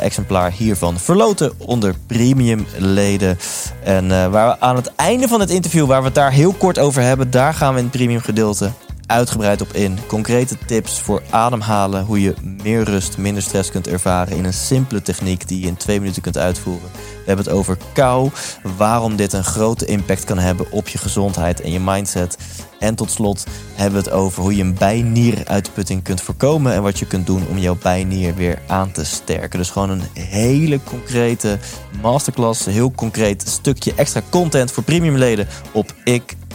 exemplaar 0.00 0.52
hiervan 0.52 0.98
verloten 0.98 1.52
onder 1.58 1.94
premium 2.06 2.66
leden. 2.76 3.38
En 3.84 4.30
waar 4.30 4.48
we 4.48 4.60
aan 4.60 4.76
het 4.76 4.92
einde 4.96 5.28
van 5.28 5.40
het 5.40 5.50
interview, 5.50 5.86
waar 5.86 6.00
we 6.00 6.06
het 6.06 6.14
daar 6.14 6.32
heel 6.32 6.52
kort 6.52 6.78
over 6.78 7.02
hebben, 7.02 7.30
daar 7.30 7.54
gaan 7.54 7.72
we 7.72 7.78
in 7.78 7.84
het 7.84 7.96
premium 7.96 8.20
gedeelte 8.20 8.70
uitgebreid 9.06 9.60
op 9.60 9.72
in. 9.72 9.98
Concrete 10.06 10.56
tips 10.66 11.00
voor 11.00 11.22
ademhalen, 11.30 12.04
hoe 12.04 12.20
je 12.20 12.34
meer 12.62 12.82
rust, 12.82 13.18
minder 13.18 13.42
stress 13.42 13.70
kunt 13.70 13.88
ervaren 13.88 14.36
in 14.36 14.44
een 14.44 14.52
simpele 14.52 15.02
techniek 15.02 15.48
die 15.48 15.60
je 15.60 15.66
in 15.66 15.76
twee 15.76 16.00
minuten 16.00 16.22
kunt 16.22 16.38
uitvoeren. 16.38 16.90
We 16.92 17.32
hebben 17.32 17.44
het 17.44 17.54
over 17.54 17.78
kou, 17.92 18.30
waarom 18.76 19.16
dit 19.16 19.32
een 19.32 19.44
grote 19.44 19.86
impact 19.86 20.24
kan 20.24 20.38
hebben 20.38 20.70
op 20.70 20.88
je 20.88 20.98
gezondheid 20.98 21.60
en 21.60 21.72
je 21.72 21.80
mindset. 21.80 22.36
En 22.78 22.94
tot 22.94 23.10
slot 23.10 23.46
hebben 23.74 24.02
we 24.02 24.08
het 24.08 24.18
over 24.18 24.42
hoe 24.42 24.56
je 24.56 24.62
een 24.62 24.74
bijnieruitputting 24.74 26.02
kunt 26.02 26.20
voorkomen 26.20 26.72
en 26.72 26.82
wat 26.82 26.98
je 26.98 27.06
kunt 27.06 27.26
doen 27.26 27.46
om 27.48 27.58
jouw 27.58 27.76
bijnier 27.82 28.34
weer 28.34 28.58
aan 28.66 28.90
te 28.92 29.04
sterken. 29.04 29.58
Dus 29.58 29.70
gewoon 29.70 29.90
een 29.90 30.02
hele 30.12 30.80
concrete 30.84 31.58
masterclass, 32.02 32.64
heel 32.64 32.92
concreet 32.92 33.48
stukje 33.48 33.94
extra 33.94 34.22
content 34.30 34.72
voor 34.72 34.82
premiumleden 34.82 35.48
op 35.72 35.94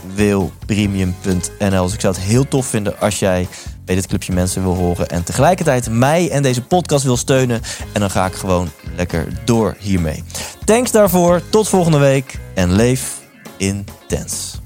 ikwilpremium.nl. 0.08 1.84
Dus 1.84 1.94
ik 1.94 2.02
zou 2.02 2.14
het 2.14 2.24
heel 2.24 2.48
tof 2.48 2.66
vinden 2.66 3.00
als 3.00 3.20
jij 3.20 3.48
bij 3.86 3.96
dit 3.96 4.08
clubje 4.08 4.34
mensen 4.34 4.64
wil 4.64 4.76
horen 4.76 5.10
en 5.10 5.24
tegelijkertijd 5.24 5.90
mij 5.90 6.30
en 6.30 6.44
deze 6.44 6.62
podcast 6.62 7.04
wil 7.04 7.18
steunen. 7.18 7.62
En 7.94 8.00
dan 8.00 8.12
ga 8.12 8.26
ik 8.26 8.34
gewoon 8.34 8.70
lekker 8.96 9.28
door 9.46 9.76
hiermee. 9.80 10.24
Thanks 10.66 10.92
daarvoor, 10.92 11.42
tot 11.50 11.68
volgende 11.68 11.98
week 11.98 12.40
en 12.54 12.72
leef 12.72 13.20
intens. 13.58 14.61